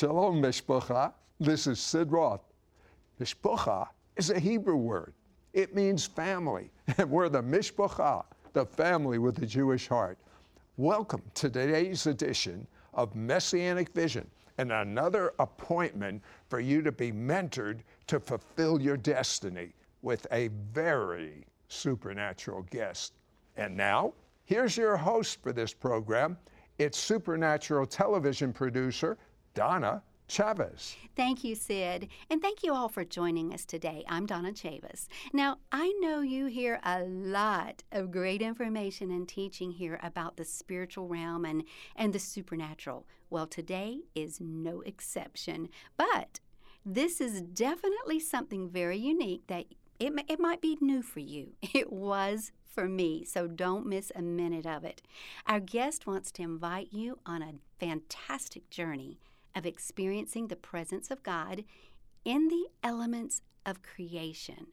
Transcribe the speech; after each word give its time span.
Shalom, 0.00 0.40
Mishpacha. 0.40 1.12
This 1.38 1.66
is 1.66 1.78
Sid 1.78 2.10
Roth. 2.10 2.40
Mishpacha 3.20 3.86
is 4.16 4.30
a 4.30 4.40
Hebrew 4.40 4.76
word. 4.76 5.12
It 5.52 5.74
means 5.74 6.06
family, 6.06 6.70
and 6.96 7.10
we're 7.10 7.28
the 7.28 7.42
Mishpacha, 7.42 8.24
the 8.54 8.64
family 8.64 9.18
with 9.18 9.36
the 9.36 9.44
Jewish 9.44 9.88
heart. 9.88 10.16
Welcome 10.78 11.20
to 11.34 11.50
today's 11.50 12.06
edition 12.06 12.66
of 12.94 13.14
Messianic 13.14 13.90
Vision 13.90 14.26
and 14.56 14.72
another 14.72 15.34
appointment 15.38 16.22
for 16.48 16.60
you 16.60 16.80
to 16.80 16.92
be 16.92 17.12
mentored 17.12 17.80
to 18.06 18.18
fulfill 18.18 18.80
your 18.80 18.96
destiny 18.96 19.74
with 20.00 20.26
a 20.32 20.48
very 20.72 21.44
supernatural 21.68 22.62
guest. 22.70 23.12
And 23.58 23.76
now, 23.76 24.14
here's 24.44 24.78
your 24.78 24.96
host 24.96 25.42
for 25.42 25.52
this 25.52 25.74
program. 25.74 26.38
It's 26.78 26.96
supernatural 26.96 27.84
television 27.84 28.54
producer 28.54 29.18
Donna 29.54 30.02
Chavez. 30.30 30.96
Thank 31.16 31.42
you, 31.42 31.56
Sid. 31.56 32.08
And 32.30 32.40
thank 32.40 32.62
you 32.62 32.72
all 32.72 32.88
for 32.88 33.04
joining 33.04 33.52
us 33.52 33.64
today. 33.64 34.04
I'm 34.08 34.26
Donna 34.26 34.54
Chavez. 34.54 35.08
Now, 35.32 35.58
I 35.72 35.92
know 36.00 36.20
you 36.20 36.46
hear 36.46 36.80
a 36.84 37.02
lot 37.02 37.82
of 37.90 38.12
great 38.12 38.40
information 38.40 39.10
and 39.10 39.28
teaching 39.28 39.72
here 39.72 39.98
about 40.02 40.36
the 40.36 40.44
spiritual 40.44 41.08
realm 41.08 41.44
and, 41.44 41.64
and 41.96 42.12
the 42.12 42.20
supernatural. 42.20 43.06
Well, 43.28 43.48
today 43.48 44.02
is 44.14 44.40
no 44.40 44.82
exception. 44.82 45.68
But 45.96 46.38
this 46.86 47.20
is 47.20 47.42
definitely 47.42 48.20
something 48.20 48.70
very 48.70 48.98
unique 48.98 49.48
that 49.48 49.66
it, 49.98 50.12
it 50.28 50.38
might 50.38 50.60
be 50.60 50.78
new 50.80 51.02
for 51.02 51.20
you. 51.20 51.54
It 51.74 51.92
was 51.92 52.52
for 52.64 52.88
me, 52.88 53.24
so 53.24 53.48
don't 53.48 53.84
miss 53.84 54.12
a 54.14 54.22
minute 54.22 54.64
of 54.64 54.84
it. 54.84 55.02
Our 55.46 55.58
guest 55.58 56.06
wants 56.06 56.30
to 56.32 56.42
invite 56.42 56.92
you 56.92 57.18
on 57.26 57.42
a 57.42 57.54
fantastic 57.80 58.70
journey 58.70 59.18
of 59.54 59.66
experiencing 59.66 60.48
the 60.48 60.56
presence 60.56 61.10
of 61.10 61.22
God 61.22 61.64
in 62.24 62.48
the 62.48 62.66
elements 62.82 63.42
of 63.66 63.82
creation. 63.82 64.68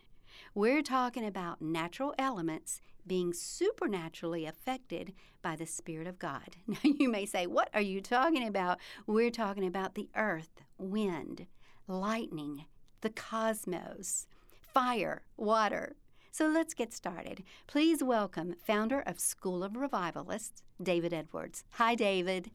We're 0.54 0.82
talking 0.82 1.26
about 1.26 1.62
natural 1.62 2.14
elements 2.18 2.82
being 3.06 3.34
supernaturally 3.34 4.46
affected 4.46 5.14
by 5.42 5.56
the 5.56 5.66
Spirit 5.66 6.08
of 6.08 6.20
God. 6.20 6.56
Now, 6.68 6.78
you 6.84 7.10
may 7.10 7.26
say, 7.26 7.48
What 7.48 7.70
are 7.74 7.82
you 7.82 8.02
talking 8.02 8.46
about? 8.46 8.80
We're 9.06 9.32
talking 9.32 9.66
about 9.66 9.96
the 9.96 10.10
earth, 10.16 10.62
wind, 10.78 11.48
lightning, 11.88 12.66
the 13.02 13.10
cosmos, 13.10 14.28
fire, 14.62 15.24
water. 15.38 15.96
So 16.32 16.48
let's 16.48 16.74
get 16.74 16.94
started. 16.94 17.44
Please 17.66 18.04
welcome 18.04 18.56
founder 18.64 19.00
of 19.02 19.20
School 19.20 19.64
of 19.64 19.76
Revivalists, 19.76 20.62
David 20.82 21.14
Edwards. 21.14 21.64
Hi, 21.72 21.96
David. 21.96 22.52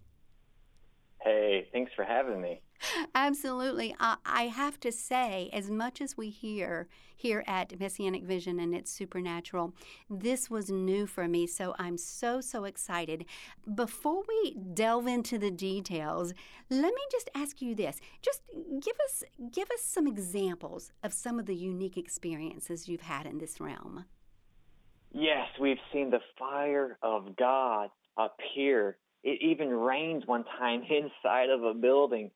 Hey, 1.25 1.69
thanks 1.73 1.93
for 1.95 2.05
having 2.05 2.41
me. 2.41 2.61
Absolutely. 3.15 3.95
I, 4.01 4.17
I, 4.27 4.43
have 4.45 4.81
to 4.81 4.91
say, 4.91 5.51
as 5.53 5.71
much 5.71 6.01
as 6.01 6.17
we 6.17 6.31
hear 6.31 6.89
here 7.15 7.45
at 7.47 7.79
Messianic 7.79 8.25
Vision 8.25 8.59
and 8.59 8.75
it's 8.75 8.91
supernatural, 8.91 9.73
this 10.11 10.51
was 10.51 10.69
new 10.69 11.07
for 11.07 11.29
me, 11.29 11.47
so 11.47 11.77
I'm 11.79 11.97
so, 11.97 12.41
so 12.41 12.65
excited. 12.65 13.25
Before 13.73 14.25
we 14.27 14.57
delve 14.75 15.07
into 15.07 15.39
the 15.39 15.51
details, 15.51 16.35
let 16.71 16.93
me 16.93 17.03
just 17.11 17.31
ask 17.37 17.63
you 17.63 17.77
this. 17.77 18.01
Just 18.21 18.43
give 18.53 18.97
us 19.05 19.23
give 19.53 19.71
us 19.71 19.83
some 19.83 20.09
examples 20.09 20.91
of 21.05 21.13
some 21.13 21.39
of 21.39 21.47
the 21.47 21.55
unique 21.55 21.97
experiences 21.97 22.89
you've 22.89 23.03
had 23.03 23.27
in 23.27 23.39
this 23.39 23.61
realm. 23.61 24.07
Yes, 25.13 25.47
we've 25.61 25.79
seen 25.93 26.11
the 26.11 26.21
fire 26.39 26.99
of 27.03 27.37
God 27.37 27.91
appear 28.17 28.97
it 29.23 29.41
even 29.43 29.69
rained 29.71 30.25
one 30.27 30.45
time 30.59 30.83
inside 30.83 31.51
of 31.51 31.63
a 31.63 31.75
building. 31.75 32.31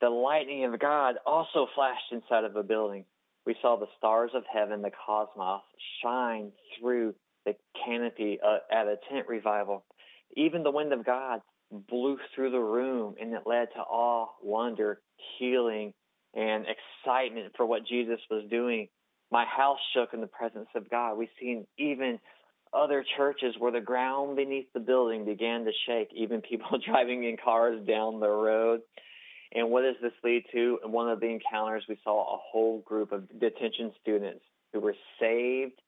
The 0.00 0.10
lightning 0.10 0.64
of 0.64 0.78
God 0.80 1.16
also 1.26 1.66
flashed 1.74 2.12
inside 2.12 2.44
of 2.44 2.56
a 2.56 2.62
building. 2.62 3.04
We 3.46 3.56
saw 3.62 3.76
the 3.76 3.86
stars 3.98 4.30
of 4.34 4.44
heaven, 4.52 4.82
the 4.82 4.90
cosmos, 5.06 5.62
shine 6.02 6.52
through 6.78 7.14
the 7.44 7.54
canopy 7.84 8.38
uh, 8.44 8.58
at 8.70 8.86
a 8.86 8.96
tent 9.10 9.28
revival. 9.28 9.84
Even 10.36 10.62
the 10.62 10.70
wind 10.70 10.92
of 10.92 11.04
God 11.04 11.40
blew 11.88 12.18
through 12.34 12.50
the 12.50 12.58
room, 12.58 13.14
and 13.20 13.32
it 13.32 13.42
led 13.46 13.68
to 13.74 13.80
awe, 13.80 14.28
wonder, 14.42 15.00
healing, 15.38 15.92
and 16.34 16.66
excitement 16.66 17.52
for 17.56 17.66
what 17.66 17.86
Jesus 17.86 18.20
was 18.30 18.44
doing. 18.50 18.88
My 19.30 19.44
house 19.44 19.78
shook 19.94 20.12
in 20.12 20.20
the 20.20 20.26
presence 20.26 20.68
of 20.74 20.90
God. 20.90 21.16
We've 21.16 21.28
seen 21.40 21.66
even 21.78 22.18
other 22.74 23.04
churches 23.16 23.54
where 23.58 23.72
the 23.72 23.80
ground 23.80 24.36
beneath 24.36 24.72
the 24.72 24.80
building 24.80 25.24
began 25.24 25.64
to 25.64 25.72
shake, 25.86 26.08
even 26.14 26.40
people 26.40 26.78
driving 26.86 27.24
in 27.24 27.36
cars 27.42 27.80
down 27.86 28.20
the 28.20 28.28
road. 28.28 28.80
And 29.54 29.70
what 29.70 29.82
does 29.82 29.96
this 30.00 30.12
lead 30.24 30.44
to? 30.52 30.78
In 30.84 30.92
one 30.92 31.10
of 31.10 31.20
the 31.20 31.26
encounters, 31.26 31.84
we 31.88 31.98
saw 32.02 32.34
a 32.34 32.38
whole 32.38 32.80
group 32.80 33.12
of 33.12 33.28
detention 33.38 33.92
students 34.00 34.42
who 34.72 34.80
were 34.80 34.94
saved 35.20 35.80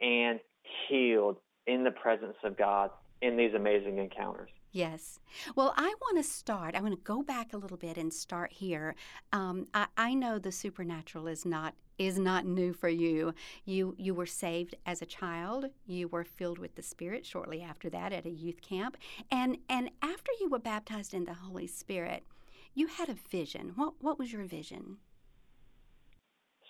and 0.00 0.40
healed 0.88 1.36
in 1.66 1.84
the 1.84 1.92
presence 1.92 2.36
of 2.42 2.58
God 2.58 2.90
in 3.20 3.36
these 3.36 3.54
amazing 3.54 3.98
encounters. 3.98 4.50
Yes. 4.72 5.20
Well, 5.54 5.74
I 5.76 5.94
want 6.00 6.16
to 6.16 6.22
start. 6.22 6.74
I 6.74 6.80
want 6.80 6.94
to 6.94 7.00
go 7.04 7.22
back 7.22 7.52
a 7.52 7.58
little 7.58 7.76
bit 7.76 7.98
and 7.98 8.12
start 8.12 8.52
here. 8.52 8.94
Um, 9.30 9.66
I, 9.74 9.86
I 9.98 10.14
know 10.14 10.38
the 10.38 10.50
supernatural 10.50 11.28
is 11.28 11.44
not 11.44 11.74
is 11.98 12.18
not 12.18 12.46
new 12.46 12.72
for 12.72 12.88
you. 12.88 13.34
You 13.66 13.94
you 13.98 14.14
were 14.14 14.26
saved 14.26 14.74
as 14.86 15.02
a 15.02 15.06
child. 15.06 15.66
You 15.86 16.08
were 16.08 16.24
filled 16.24 16.58
with 16.58 16.74
the 16.74 16.82
Spirit 16.82 17.26
shortly 17.26 17.60
after 17.60 17.90
that 17.90 18.14
at 18.14 18.24
a 18.24 18.30
youth 18.30 18.62
camp, 18.62 18.96
and 19.30 19.58
and 19.68 19.90
after 20.00 20.32
you 20.40 20.48
were 20.48 20.58
baptized 20.58 21.12
in 21.12 21.26
the 21.26 21.34
Holy 21.34 21.66
Spirit, 21.66 22.24
you 22.74 22.86
had 22.86 23.10
a 23.10 23.14
vision. 23.30 23.72
What 23.76 23.94
what 24.00 24.18
was 24.18 24.32
your 24.32 24.44
vision? 24.44 24.96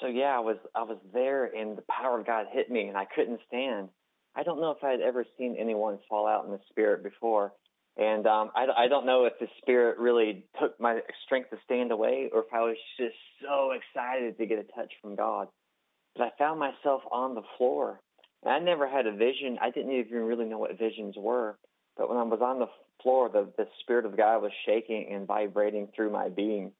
So 0.00 0.08
yeah, 0.08 0.36
I 0.36 0.40
was 0.40 0.56
I 0.74 0.82
was 0.82 0.98
there, 1.14 1.44
and 1.44 1.78
the 1.78 1.84
power 1.88 2.18
of 2.18 2.26
God 2.26 2.46
hit 2.50 2.68
me, 2.68 2.88
and 2.88 2.96
I 2.96 3.04
couldn't 3.04 3.40
stand. 3.46 3.90
I 4.34 4.42
don't 4.42 4.60
know 4.60 4.72
if 4.72 4.82
I 4.82 4.90
had 4.90 5.00
ever 5.00 5.24
seen 5.38 5.56
anyone 5.56 5.98
fall 6.08 6.26
out 6.26 6.44
in 6.46 6.50
the 6.50 6.60
Spirit 6.68 7.04
before. 7.04 7.52
And 7.96 8.26
um, 8.26 8.50
I, 8.54 8.66
I 8.84 8.88
don't 8.88 9.06
know 9.06 9.26
if 9.26 9.34
the 9.38 9.48
spirit 9.58 9.98
really 9.98 10.44
took 10.60 10.80
my 10.80 11.00
strength 11.26 11.50
to 11.50 11.58
stand 11.64 11.92
away 11.92 12.30
or 12.32 12.40
if 12.40 12.52
I 12.52 12.60
was 12.60 12.76
just 12.98 13.16
so 13.42 13.72
excited 13.72 14.38
to 14.38 14.46
get 14.46 14.58
a 14.58 14.62
touch 14.62 14.92
from 15.02 15.14
God. 15.14 15.48
But 16.16 16.24
I 16.24 16.30
found 16.38 16.58
myself 16.58 17.02
on 17.10 17.34
the 17.34 17.42
floor. 17.58 18.00
And 18.42 18.52
I 18.52 18.58
never 18.58 18.88
had 18.88 19.06
a 19.06 19.12
vision. 19.12 19.58
I 19.60 19.70
didn't 19.70 19.92
even 19.92 20.22
really 20.22 20.46
know 20.46 20.58
what 20.58 20.78
visions 20.78 21.14
were. 21.16 21.56
But 21.96 22.08
when 22.08 22.18
I 22.18 22.22
was 22.22 22.40
on 22.42 22.58
the 22.58 22.66
floor, 23.02 23.28
the, 23.28 23.48
the 23.56 23.68
Spirit 23.80 24.06
of 24.06 24.16
God 24.16 24.42
was 24.42 24.52
shaking 24.66 25.08
and 25.12 25.26
vibrating 25.26 25.88
through 25.94 26.10
my 26.10 26.28
being. 26.28 26.72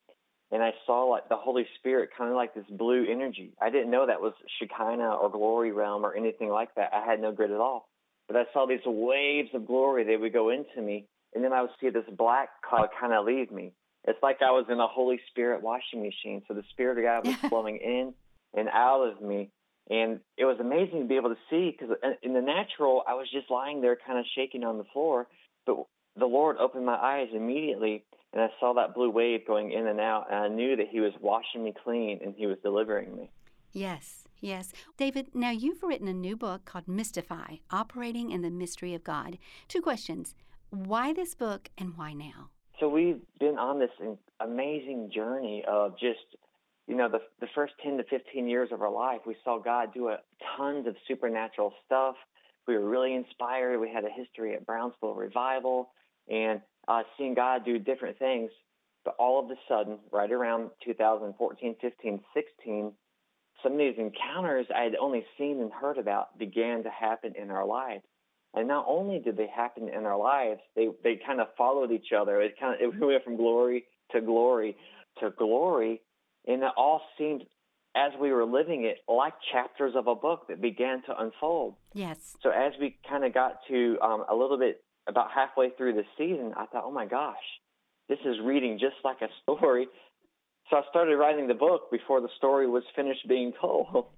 And 0.51 0.63
I 0.63 0.73
saw 0.87 1.05
like 1.05 1.29
the 1.29 1.37
Holy 1.37 1.67
Spirit, 1.79 2.11
kind 2.17 2.31
of 2.31 2.37
like 2.37 2.55
this 2.55 2.65
blue 2.71 3.07
energy. 3.11 3.53
I 3.61 3.71
didn't 3.71 3.91
know 3.91 4.07
that 4.07 4.21
was 4.21 4.35
Shekinah 4.59 5.15
or 5.15 5.31
glory 5.31 5.73
realm 5.73 6.05
or 6.05 6.15
anything 6.15 6.49
like 6.49 6.75
that. 6.75 6.91
I 6.93 7.05
had 7.05 7.21
no 7.21 7.33
grid 7.33 7.51
at 7.51 7.61
all. 7.61 7.89
I 8.37 8.45
saw 8.53 8.67
these 8.67 8.85
waves 8.85 9.51
of 9.55 9.67
glory. 9.67 10.05
They 10.05 10.17
would 10.17 10.33
go 10.33 10.51
into 10.51 10.81
me, 10.81 11.07
and 11.35 11.45
then 11.45 11.53
I 11.53 11.63
would 11.63 11.71
see 11.81 11.91
this 11.91 12.05
black 12.17 12.51
cloud 12.63 12.89
kind 12.99 13.13
of 13.13 13.25
leave 13.25 13.51
me. 13.51 13.73
It's 14.05 14.23
like 14.23 14.39
I 14.43 14.51
was 14.51 14.67
in 14.69 14.81
a 14.81 14.87
Holy 14.87 15.21
Spirit 15.31 15.63
washing 15.63 16.03
machine. 16.03 16.43
So 16.49 16.55
the 16.55 16.65
Spirit 16.71 16.99
of 16.99 17.05
God 17.05 17.27
was 17.27 17.37
flowing 17.51 17.77
in 17.77 18.15
and 18.55 18.69
out 18.69 19.03
of 19.03 19.23
me. 19.23 19.51
And 19.91 20.21
it 20.37 20.45
was 20.45 20.59
amazing 20.61 21.03
to 21.03 21.07
be 21.07 21.17
able 21.17 21.31
to 21.31 21.41
see 21.51 21.77
because 21.77 21.97
in 22.23 22.35
the 22.35 22.41
natural, 22.41 23.03
I 23.07 23.15
was 23.15 23.29
just 23.31 23.51
lying 23.51 23.81
there 23.81 23.97
kind 24.07 24.19
of 24.19 24.25
shaking 24.35 24.65
on 24.65 24.79
the 24.79 24.85
floor. 24.93 25.27
But 25.67 25.85
the 26.17 26.27
Lord 26.27 26.57
opened 26.59 26.87
my 26.87 26.97
eyes 26.97 27.29
immediately 27.35 28.05
and 28.33 28.43
I 28.43 28.49
saw 28.59 28.75
that 28.75 28.95
blue 28.95 29.11
wave 29.11 29.47
going 29.47 29.73
in 29.73 29.87
and 29.87 30.01
out. 30.01 30.27
And 30.31 30.39
I 30.39 30.49
knew 30.49 30.77
that 30.77 30.87
He 30.91 31.01
was 31.01 31.13
washing 31.21 31.65
me 31.65 31.75
clean 31.85 32.21
and 32.23 32.35
He 32.37 32.47
was 32.47 32.59
delivering 32.63 33.15
me. 33.15 33.31
Yes, 33.73 34.22
yes. 34.43 34.73
David, 34.99 35.35
now 35.35 35.51
you've 35.51 35.83
written 35.83 36.09
a 36.09 36.13
new 36.13 36.37
book 36.37 36.67
called 36.67 36.87
Mystify 36.87 37.57
Operating 37.71 38.31
in 38.31 38.43
the 38.43 38.51
Mystery 38.51 38.95
of 38.95 39.03
God. 39.03 39.39
Two 39.69 39.81
questions 39.81 40.35
Why 40.69 41.15
this 41.15 41.35
book 41.35 41.71
and 41.79 41.97
why 41.97 42.13
now? 42.13 42.51
So 42.81 42.89
we've 42.89 43.21
been 43.39 43.59
on 43.59 43.79
this 43.79 43.91
amazing 44.41 45.11
journey 45.15 45.65
of 45.69 45.93
just, 45.99 46.19
you 46.89 46.97
know, 46.97 47.09
the, 47.09 47.21
the 47.41 47.47
first 47.55 47.75
10 47.83 47.99
to 47.99 48.05
15 48.05 48.49
years 48.49 48.71
of 48.73 48.83
our 48.83 48.91
life, 48.91 49.21
we 49.25 49.37
saw 49.45 49.59
God 49.59 49.95
do 49.95 50.09
a, 50.09 50.19
tons 50.57 50.87
of 50.87 50.97
supernatural 51.07 51.73
stuff. 51.87 52.17
We 52.67 52.77
were 52.77 52.89
really 52.89 53.15
inspired. 53.15 53.79
We 53.79 53.89
had 53.89 54.05
a 54.05 54.11
history 54.11 54.55
at 54.55 54.67
Brownsville 54.67 55.15
Revival 55.15 55.91
and 56.29 56.61
uh, 56.89 57.03
seeing 57.17 57.35
God 57.35 57.65
do 57.65 57.79
different 57.79 58.19
things. 58.19 58.51
But 59.05 59.15
all 59.19 59.45
of 59.45 59.51
a 59.51 59.57
sudden, 59.69 59.99
right 60.13 60.31
around 60.31 60.71
2014, 60.85 61.77
15, 61.81 62.21
16, 62.35 62.93
some 63.63 63.73
of 63.73 63.79
these 63.79 63.99
encounters 63.99 64.67
I 64.75 64.83
had 64.83 64.97
only 64.97 65.25
seen 65.39 65.61
and 65.61 65.73
heard 65.73 65.99
about 65.99 66.39
began 66.39 66.83
to 66.85 66.91
happen 66.91 67.35
in 67.41 67.51
our 67.51 67.67
lives. 67.67 68.03
And 68.55 68.69
not 68.69 68.85
only 68.87 69.19
did 69.19 69.37
they 69.37 69.47
happen 69.47 69.89
in 69.89 70.05
our 70.05 70.19
lives, 70.19 70.61
they, 70.77 70.89
they 71.03 71.19
kind 71.27 71.41
of 71.41 71.49
followed 71.57 71.91
each 71.91 72.13
other. 72.17 72.41
It 72.43 72.55
kind 72.61 72.75
of 72.75 72.95
it 72.95 73.01
went 73.01 73.25
from 73.25 73.37
glory 73.37 73.85
to 74.13 74.21
glory 74.21 74.77
to 75.21 75.31
glory, 75.31 76.01
and 76.47 76.63
it 76.63 76.71
all 76.77 77.03
seemed 77.19 77.45
as 77.95 78.13
we 78.21 78.33
were 78.33 78.45
living 78.45 78.85
it 78.85 78.99
like 79.07 79.35
chapters 79.53 79.95
of 79.95 80.07
a 80.07 80.15
book 80.15 80.47
that 80.49 80.61
began 80.61 81.03
to 81.05 81.17
unfold. 81.19 81.75
Yes. 81.93 82.37
So 82.43 82.51
as 82.51 82.73
we 82.81 82.97
kind 83.09 83.25
of 83.25 83.35
got 83.35 83.59
to 83.69 83.99
um, 84.03 84.25
a 84.31 84.35
little 84.35 84.59
bit 84.59 84.83
about 85.07 85.29
halfway 85.35 85.71
through 85.71 85.95
the 85.95 86.05
season, 86.17 86.53
I 86.57 86.67
thought, 86.67 86.85
oh 86.87 86.91
my 86.91 87.07
gosh, 87.07 87.37
this 88.09 88.19
is 88.25 88.37
reading 88.43 88.79
just 88.79 88.97
like 89.05 89.19
a 89.21 89.29
story. 89.43 89.89
So 90.73 90.79
I 90.79 90.83
started 90.89 91.19
writing 91.19 91.49
the 91.49 91.55
book 91.55 91.91
before 91.91 92.23
the 92.23 92.31
story 92.39 92.67
was 92.67 92.83
finished 92.97 93.29
being 93.29 93.53
told. 93.61 94.07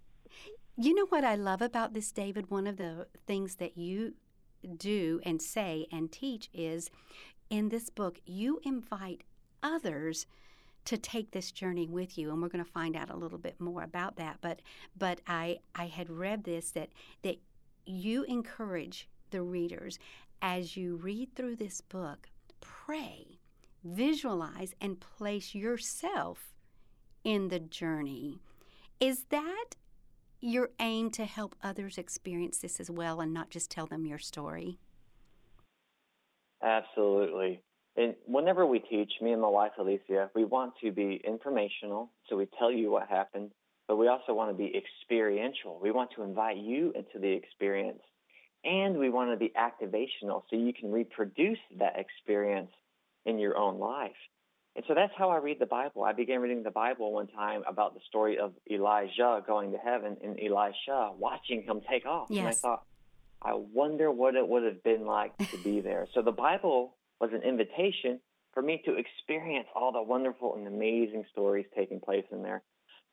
You 0.77 0.93
know 0.93 1.07
what 1.07 1.23
I 1.23 1.37
love 1.37 1.63
about 1.63 1.95
this, 1.95 2.11
David? 2.11 2.51
One 2.51 2.67
of 2.67 2.79
the 2.79 3.07
things 3.29 3.55
that 3.57 3.79
you 3.79 4.15
do 4.77 5.21
and 5.25 5.41
say 5.41 5.87
and 5.93 6.11
teach 6.11 6.51
is 6.53 6.91
in 7.49 7.69
this 7.69 7.91
book, 7.91 8.19
you 8.27 8.59
invite 8.65 9.23
others 9.63 10.27
to 10.87 10.97
take 10.97 11.31
this 11.31 11.53
journey 11.53 11.87
with 11.87 12.19
you 12.19 12.33
and 12.33 12.43
we're 12.43 12.49
going 12.49 12.65
to 12.65 12.69
find 12.69 12.97
out 12.97 13.09
a 13.09 13.17
little 13.17 13.39
bit 13.39 13.61
more 13.61 13.85
about 13.85 14.17
that 14.17 14.39
but 14.41 14.61
but 14.99 15.21
I 15.29 15.61
I 15.77 15.87
had 15.87 16.11
read 16.11 16.43
this 16.43 16.73
that 16.73 16.91
that 17.23 17.39
you 17.87 18.25
encourage 18.25 19.09
the 19.31 19.43
readers 19.43 20.01
as 20.43 20.77
you 20.77 20.97
read 20.97 21.37
through 21.37 21.57
this 21.57 21.81
book 21.81 22.29
pray 22.61 23.34
visualize 23.85 24.75
and 24.81 24.99
place 24.99 25.55
yourself 25.55 26.55
in 27.23 27.49
the 27.49 27.61
journey 27.61 28.41
is 29.01 29.25
that 29.31 29.77
your 30.41 30.71
aim 30.79 31.11
to 31.11 31.25
help 31.25 31.55
others 31.63 31.99
experience 31.99 32.59
this 32.59 32.81
as 32.81 32.91
well 32.91 33.21
and 33.21 33.33
not 33.33 33.51
just 33.51 33.71
tell 33.71 33.87
them 33.87 34.05
your 34.05 34.19
story? 34.19 34.79
Absolutely. 36.63 37.63
And 37.97 38.15
whenever 38.27 38.67
we 38.67 38.81
teach, 38.81 39.13
me 39.21 39.33
and 39.33 39.41
my 39.41 39.49
wife 39.49 39.73
Alicia, 39.79 40.31
we 40.35 40.45
want 40.45 40.75
to 40.83 40.91
be 40.91 41.21
informational, 41.25 42.11
so 42.29 42.37
we 42.37 42.49
tell 42.59 42.71
you 42.71 42.91
what 42.91 43.09
happened, 43.09 43.53
but 43.87 43.97
we 43.97 44.09
also 44.09 44.35
want 44.35 44.51
to 44.51 44.57
be 44.57 44.75
experiential. 44.77 45.79
We 45.81 45.93
want 45.93 46.11
to 46.17 46.23
invite 46.23 46.57
you 46.57 46.93
into 46.95 47.19
the 47.21 47.31
experience, 47.31 48.03
and 48.65 48.99
we 48.99 49.11
want 49.11 49.31
to 49.31 49.37
be 49.37 49.53
activational, 49.57 50.43
so 50.51 50.57
you 50.57 50.73
can 50.73 50.91
reproduce 50.91 51.59
that 51.79 51.97
experience 51.97 52.71
in 53.25 53.39
your 53.39 53.57
own 53.57 53.79
life. 53.79 54.13
And 54.77 54.85
so 54.89 54.95
that's 54.95 55.13
how 55.17 55.31
I 55.31 55.37
read 55.37 55.61
the 55.61 55.67
Bible. 55.67 56.03
I 56.03 56.13
began 56.13 56.41
reading 56.41 56.65
the 56.65 56.71
Bible 56.71 57.13
one 57.13 57.29
time 57.29 57.63
about 57.67 57.95
the 57.95 58.01
story 58.09 58.39
of 58.39 58.53
Elijah 58.69 59.43
going 59.47 59.71
to 59.73 59.79
heaven 59.79 60.17
and 60.23 60.39
Elisha 60.41 61.13
watching 61.17 61.63
him 61.63 61.81
take 61.89 62.07
off. 62.07 62.27
Yes. 62.29 62.39
And 62.39 62.49
I 62.49 62.53
thought, 62.53 62.83
I 63.41 63.53
wonder 63.55 64.11
what 64.11 64.35
it 64.35 64.47
would 64.47 64.65
have 64.65 64.83
been 64.83 65.07
like 65.07 65.37
to 65.39 65.59
be 65.63 65.81
there. 65.81 66.09
so 66.13 66.23
the 66.23 66.33
Bible 66.33 66.97
was 67.21 67.31
an 67.33 67.43
invitation 67.43 68.21
for 68.53 68.63
me 68.63 68.83
to 68.85 68.97
experience 68.97 69.67
all 69.75 69.93
the 69.93 70.03
wonderful 70.03 70.57
and 70.57 70.67
amazing 70.67 71.25
stories 71.31 71.67
taking 71.77 72.01
place 72.01 72.25
in 72.33 72.43
there. 72.43 72.63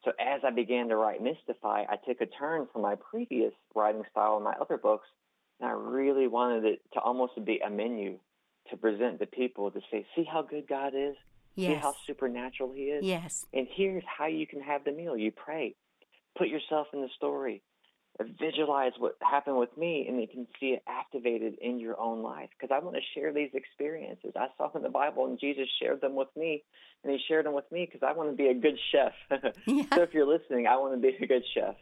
So 0.03 0.11
as 0.19 0.41
I 0.43 0.49
began 0.49 0.87
to 0.89 0.95
write 0.95 1.21
Mystify, 1.21 1.83
I 1.87 1.95
took 2.07 2.21
a 2.21 2.25
turn 2.25 2.67
from 2.71 2.81
my 2.81 2.95
previous 2.95 3.53
writing 3.75 4.03
style 4.09 4.37
in 4.37 4.43
my 4.43 4.53
other 4.59 4.77
books, 4.77 5.07
and 5.59 5.69
I 5.69 5.73
really 5.73 6.27
wanted 6.27 6.65
it 6.65 6.81
to 6.93 6.99
almost 6.99 7.33
be 7.45 7.59
a 7.59 7.69
menu 7.69 8.17
to 8.69 8.77
present 8.77 9.19
to 9.19 9.25
people 9.25 9.71
to 9.71 9.81
say, 9.91 10.05
see 10.15 10.23
how 10.23 10.41
good 10.41 10.67
God 10.67 10.93
is? 10.95 11.15
Yes. 11.55 11.69
See 11.69 11.75
how 11.81 11.95
supernatural 12.07 12.71
He 12.71 12.83
is? 12.83 13.03
Yes. 13.05 13.45
And 13.53 13.67
here's 13.75 14.03
how 14.05 14.27
you 14.27 14.47
can 14.47 14.61
have 14.61 14.83
the 14.85 14.91
meal. 14.91 15.17
You 15.17 15.31
pray. 15.31 15.75
Put 16.37 16.47
yourself 16.47 16.87
in 16.93 17.01
the 17.01 17.09
story. 17.17 17.61
Visualize 18.39 18.91
what 18.99 19.15
happened 19.21 19.57
with 19.57 19.75
me, 19.77 20.05
and 20.07 20.21
you 20.21 20.27
can 20.27 20.45
see 20.59 20.67
it 20.67 20.83
activated 20.87 21.55
in 21.59 21.79
your 21.79 21.99
own 21.99 22.21
life. 22.21 22.49
Because 22.57 22.73
I 22.73 22.83
want 22.83 22.95
to 22.95 23.01
share 23.15 23.33
these 23.33 23.49
experiences. 23.53 24.31
I 24.35 24.47
saw 24.57 24.69
in 24.75 24.83
the 24.83 24.89
Bible, 24.89 25.25
and 25.25 25.39
Jesus 25.39 25.67
shared 25.81 26.01
them 26.01 26.15
with 26.15 26.27
me, 26.37 26.63
and 27.03 27.11
He 27.11 27.19
shared 27.27 27.45
them 27.45 27.53
with 27.53 27.69
me 27.71 27.85
because 27.91 28.05
I 28.07 28.13
want 28.13 28.29
to 28.29 28.35
be 28.35 28.47
a 28.47 28.53
good 28.53 28.77
chef. 28.91 29.13
Yeah. 29.65 29.83
so 29.93 30.03
if 30.03 30.13
you're 30.13 30.27
listening, 30.27 30.67
I 30.67 30.77
want 30.77 30.93
to 30.93 30.99
be 31.01 31.15
a 31.21 31.27
good 31.27 31.43
chef. 31.53 31.75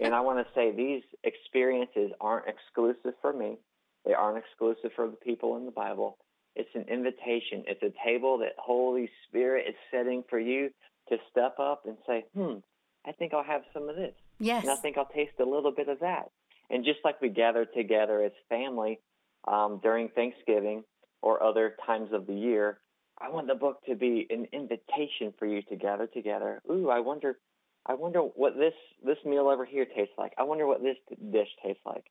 and 0.00 0.14
I 0.14 0.20
want 0.20 0.46
to 0.46 0.52
say 0.54 0.70
these 0.70 1.02
experiences 1.24 2.12
aren't 2.20 2.46
exclusive 2.46 3.14
for 3.20 3.32
me. 3.32 3.58
They 4.04 4.14
aren't 4.14 4.38
exclusive 4.38 4.90
for 4.94 5.08
the 5.08 5.16
people 5.16 5.56
in 5.56 5.64
the 5.64 5.70
Bible. 5.70 6.18
It's 6.56 6.70
an 6.74 6.84
invitation. 6.88 7.64
It's 7.66 7.82
a 7.82 7.92
table 8.04 8.38
that 8.38 8.52
Holy 8.58 9.10
Spirit 9.28 9.66
is 9.68 9.74
setting 9.90 10.22
for 10.28 10.38
you 10.38 10.70
to 11.08 11.16
step 11.30 11.58
up 11.58 11.82
and 11.86 11.96
say, 12.06 12.24
hmm, 12.34 12.58
I 13.06 13.12
think 13.12 13.34
I'll 13.34 13.42
have 13.44 13.62
some 13.72 13.88
of 13.88 13.96
this. 13.96 14.14
Yes. 14.38 14.62
And 14.62 14.70
I 14.70 14.76
think 14.76 14.96
I'll 14.96 15.06
taste 15.06 15.38
a 15.40 15.44
little 15.44 15.72
bit 15.72 15.88
of 15.88 16.00
that. 16.00 16.30
And 16.70 16.84
just 16.84 17.00
like 17.04 17.20
we 17.20 17.28
gather 17.28 17.64
together 17.64 18.22
as 18.22 18.32
family 18.48 19.00
um, 19.46 19.80
during 19.82 20.08
Thanksgiving 20.08 20.84
or 21.22 21.42
other 21.42 21.76
times 21.86 22.10
of 22.12 22.26
the 22.26 22.34
year, 22.34 22.78
I 23.18 23.30
want 23.30 23.46
the 23.46 23.54
book 23.54 23.84
to 23.86 23.94
be 23.94 24.26
an 24.30 24.46
invitation 24.52 25.32
for 25.38 25.46
you 25.46 25.62
to 25.62 25.76
gather 25.76 26.06
together. 26.06 26.60
Ooh, 26.70 26.90
I 26.90 27.00
wonder, 27.00 27.38
I 27.86 27.94
wonder 27.94 28.20
what 28.20 28.56
this 28.56 28.74
this 29.04 29.18
meal 29.24 29.48
over 29.48 29.64
here 29.64 29.84
tastes 29.84 30.14
like. 30.18 30.32
I 30.38 30.42
wonder 30.42 30.66
what 30.66 30.82
this 30.82 30.96
dish 31.30 31.48
tastes 31.64 31.82
like. 31.86 32.04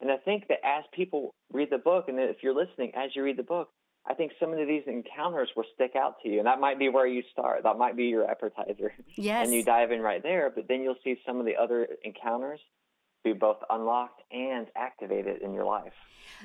And 0.00 0.10
I 0.10 0.16
think 0.18 0.48
that 0.48 0.58
as 0.64 0.84
people 0.92 1.34
read 1.52 1.68
the 1.70 1.78
book, 1.78 2.06
and 2.08 2.18
if 2.18 2.36
you're 2.42 2.54
listening 2.54 2.92
as 2.94 3.10
you 3.14 3.22
read 3.22 3.38
the 3.38 3.42
book, 3.42 3.68
I 4.08 4.14
think 4.14 4.32
some 4.38 4.52
of 4.52 4.68
these 4.68 4.84
encounters 4.86 5.50
will 5.56 5.64
stick 5.74 5.92
out 5.96 6.16
to 6.22 6.28
you, 6.28 6.38
and 6.38 6.46
that 6.46 6.60
might 6.60 6.78
be 6.78 6.88
where 6.88 7.06
you 7.06 7.22
start. 7.32 7.64
That 7.64 7.76
might 7.76 7.96
be 7.96 8.04
your 8.04 8.30
appetizer, 8.30 8.92
Yes. 9.16 9.44
and 9.46 9.54
you 9.54 9.64
dive 9.64 9.90
in 9.90 10.00
right 10.00 10.22
there. 10.22 10.52
But 10.54 10.68
then 10.68 10.82
you'll 10.82 10.96
see 11.02 11.16
some 11.26 11.40
of 11.40 11.46
the 11.46 11.56
other 11.56 11.88
encounters 12.04 12.60
be 13.24 13.32
both 13.32 13.56
unlocked 13.68 14.22
and 14.30 14.68
activated 14.76 15.42
in 15.42 15.52
your 15.52 15.64
life. 15.64 15.92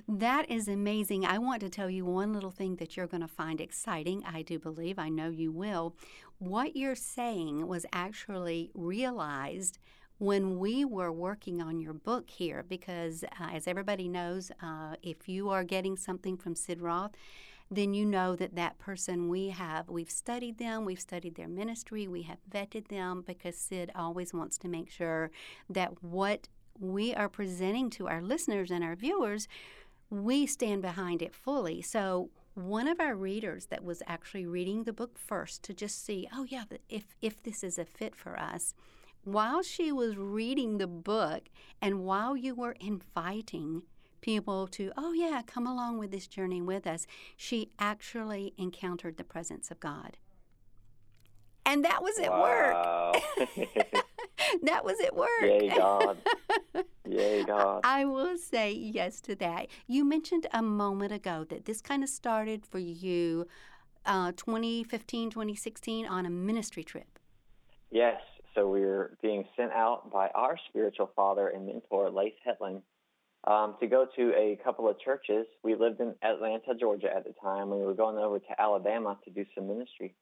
That 0.07 0.49
is 0.49 0.67
amazing. 0.67 1.25
I 1.25 1.37
want 1.37 1.61
to 1.61 1.69
tell 1.69 1.89
you 1.89 2.05
one 2.05 2.33
little 2.33 2.49
thing 2.49 2.77
that 2.77 2.97
you're 2.97 3.07
going 3.07 3.21
to 3.21 3.27
find 3.27 3.61
exciting. 3.61 4.23
I 4.25 4.41
do 4.41 4.57
believe, 4.57 4.97
I 4.97 5.09
know 5.09 5.29
you 5.29 5.51
will. 5.51 5.95
What 6.39 6.75
you're 6.75 6.95
saying 6.95 7.67
was 7.67 7.85
actually 7.93 8.71
realized 8.73 9.77
when 10.21 10.59
we 10.59 10.85
were 10.85 11.11
working 11.11 11.63
on 11.63 11.79
your 11.79 11.95
book 11.95 12.29
here, 12.29 12.63
because 12.69 13.23
uh, 13.23 13.47
as 13.51 13.67
everybody 13.67 14.07
knows, 14.07 14.51
uh, 14.61 14.93
if 15.01 15.27
you 15.27 15.49
are 15.49 15.63
getting 15.63 15.97
something 15.97 16.37
from 16.37 16.53
Sid 16.53 16.79
Roth, 16.79 17.13
then 17.71 17.95
you 17.95 18.05
know 18.05 18.35
that 18.35 18.53
that 18.53 18.77
person 18.77 19.29
we 19.29 19.49
have, 19.49 19.89
we've 19.89 20.11
studied 20.11 20.59
them, 20.59 20.85
we've 20.85 20.99
studied 20.99 21.33
their 21.33 21.47
ministry, 21.47 22.07
we 22.07 22.21
have 22.21 22.37
vetted 22.47 22.89
them 22.89 23.23
because 23.25 23.57
Sid 23.57 23.89
always 23.95 24.31
wants 24.31 24.59
to 24.59 24.67
make 24.67 24.91
sure 24.91 25.31
that 25.67 26.03
what 26.03 26.47
we 26.79 27.15
are 27.15 27.27
presenting 27.27 27.89
to 27.89 28.07
our 28.07 28.21
listeners 28.21 28.69
and 28.69 28.83
our 28.83 28.95
viewers, 28.95 29.47
we 30.11 30.45
stand 30.45 30.83
behind 30.83 31.23
it 31.23 31.33
fully. 31.33 31.81
So, 31.81 32.29
one 32.53 32.87
of 32.87 32.99
our 32.99 33.15
readers 33.15 33.67
that 33.67 33.83
was 33.83 34.03
actually 34.05 34.45
reading 34.45 34.83
the 34.83 34.93
book 34.93 35.17
first 35.17 35.63
to 35.63 35.73
just 35.73 36.05
see, 36.05 36.27
oh 36.31 36.43
yeah, 36.47 36.65
if 36.89 37.15
if 37.23 37.41
this 37.41 37.63
is 37.63 37.79
a 37.79 37.85
fit 37.85 38.15
for 38.15 38.39
us, 38.39 38.75
while 39.23 39.61
she 39.61 39.91
was 39.91 40.17
reading 40.17 40.77
the 40.77 40.87
book 40.87 41.43
and 41.81 42.03
while 42.03 42.35
you 42.35 42.55
were 42.55 42.75
inviting 42.79 43.83
people 44.21 44.67
to, 44.67 44.91
oh 44.97 45.13
yeah, 45.13 45.41
come 45.45 45.65
along 45.65 45.97
with 45.97 46.11
this 46.11 46.27
journey 46.27 46.61
with 46.61 46.85
us, 46.85 47.07
she 47.35 47.71
actually 47.79 48.53
encountered 48.57 49.17
the 49.17 49.23
presence 49.23 49.71
of 49.71 49.79
God. 49.79 50.17
And 51.65 51.85
that 51.85 52.01
was 52.01 52.17
at 52.19 52.31
work. 52.31 54.03
That 54.63 54.83
was 54.83 54.99
at 55.01 55.15
work. 55.15 55.29
Yay, 55.41 55.69
God. 55.69 56.17
Yay, 57.07 57.43
God. 57.43 57.81
I 57.83 58.05
will 58.05 58.37
say 58.37 58.71
yes 58.71 59.21
to 59.21 59.35
that. 59.35 59.67
You 59.87 60.03
mentioned 60.05 60.47
a 60.53 60.61
moment 60.61 61.11
ago 61.11 61.45
that 61.49 61.65
this 61.65 61.81
kind 61.81 62.03
of 62.03 62.09
started 62.09 62.65
for 62.65 62.79
you 62.79 63.47
uh, 64.05 64.31
2015, 64.35 65.29
2016 65.29 66.05
on 66.05 66.25
a 66.25 66.29
ministry 66.29 66.83
trip. 66.83 67.19
Yes. 67.91 68.21
So 68.53 68.67
we 68.67 68.81
were 68.81 69.17
being 69.21 69.45
sent 69.55 69.71
out 69.71 70.11
by 70.11 70.29
our 70.29 70.57
spiritual 70.69 71.11
father 71.15 71.47
and 71.49 71.65
mentor, 71.65 72.09
Leif 72.09 72.33
Hetland, 72.43 72.81
um, 73.45 73.75
to 73.79 73.87
go 73.87 74.05
to 74.15 74.33
a 74.35 74.59
couple 74.63 74.89
of 74.89 74.99
churches. 74.99 75.45
We 75.63 75.75
lived 75.75 76.01
in 76.01 76.13
Atlanta, 76.21 76.75
Georgia 76.79 77.13
at 77.13 77.23
the 77.23 77.33
time. 77.41 77.69
We 77.69 77.77
were 77.77 77.93
going 77.93 78.17
over 78.17 78.39
to 78.39 78.61
Alabama 78.61 79.17
to 79.23 79.31
do 79.31 79.45
some 79.55 79.67
ministry. 79.67 80.13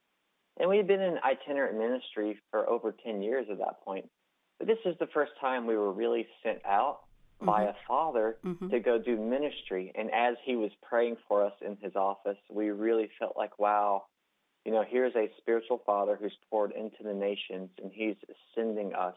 And 0.57 0.69
we 0.69 0.77
had 0.77 0.87
been 0.87 1.01
in 1.01 1.17
itinerant 1.23 1.77
ministry 1.77 2.37
for 2.51 2.69
over 2.69 2.91
10 3.03 3.21
years 3.21 3.47
at 3.49 3.57
that 3.59 3.81
point. 3.83 4.09
But 4.57 4.67
this 4.67 4.79
is 4.85 4.95
the 4.99 5.07
first 5.07 5.31
time 5.39 5.65
we 5.65 5.77
were 5.77 5.91
really 5.91 6.27
sent 6.43 6.59
out 6.65 6.99
by 7.41 7.63
a 7.63 7.73
father 7.87 8.37
Mhm. 8.43 8.69
to 8.69 8.79
go 8.81 8.97
do 8.97 9.15
ministry. 9.15 9.93
And 9.95 10.11
as 10.11 10.37
he 10.43 10.57
was 10.57 10.75
praying 10.81 11.15
for 11.27 11.41
us 11.43 11.53
in 11.61 11.77
his 11.77 11.95
office, 11.95 12.37
we 12.49 12.69
really 12.71 13.07
felt 13.17 13.37
like, 13.37 13.57
wow, 13.57 14.05
you 14.65 14.71
know, 14.71 14.83
here's 14.87 15.15
a 15.15 15.29
spiritual 15.37 15.81
father 15.85 16.17
who's 16.19 16.35
poured 16.49 16.71
into 16.71 17.03
the 17.03 17.13
nations 17.13 17.69
and 17.81 17.91
he's 17.93 18.15
sending 18.55 18.93
us. 18.93 19.15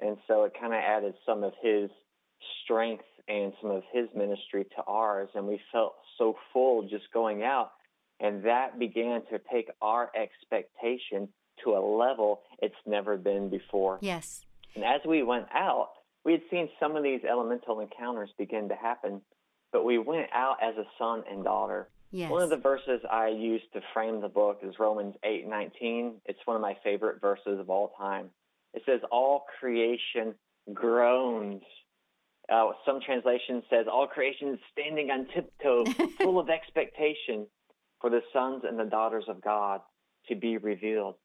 And 0.00 0.16
so 0.26 0.44
it 0.44 0.52
kind 0.58 0.72
of 0.72 0.80
added 0.80 1.14
some 1.26 1.42
of 1.42 1.52
his 1.62 1.90
strength 2.62 3.04
and 3.26 3.52
some 3.60 3.70
of 3.70 3.82
his 3.92 4.08
ministry 4.14 4.64
to 4.76 4.82
ours. 4.86 5.28
And 5.34 5.46
we 5.46 5.60
felt 5.72 5.94
so 6.16 6.36
full 6.52 6.88
just 6.88 7.12
going 7.12 7.42
out. 7.42 7.72
And 8.20 8.44
that 8.44 8.78
began 8.78 9.22
to 9.30 9.40
take 9.52 9.70
our 9.80 10.10
expectation 10.14 11.28
to 11.64 11.70
a 11.70 11.82
level 11.82 12.42
it's 12.60 12.74
never 12.86 13.16
been 13.16 13.48
before. 13.50 13.98
Yes. 14.00 14.44
And 14.74 14.84
as 14.84 15.00
we 15.06 15.22
went 15.22 15.46
out, 15.52 15.90
we 16.24 16.32
had 16.32 16.42
seen 16.50 16.68
some 16.78 16.96
of 16.96 17.02
these 17.02 17.20
elemental 17.28 17.80
encounters 17.80 18.30
begin 18.38 18.68
to 18.68 18.74
happen, 18.74 19.22
but 19.72 19.84
we 19.84 19.98
went 19.98 20.28
out 20.32 20.56
as 20.62 20.76
a 20.76 20.84
son 20.98 21.24
and 21.30 21.44
daughter. 21.44 21.88
Yes. 22.10 22.30
One 22.30 22.42
of 22.42 22.50
the 22.50 22.56
verses 22.56 23.00
I 23.10 23.28
use 23.28 23.62
to 23.74 23.80
frame 23.92 24.20
the 24.20 24.28
book 24.28 24.60
is 24.62 24.78
Romans 24.78 25.14
8:19. 25.22 26.20
It's 26.24 26.38
one 26.46 26.56
of 26.56 26.62
my 26.62 26.76
favorite 26.82 27.20
verses 27.20 27.58
of 27.60 27.68
all 27.68 27.94
time. 27.98 28.30
It 28.74 28.82
says, 28.86 29.00
"All 29.10 29.44
creation 29.60 30.34
groans." 30.72 31.62
Uh, 32.48 32.72
some 32.86 33.00
translation 33.00 33.62
says, 33.68 33.86
"All 33.86 34.06
creation 34.06 34.54
is 34.54 34.60
standing 34.72 35.10
on 35.10 35.26
tiptoe, 35.26 35.84
full 36.18 36.38
of 36.38 36.48
expectation." 36.48 37.46
for 38.00 38.10
the 38.10 38.20
sons 38.32 38.62
and 38.66 38.78
the 38.78 38.84
daughters 38.84 39.24
of 39.28 39.42
God 39.42 39.80
to 40.28 40.36
be 40.36 40.56
revealed. 40.56 41.16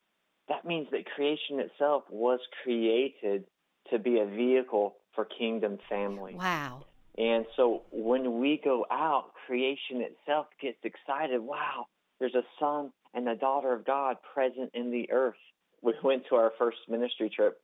That 0.49 0.65
means 0.65 0.87
that 0.91 1.05
creation 1.15 1.59
itself 1.59 2.03
was 2.09 2.39
created 2.63 3.45
to 3.91 3.99
be 3.99 4.19
a 4.19 4.25
vehicle 4.25 4.95
for 5.13 5.25
kingdom 5.25 5.77
family. 5.89 6.35
Wow. 6.35 6.85
And 7.17 7.45
so 7.55 7.83
when 7.91 8.39
we 8.39 8.59
go 8.63 8.85
out, 8.89 9.31
creation 9.45 10.01
itself 10.01 10.47
gets 10.61 10.77
excited. 10.83 11.41
Wow, 11.41 11.87
there's 12.19 12.35
a 12.35 12.43
son 12.59 12.91
and 13.13 13.27
a 13.27 13.35
daughter 13.35 13.73
of 13.73 13.85
God 13.85 14.17
present 14.33 14.71
in 14.73 14.91
the 14.91 15.11
earth. 15.11 15.35
We 15.81 15.93
went 16.03 16.23
to 16.29 16.35
our 16.35 16.51
first 16.57 16.77
ministry 16.89 17.29
trip 17.29 17.61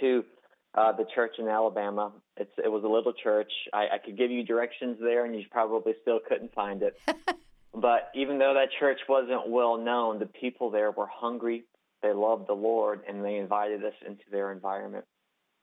to 0.00 0.24
uh, 0.74 0.92
the 0.92 1.04
church 1.14 1.32
in 1.38 1.48
Alabama. 1.48 2.12
It's, 2.38 2.52
it 2.62 2.68
was 2.68 2.82
a 2.84 2.88
little 2.88 3.12
church. 3.12 3.52
I, 3.74 3.88
I 3.94 3.98
could 3.98 4.16
give 4.16 4.30
you 4.30 4.42
directions 4.42 4.96
there, 5.00 5.26
and 5.26 5.36
you 5.36 5.44
probably 5.50 5.92
still 6.00 6.20
couldn't 6.26 6.54
find 6.54 6.82
it. 6.82 6.98
but 7.74 8.10
even 8.14 8.38
though 8.38 8.54
that 8.54 8.68
church 8.80 9.00
wasn't 9.06 9.50
well 9.50 9.76
known, 9.76 10.18
the 10.18 10.26
people 10.26 10.70
there 10.70 10.90
were 10.90 11.08
hungry. 11.12 11.64
They 12.02 12.12
loved 12.12 12.48
the 12.48 12.54
Lord, 12.54 13.02
and 13.06 13.22
they 13.22 13.36
invited 13.36 13.84
us 13.84 13.92
into 14.06 14.24
their 14.30 14.50
environment. 14.50 15.04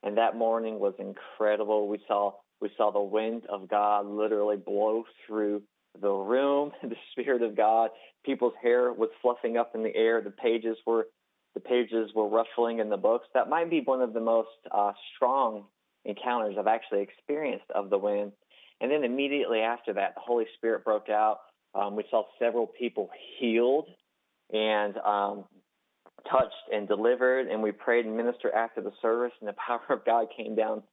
And 0.03 0.17
that 0.17 0.35
morning 0.35 0.79
was 0.79 0.93
incredible. 0.99 1.87
We 1.87 1.99
saw 2.07 2.33
we 2.61 2.69
saw 2.77 2.91
the 2.91 3.01
wind 3.01 3.43
of 3.49 3.69
God 3.69 4.05
literally 4.05 4.57
blow 4.57 5.03
through 5.25 5.61
the 6.01 6.09
room, 6.09 6.71
the 6.83 6.95
Spirit 7.11 7.41
of 7.41 7.55
God. 7.55 7.89
People's 8.25 8.53
hair 8.61 8.91
was 8.93 9.09
fluffing 9.21 9.57
up 9.57 9.71
in 9.75 9.83
the 9.83 9.95
air. 9.95 10.21
The 10.21 10.31
pages 10.31 10.77
were 10.85 11.07
the 11.55 11.59
pages 11.59 12.11
were 12.13 12.29
ruffling 12.29 12.77
in 12.79 12.89
the 12.89 12.97
books. 12.97 13.25
That 13.33 13.49
might 13.49 13.71
be 13.71 13.81
one 13.81 14.01
of 14.01 14.13
the 14.13 14.19
most 14.19 14.49
uh, 14.71 14.91
strong 15.15 15.65
encounters 16.05 16.55
I've 16.59 16.67
actually 16.67 17.01
experienced 17.01 17.65
of 17.73 17.89
the 17.89 17.97
wind. 17.97 18.33
And 18.81 18.91
then 18.91 19.03
immediately 19.03 19.59
after 19.59 19.91
that, 19.93 20.13
the 20.15 20.21
Holy 20.21 20.45
Spirit 20.57 20.85
broke 20.85 21.09
out. 21.09 21.39
Um, 21.73 21.95
we 21.95 22.03
saw 22.11 22.23
several 22.37 22.67
people 22.67 23.09
healed 23.39 23.87
and 24.53 24.97
um, 24.99 25.45
touched 26.29 26.53
and 26.73 26.87
delivered, 26.87 27.47
and 27.47 27.61
we 27.61 27.71
prayed 27.71 28.05
and 28.05 28.15
ministered 28.15 28.53
after 28.53 28.81
the 28.81 28.91
service, 29.01 29.33
and 29.39 29.49
the 29.49 29.55
power 29.67 29.81
of 29.89 30.05
God 30.05 30.27
came 30.35 30.55
down 30.55 30.83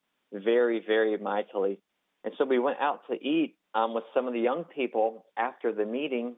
very, 0.45 0.83
very 0.87 1.17
mightily. 1.19 1.81
And 2.25 2.35
so 2.39 2.45
we 2.45 2.59
went 2.59 2.79
out 2.81 3.01
to 3.11 3.15
eat 3.15 3.57
um, 3.75 3.95
with 3.95 4.05
some 4.15 4.27
of 4.27 4.33
the 4.33 4.41
young 4.41 4.65
people 4.65 5.27
after 5.37 5.73
the 5.73 5.85
meeting, 5.85 6.37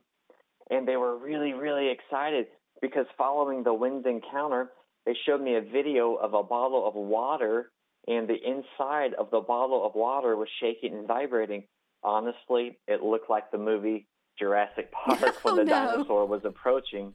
and 0.70 0.86
they 0.86 0.96
were 0.96 1.16
really, 1.16 1.52
really 1.52 1.90
excited 1.90 2.46
because 2.80 3.06
following 3.16 3.62
the 3.62 3.74
wind 3.74 4.06
encounter, 4.06 4.70
they 5.06 5.16
showed 5.26 5.40
me 5.40 5.56
a 5.56 5.60
video 5.60 6.14
of 6.14 6.34
a 6.34 6.42
bottle 6.42 6.86
of 6.86 6.94
water, 6.94 7.70
and 8.06 8.28
the 8.28 8.34
inside 8.34 9.14
of 9.14 9.30
the 9.30 9.40
bottle 9.40 9.84
of 9.86 9.94
water 9.94 10.36
was 10.36 10.48
shaking 10.60 10.94
and 10.94 11.06
vibrating. 11.06 11.64
Honestly, 12.02 12.78
it 12.86 13.02
looked 13.02 13.30
like 13.30 13.50
the 13.50 13.58
movie 13.58 14.06
Jurassic 14.38 14.92
Park 15.06 15.44
when 15.44 15.54
oh, 15.54 15.56
the 15.56 15.64
no. 15.64 15.70
dinosaur 15.70 16.26
was 16.26 16.42
approaching. 16.44 17.14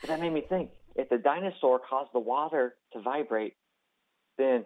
But 0.00 0.08
that 0.08 0.20
made 0.20 0.32
me 0.32 0.44
think 0.48 0.70
if 0.96 1.08
the 1.08 1.18
dinosaur 1.18 1.78
caused 1.78 2.10
the 2.12 2.20
water 2.20 2.76
to 2.92 3.00
vibrate, 3.00 3.54
then 4.38 4.64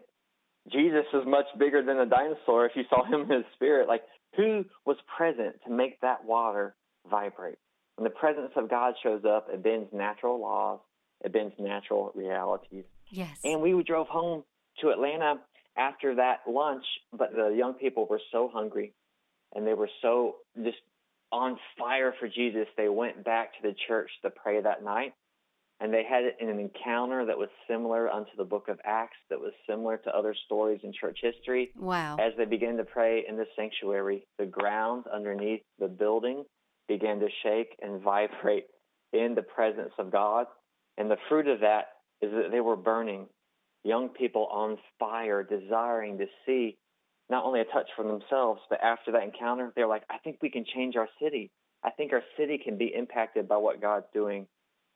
Jesus 0.73 1.05
is 1.13 1.23
much 1.27 1.47
bigger 1.59 1.83
than 1.83 1.99
a 1.99 2.07
dinosaur 2.07 2.67
if 2.67 2.73
you 2.75 2.85
saw 2.89 3.05
him 3.05 3.23
in 3.23 3.31
his 3.31 3.45
spirit. 3.55 3.89
Like, 3.89 4.03
who 4.37 4.65
was 4.87 4.97
present 5.17 5.57
to 5.67 5.73
make 5.73 6.01
that 6.01 6.25
water 6.25 6.75
vibrate? 7.09 7.59
When 7.97 8.05
the 8.05 8.11
presence 8.11 8.53
of 8.57 8.69
God 8.69 8.95
shows 9.03 9.23
up, 9.25 9.49
it 9.53 9.63
bends 9.63 9.89
natural 9.93 10.41
laws, 10.41 10.81
it 11.25 11.33
bends 11.33 11.55
natural 11.59 12.13
realities. 12.15 12.85
Yes. 13.11 13.39
And 13.45 13.61
we 13.61 13.81
drove 13.83 14.09
home 14.09 14.43
to 14.81 14.89
Atlanta 14.89 15.37
after 15.77 16.17
that 16.17 16.41
lunch, 16.49 16.85
but 17.13 17.33
the 17.35 17.55
young 17.57 17.75
people 17.75 18.07
were 18.09 18.21
so 18.33 18.51
hungry 18.53 18.93
and 19.55 19.67
they 19.67 19.75
were 19.75 19.91
so 20.03 20.37
just 20.63 20.79
on 21.31 21.59
fire 21.79 22.15
for 22.19 22.29
Jesus. 22.29 22.67
They 22.77 22.89
went 22.89 23.25
back 23.25 23.53
to 23.57 23.69
the 23.69 23.75
church 23.87 24.11
to 24.23 24.31
pray 24.31 24.61
that 24.61 24.83
night 24.83 25.15
and 25.85 25.93
they 25.93 26.03
had 26.03 26.25
an 26.41 26.59
encounter 26.59 27.27
that 27.27 27.37
was 27.37 27.51
similar 27.69 28.09
unto 28.09 28.31
the 28.39 28.45
book 28.45 28.69
of 28.69 28.81
Acts, 28.87 29.19
that 29.29 29.39
was 29.39 29.53
similar 29.69 29.99
to 29.99 30.17
other 30.17 30.35
stories 30.47 30.81
in 30.83 30.95
church 30.99 31.19
history. 31.21 31.73
wow. 31.77 32.17
As 32.19 32.33
they 32.39 32.47
began 32.47 32.79
to 32.79 32.85
pray 32.85 33.27
in 33.29 33.37
the 33.37 33.45
sanctuary, 33.55 34.27
the 34.39 34.47
ground 34.47 35.05
underneath 35.13 35.61
the 35.79 35.89
building 35.89 36.45
began 36.89 37.21
to 37.21 37.29
shake 37.43 37.77
and 37.83 38.01
vibrate 38.01 38.65
in 39.13 39.35
the 39.35 39.43
presence 39.43 39.93
of 39.99 40.11
God. 40.11 40.47
And 40.97 41.11
the 41.11 41.19
fruit 41.29 41.49
of 41.49 41.61
that 41.61 41.89
is 42.23 42.31
that 42.33 42.51
they 42.51 42.63
were 42.63 42.77
burning, 42.77 43.27
young 43.85 44.09
people 44.09 44.47
on 44.51 44.79
fire, 44.99 45.43
desiring 45.43 46.17
to 46.17 46.25
see 46.47 46.79
not 47.29 47.45
only 47.45 47.61
a 47.61 47.65
touch 47.67 47.91
for 47.95 48.07
themselves, 48.07 48.63
but 48.71 48.81
after 48.83 49.13
that 49.13 49.23
encounter, 49.23 49.71
they're 49.77 49.87
like, 49.87 50.05
I 50.09 50.17
think 50.25 50.39
we 50.41 50.49
can 50.49 50.65
change 50.65 50.97
our 50.97 51.11
city. 51.23 51.51
I 51.85 51.91
think 51.91 52.15
our 52.15 52.23
city 52.39 52.57
can 52.57 52.79
be 52.79 52.91
impacted 52.95 53.47
by 53.47 53.59
what 53.59 53.83
God's 53.83 54.07
doing 54.15 54.47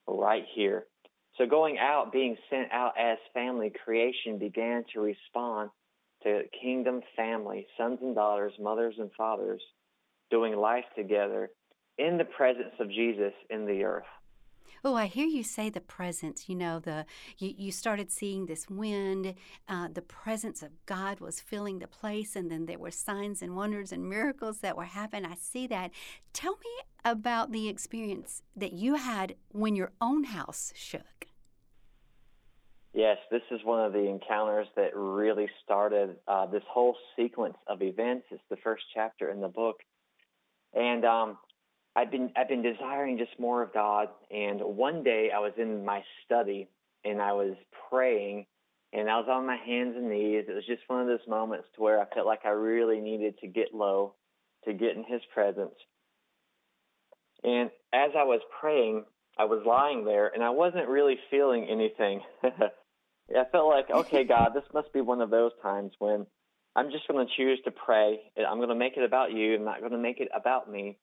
right 0.09 0.45
here. 0.55 0.87
So 1.37 1.47
going 1.47 1.79
out, 1.79 2.13
being 2.13 2.37
sent 2.51 2.73
out 2.73 2.95
as 2.99 3.19
family, 3.33 3.73
creation 3.85 4.39
began 4.39 4.85
to 4.93 5.01
respond 5.01 5.71
to 6.25 6.43
kingdom 6.61 7.01
family, 7.17 7.67
sons 7.77 7.99
and 8.03 8.15
daughters, 8.15 8.53
mothers 8.59 8.97
and 8.99 9.11
fathers, 9.17 9.63
doing 10.31 10.57
life 10.57 10.85
together 10.97 11.51
in 11.97 12.19
the 12.19 12.25
presence 12.25 12.75
of 12.81 12.89
Jesus 12.91 13.33
in 13.51 13.67
the 13.67 13.85
earth. 13.85 14.05
Oh, 14.85 14.95
I 14.95 15.07
hear 15.07 15.27
you 15.27 15.43
say 15.43 15.71
the 15.71 15.81
presence. 15.81 16.49
You 16.49 16.55
know, 16.55 16.79
the 16.79 17.05
you, 17.39 17.53
you 17.57 17.73
started 17.73 18.13
seeing 18.13 18.47
this 18.47 18.69
wind. 18.69 19.35
Uh, 19.69 19.89
the 19.93 20.03
presence 20.03 20.63
of 20.63 20.71
God 20.87 21.21
was 21.21 21.41
filling 21.41 21.81
the 21.81 21.89
place, 21.89 22.37
and 22.37 22.51
then 22.51 22.67
there 22.67 22.79
were 22.79 22.93
signs 22.93 23.43
and 23.43 23.57
wonders 23.57 23.91
and 23.91 24.09
miracles 24.09 24.59
that 24.59 24.77
were 24.77 24.85
happening. 24.85 25.31
I 25.31 25.35
see 25.35 25.67
that. 25.69 25.91
Tell 26.33 26.53
me 26.53 26.71
about 27.05 27.53
the 27.53 27.69
experience 27.69 28.43
that 28.57 28.73
you 28.73 28.95
had 28.95 29.35
when 29.51 29.77
your 29.77 29.93
own 30.01 30.25
house 30.25 30.73
shook. 30.75 31.27
Yes, 32.95 33.19
this 33.31 33.43
is 33.51 33.61
one 33.65 33.85
of 33.85 33.93
the 33.93 34.09
encounters 34.09 34.67
that 34.75 34.97
really 34.97 35.49
started 35.65 36.17
uh, 36.27 36.47
this 36.47 36.63
whole 36.69 36.97
sequence 37.17 37.57
of 37.67 37.83
events. 37.83 38.27
It's 38.31 38.43
the 38.51 38.57
first 38.57 38.83
chapter 38.95 39.31
in 39.31 39.41
the 39.41 39.49
book, 39.49 39.77
and 40.75 41.05
um, 41.05 41.39
I've 41.95 42.11
been 42.11 42.31
I've 42.37 42.49
been 42.49 42.63
desiring 42.63 43.19
just 43.19 43.39
more 43.39 43.63
of 43.63 43.73
God. 43.73 44.09
And 44.31 44.61
one 44.61 45.03
day 45.05 45.31
I 45.35 45.39
was 45.39 45.53
in 45.59 45.85
my 45.85 46.03
study 46.25 46.69
and 47.05 47.21
I 47.21 47.33
was 47.33 47.55
praying, 47.91 48.47
and 48.93 49.11
I 49.11 49.19
was 49.19 49.27
on 49.31 49.47
my 49.47 49.57
hands 49.57 49.95
and 49.97 50.09
knees. 50.09 50.47
It 50.49 50.55
was 50.55 50.67
just 50.67 50.83
one 50.89 51.01
of 51.01 51.07
those 51.07 51.27
moments 51.29 51.69
to 51.75 51.83
where 51.83 52.01
I 52.01 52.07
felt 52.15 52.27
like 52.27 52.45
I 52.45 52.51
really 52.51 53.01
needed 53.01 53.39
to 53.41 53.47
get 53.47 53.75
low, 53.75 54.15
to 54.65 54.73
get 54.73 54.97
in 54.97 55.05
His 55.05 55.21
presence. 55.33 55.75
And 57.45 57.71
as 57.93 58.11
I 58.17 58.25
was 58.25 58.41
praying, 58.61 59.05
I 59.39 59.45
was 59.45 59.63
lying 59.65 60.05
there 60.05 60.29
and 60.29 60.43
I 60.43 60.51
wasn't 60.51 60.89
really 60.89 61.17
feeling 61.31 61.67
anything. 61.71 62.21
I 62.43 63.45
felt 63.53 63.69
like, 63.69 63.91
okay, 63.91 64.25
God, 64.29 64.53
this 64.55 64.65
must 64.75 64.93
be 64.93 65.01
one 65.01 65.21
of 65.21 65.31
those 65.31 65.53
times 65.63 65.93
when 65.99 66.27
I'm 66.75 66.91
just 66.91 67.09
going 67.09 67.27
to 67.27 67.33
choose 67.37 67.59
to 67.65 67.71
pray. 67.71 68.21
I'm 68.37 68.59
going 68.59 68.69
to 68.69 68.75
make 68.75 68.97
it 68.97 69.05
about 69.05 69.33
you. 69.33 69.57
I'm 69.57 69.65
not 69.65 69.81
going 69.81 69.93
to 69.93 69.99
make 69.99 70.21
it 70.21 70.29
about 70.35 70.71
me. 70.71 70.99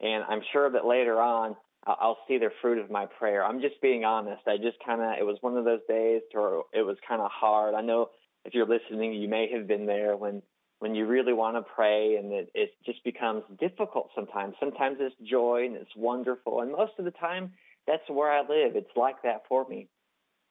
And 0.00 0.24
I'm 0.28 0.42
sure 0.52 0.70
that 0.70 0.84
later 0.84 1.20
on, 1.20 1.56
I'll 1.86 2.18
see 2.26 2.38
the 2.38 2.50
fruit 2.60 2.78
of 2.78 2.90
my 2.90 3.06
prayer. 3.06 3.44
I'm 3.44 3.60
just 3.60 3.80
being 3.80 4.04
honest. 4.04 4.42
I 4.46 4.56
just 4.56 4.76
kind 4.84 5.00
of, 5.00 5.18
it 5.18 5.24
was 5.24 5.38
one 5.40 5.56
of 5.56 5.64
those 5.64 5.80
days 5.88 6.22
where 6.32 6.60
it 6.74 6.82
was 6.82 6.96
kind 7.06 7.22
of 7.22 7.30
hard. 7.30 7.74
I 7.74 7.80
know 7.80 8.10
if 8.44 8.54
you're 8.54 8.66
listening, 8.66 9.14
you 9.14 9.28
may 9.28 9.48
have 9.52 9.68
been 9.68 9.86
there 9.86 10.16
when 10.16 10.42
when 10.78 10.94
you 10.94 11.06
really 11.06 11.32
want 11.32 11.56
to 11.56 11.62
pray 11.74 12.16
and 12.16 12.32
it, 12.32 12.50
it 12.54 12.70
just 12.84 13.02
becomes 13.04 13.42
difficult 13.58 14.10
sometimes. 14.14 14.54
Sometimes 14.60 14.98
it's 15.00 15.14
joy 15.28 15.64
and 15.66 15.76
it's 15.76 15.96
wonderful. 15.96 16.60
And 16.60 16.72
most 16.72 16.92
of 16.98 17.04
the 17.04 17.12
time, 17.12 17.52
that's 17.86 18.08
where 18.08 18.30
I 18.30 18.40
live. 18.40 18.76
It's 18.76 18.96
like 18.96 19.22
that 19.22 19.42
for 19.48 19.66
me. 19.68 19.88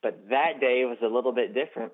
But 0.02 0.30
that 0.30 0.60
day 0.60 0.86
was 0.86 0.98
a 1.04 1.14
little 1.14 1.32
bit 1.32 1.54
different. 1.54 1.92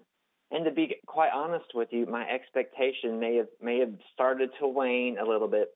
And 0.51 0.65
to 0.65 0.71
be 0.71 0.95
quite 1.05 1.31
honest 1.33 1.73
with 1.73 1.89
you, 1.91 2.05
my 2.05 2.27
expectation 2.27 3.19
may 3.19 3.37
have 3.37 3.47
may 3.61 3.79
have 3.79 3.93
started 4.13 4.49
to 4.59 4.67
wane 4.67 5.17
a 5.17 5.25
little 5.25 5.47
bit. 5.47 5.69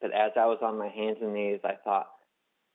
But 0.00 0.12
as 0.12 0.32
I 0.36 0.46
was 0.46 0.58
on 0.60 0.76
my 0.76 0.88
hands 0.88 1.18
and 1.20 1.32
knees, 1.32 1.60
I 1.64 1.74
thought, 1.84 2.08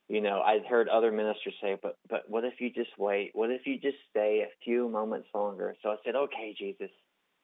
you 0.08 0.22
know, 0.22 0.40
I'd 0.40 0.64
heard 0.64 0.88
other 0.88 1.12
ministers 1.12 1.52
say, 1.60 1.76
but 1.82 1.98
but 2.08 2.22
what 2.28 2.44
if 2.44 2.54
you 2.60 2.70
just 2.70 2.98
wait? 2.98 3.32
What 3.34 3.50
if 3.50 3.66
you 3.66 3.78
just 3.78 3.98
stay 4.10 4.42
a 4.42 4.64
few 4.64 4.88
moments 4.88 5.28
longer? 5.34 5.74
So 5.82 5.90
I 5.90 5.96
said, 6.02 6.16
okay, 6.16 6.54
Jesus, 6.58 6.90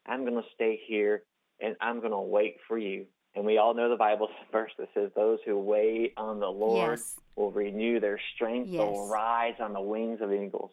I'm 0.07 0.23
going 0.23 0.43
to 0.43 0.49
stay 0.55 0.81
here 0.87 1.25
and 1.61 1.77
I'm 1.81 2.01
going 2.01 2.13
to 2.13 2.21
wait 2.21 2.57
for 2.69 2.79
you. 2.79 3.07
And 3.35 3.45
we 3.45 3.59
all 3.59 3.75
know 3.75 3.89
the 3.89 3.97
Bible 3.97 4.29
verse 4.53 4.73
that 4.79 4.89
says, 4.95 5.11
Those 5.15 5.39
who 5.45 5.59
wait 5.59 6.15
on 6.17 6.41
the 6.41 6.47
Lord 6.49 7.01
Yes. 7.01 7.09
will 7.37 7.51
renew 7.51 8.01
their 8.01 8.21
strength. 8.35 8.73
They'll 8.73 9.07
rise 9.07 9.55
on 9.61 9.73
the 9.73 9.81
wings 9.81 10.21
of 10.23 10.33
eagles. 10.33 10.71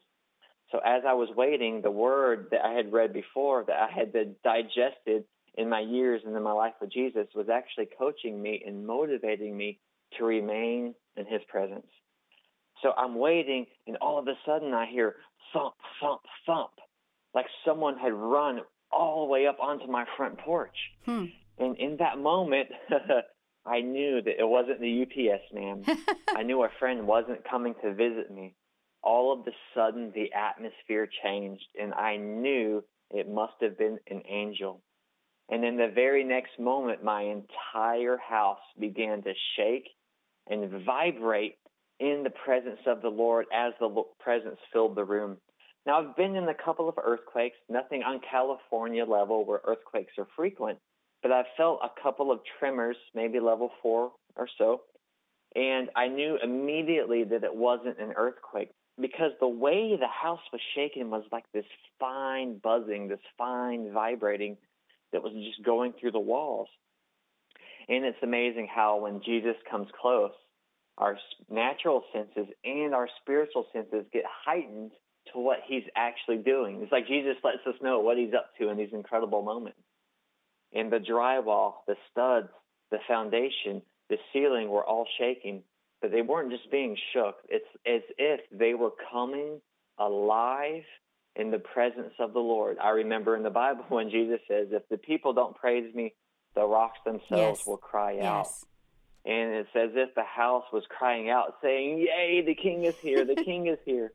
So 0.71 0.79
as 0.85 1.03
I 1.05 1.13
was 1.13 1.29
waiting, 1.35 1.81
the 1.81 1.91
word 1.91 2.47
that 2.51 2.63
I 2.63 2.73
had 2.73 2.93
read 2.93 3.11
before, 3.13 3.65
that 3.67 3.75
I 3.75 3.91
had 3.91 4.13
been 4.13 4.35
digested 4.43 5.25
in 5.55 5.67
my 5.69 5.81
years 5.81 6.21
and 6.25 6.35
in 6.35 6.43
my 6.43 6.53
life 6.53 6.73
with 6.79 6.93
Jesus, 6.93 7.27
was 7.35 7.49
actually 7.49 7.89
coaching 7.97 8.41
me 8.41 8.63
and 8.65 8.85
motivating 8.87 9.57
me 9.57 9.79
to 10.17 10.23
remain 10.23 10.95
in 11.17 11.25
his 11.25 11.41
presence. 11.49 11.87
So 12.81 12.93
I'm 12.97 13.15
waiting, 13.15 13.65
and 13.85 13.97
all 13.97 14.17
of 14.17 14.27
a 14.27 14.33
sudden 14.45 14.73
I 14.73 14.85
hear 14.89 15.17
thump, 15.53 15.75
thump, 16.01 16.21
thump, 16.45 16.71
like 17.33 17.45
someone 17.65 17.97
had 17.97 18.13
run 18.13 18.61
all 18.91 19.25
the 19.25 19.31
way 19.31 19.47
up 19.47 19.59
onto 19.59 19.87
my 19.87 20.05
front 20.17 20.37
porch. 20.39 20.75
Hmm. 21.05 21.25
And 21.57 21.77
in 21.77 21.97
that 21.97 22.17
moment, 22.17 22.69
I 23.65 23.81
knew 23.81 24.21
that 24.21 24.39
it 24.39 24.47
wasn't 24.47 24.81
the 24.81 25.03
UPS 25.03 25.43
man. 25.53 25.85
I 26.35 26.43
knew 26.43 26.63
a 26.63 26.69
friend 26.79 27.07
wasn't 27.07 27.47
coming 27.49 27.75
to 27.83 27.93
visit 27.93 28.31
me. 28.31 28.55
All 29.03 29.33
of 29.33 29.47
a 29.47 29.51
sudden, 29.75 30.11
the 30.13 30.31
atmosphere 30.33 31.07
changed, 31.23 31.65
and 31.79 31.93
I 31.93 32.17
knew 32.17 32.83
it 33.09 33.29
must 33.29 33.53
have 33.61 33.77
been 33.77 33.99
an 34.09 34.21
angel. 34.27 34.81
And 35.49 35.65
in 35.65 35.75
the 35.75 35.91
very 35.93 36.23
next 36.23 36.59
moment, 36.59 37.03
my 37.03 37.23
entire 37.23 38.17
house 38.17 38.59
began 38.79 39.21
to 39.23 39.33
shake 39.57 39.89
and 40.49 40.85
vibrate 40.85 41.55
in 41.99 42.23
the 42.23 42.29
presence 42.29 42.79
of 42.87 43.01
the 43.01 43.09
Lord 43.09 43.45
as 43.53 43.73
the 43.79 44.03
presence 44.19 44.57
filled 44.71 44.95
the 44.95 45.03
room. 45.03 45.37
Now, 45.85 45.99
I've 45.99 46.15
been 46.15 46.35
in 46.35 46.47
a 46.47 46.53
couple 46.53 46.87
of 46.87 46.95
earthquakes, 47.03 47.57
nothing 47.67 48.03
on 48.03 48.19
California 48.29 49.03
level 49.05 49.45
where 49.45 49.61
earthquakes 49.65 50.13
are 50.17 50.27
frequent, 50.35 50.77
but 51.23 51.31
I 51.31 51.43
felt 51.57 51.79
a 51.83 52.01
couple 52.01 52.31
of 52.31 52.39
tremors, 52.59 52.97
maybe 53.15 53.39
level 53.39 53.71
four 53.81 54.11
or 54.35 54.47
so. 54.57 54.81
And 55.55 55.89
I 55.95 56.07
knew 56.07 56.37
immediately 56.41 57.23
that 57.25 57.43
it 57.43 57.53
wasn't 57.53 57.99
an 57.99 58.13
earthquake 58.15 58.69
because 58.99 59.31
the 59.39 59.47
way 59.47 59.97
the 59.99 60.07
house 60.07 60.39
was 60.53 60.61
shaking 60.75 61.09
was 61.09 61.23
like 61.31 61.45
this 61.53 61.65
fine 61.99 62.59
buzzing, 62.59 63.07
this 63.07 63.19
fine 63.37 63.91
vibrating 63.91 64.57
that 65.11 65.23
was 65.23 65.33
just 65.33 65.63
going 65.65 65.93
through 65.99 66.11
the 66.11 66.19
walls. 66.19 66.69
And 67.89 68.05
it's 68.05 68.21
amazing 68.21 68.67
how 68.73 68.99
when 68.99 69.21
Jesus 69.23 69.55
comes 69.69 69.87
close, 69.99 70.31
our 70.97 71.17
natural 71.49 72.03
senses 72.13 72.47
and 72.63 72.93
our 72.93 73.09
spiritual 73.21 73.65
senses 73.73 74.05
get 74.13 74.23
heightened 74.45 74.91
to 75.33 75.39
what 75.39 75.59
he's 75.67 75.83
actually 75.95 76.37
doing. 76.37 76.81
It's 76.81 76.91
like 76.91 77.07
Jesus 77.07 77.35
lets 77.43 77.65
us 77.67 77.75
know 77.81 77.99
what 77.99 78.17
he's 78.17 78.33
up 78.33 78.51
to 78.59 78.69
in 78.69 78.77
these 78.77 78.93
incredible 78.93 79.41
moments. 79.41 79.79
And 80.73 80.91
the 80.91 80.99
drywall, 80.99 81.73
the 81.87 81.95
studs, 82.11 82.49
the 82.91 82.99
foundation, 83.07 83.81
the 84.09 84.17
ceiling 84.31 84.69
were 84.69 84.85
all 84.85 85.05
shaking, 85.17 85.63
but 86.01 86.11
they 86.11 86.21
weren't 86.21 86.51
just 86.51 86.69
being 86.71 86.97
shook. 87.13 87.35
It's 87.49 87.65
as 87.85 88.01
if 88.17 88.41
they 88.51 88.73
were 88.73 88.91
coming 89.11 89.61
alive 89.97 90.83
in 91.35 91.51
the 91.51 91.59
presence 91.59 92.13
of 92.19 92.33
the 92.33 92.39
Lord. 92.39 92.77
I 92.81 92.89
remember 92.89 93.35
in 93.35 93.43
the 93.43 93.49
Bible 93.49 93.85
when 93.89 94.09
Jesus 94.09 94.39
says, 94.47 94.67
If 94.71 94.87
the 94.89 94.97
people 94.97 95.33
don't 95.33 95.55
praise 95.55 95.93
me, 95.93 96.13
the 96.55 96.65
rocks 96.65 96.99
themselves 97.05 97.59
yes. 97.59 97.67
will 97.67 97.77
cry 97.77 98.13
yes. 98.13 98.25
out. 98.25 98.47
And 99.23 99.53
it's 99.53 99.69
as 99.75 99.91
if 99.93 100.15
the 100.15 100.23
house 100.23 100.65
was 100.73 100.83
crying 100.89 101.29
out, 101.29 101.57
saying, 101.61 101.99
Yay, 101.99 102.43
the 102.45 102.55
king 102.55 102.85
is 102.85 102.97
here, 102.97 103.23
the 103.23 103.35
king 103.35 103.67
is 103.67 103.77
here. 103.85 104.13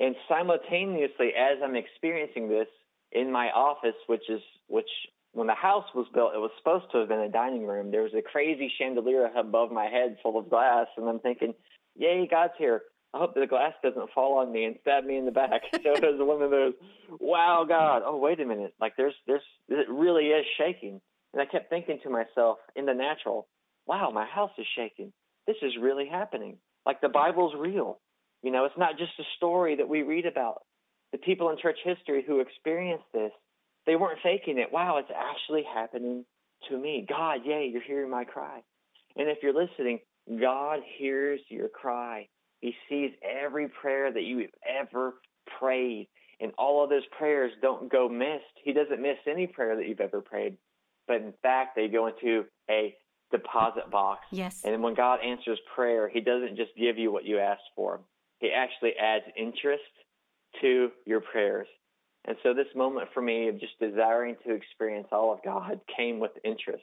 And 0.00 0.14
simultaneously, 0.28 1.32
as 1.36 1.58
I'm 1.62 1.76
experiencing 1.76 2.48
this 2.48 2.68
in 3.12 3.30
my 3.30 3.48
office, 3.50 3.96
which 4.06 4.28
is 4.28 4.40
which 4.68 4.88
when 5.32 5.46
the 5.46 5.54
house 5.54 5.86
was 5.94 6.06
built, 6.14 6.34
it 6.34 6.38
was 6.38 6.50
supposed 6.58 6.90
to 6.92 6.98
have 6.98 7.08
been 7.08 7.20
a 7.20 7.28
dining 7.28 7.66
room. 7.66 7.90
There 7.90 8.02
was 8.02 8.14
a 8.14 8.22
crazy 8.22 8.70
chandelier 8.78 9.30
above 9.36 9.70
my 9.70 9.86
head 9.86 10.16
full 10.22 10.38
of 10.38 10.50
glass, 10.50 10.86
and 10.96 11.08
I'm 11.08 11.20
thinking, 11.20 11.54
"Yay, 11.96 12.26
God's 12.26 12.54
here!" 12.58 12.82
I 13.14 13.18
hope 13.18 13.34
the 13.34 13.46
glass 13.46 13.74
doesn't 13.82 14.10
fall 14.14 14.38
on 14.38 14.50
me 14.50 14.64
and 14.64 14.76
stab 14.80 15.04
me 15.04 15.18
in 15.18 15.26
the 15.26 15.30
back. 15.30 15.62
so 15.74 15.92
it 15.92 16.02
was 16.02 16.18
one 16.18 16.42
of 16.42 16.50
those, 16.50 16.74
"Wow, 17.20 17.64
God! 17.68 18.02
Oh, 18.04 18.16
wait 18.16 18.40
a 18.40 18.46
minute! 18.46 18.74
Like 18.80 18.96
there's 18.96 19.14
there's 19.26 19.42
it 19.68 19.88
really 19.88 20.28
is 20.28 20.46
shaking." 20.56 21.00
And 21.32 21.40
I 21.40 21.46
kept 21.46 21.70
thinking 21.70 21.98
to 22.02 22.10
myself 22.10 22.58
in 22.76 22.86
the 22.86 22.94
natural, 22.94 23.48
"Wow, 23.86 24.10
my 24.10 24.26
house 24.26 24.52
is 24.58 24.66
shaking. 24.76 25.12
This 25.46 25.56
is 25.62 25.72
really 25.80 26.06
happening. 26.06 26.58
Like 26.86 27.00
the 27.00 27.08
Bible's 27.08 27.54
real. 27.58 28.00
You 28.42 28.50
know, 28.50 28.64
it's 28.64 28.78
not 28.78 28.98
just 28.98 29.12
a 29.18 29.24
story 29.36 29.76
that 29.76 29.88
we 29.88 30.02
read 30.02 30.26
about. 30.26 30.62
The 31.12 31.18
people 31.18 31.50
in 31.50 31.58
church 31.58 31.78
history 31.84 32.24
who 32.26 32.40
experienced 32.40 33.04
this, 33.12 33.32
they 33.86 33.96
weren't 33.96 34.18
faking 34.22 34.58
it. 34.58 34.72
Wow, 34.72 34.98
it's 34.98 35.10
actually 35.14 35.64
happening 35.74 36.24
to 36.68 36.78
me. 36.78 37.06
God, 37.08 37.40
yay, 37.44 37.68
you're 37.72 37.82
hearing 37.82 38.10
my 38.10 38.24
cry. 38.24 38.62
And 39.16 39.28
if 39.28 39.38
you're 39.42 39.54
listening, 39.54 40.00
God 40.40 40.80
hears 40.98 41.40
your 41.48 41.68
cry. 41.68 42.28
He 42.60 42.74
sees 42.88 43.10
every 43.22 43.68
prayer 43.68 44.12
that 44.12 44.22
you've 44.22 44.50
ever 44.68 45.14
prayed. 45.58 46.08
And 46.40 46.52
all 46.58 46.82
of 46.82 46.90
those 46.90 47.06
prayers 47.16 47.52
don't 47.60 47.90
go 47.90 48.08
missed. 48.08 48.44
He 48.64 48.72
doesn't 48.72 49.00
miss 49.00 49.18
any 49.28 49.46
prayer 49.46 49.76
that 49.76 49.86
you've 49.86 50.00
ever 50.00 50.20
prayed. 50.20 50.56
But 51.06 51.16
in 51.16 51.34
fact, 51.42 51.76
they 51.76 51.88
go 51.88 52.06
into 52.06 52.44
a 52.70 52.94
deposit 53.30 53.90
box. 53.90 54.20
Yes. 54.30 54.62
And 54.64 54.82
when 54.82 54.94
God 54.94 55.20
answers 55.24 55.58
prayer, 55.74 56.08
He 56.08 56.20
doesn't 56.20 56.56
just 56.56 56.70
give 56.78 56.98
you 56.98 57.12
what 57.12 57.24
you 57.24 57.38
asked 57.38 57.70
for, 57.74 58.00
He 58.42 58.50
actually 58.50 58.94
adds 59.00 59.24
interest 59.36 59.84
to 60.60 60.90
your 61.06 61.20
prayers. 61.20 61.68
And 62.24 62.36
so 62.42 62.52
this 62.52 62.66
moment 62.74 63.08
for 63.14 63.22
me 63.22 63.48
of 63.48 63.60
just 63.60 63.78
desiring 63.80 64.34
to 64.44 64.52
experience 64.52 65.06
all 65.12 65.32
of 65.32 65.44
God 65.44 65.80
came 65.96 66.18
with 66.18 66.32
interest. 66.44 66.82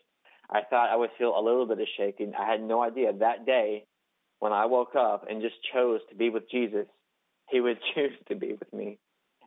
I 0.50 0.62
thought 0.67 0.89
I 0.89 0.95
would 0.95 1.12
feel 1.17 1.38
a 1.38 1.43
little 1.43 1.67
bit 1.67 1.82
of 1.82 1.88
shaking. 1.98 2.32
I 2.34 2.50
had 2.50 2.63
no 2.63 2.82
idea 2.82 3.12
that 3.12 3.45
day 3.45 3.84
when 4.39 4.54
I 4.54 4.65
woke 4.67 4.95
up 4.95 5.26
and 5.30 5.41
just 5.41 5.56
chose 5.74 6.00
to 6.10 6.15
be 6.15 6.30
with 6.30 6.50
Jesus, 6.50 6.88
he 7.50 7.60
would 7.60 7.78
choose 7.93 8.17
to 8.30 8.36
be 8.36 8.54
with 8.54 8.72
me. 8.74 8.98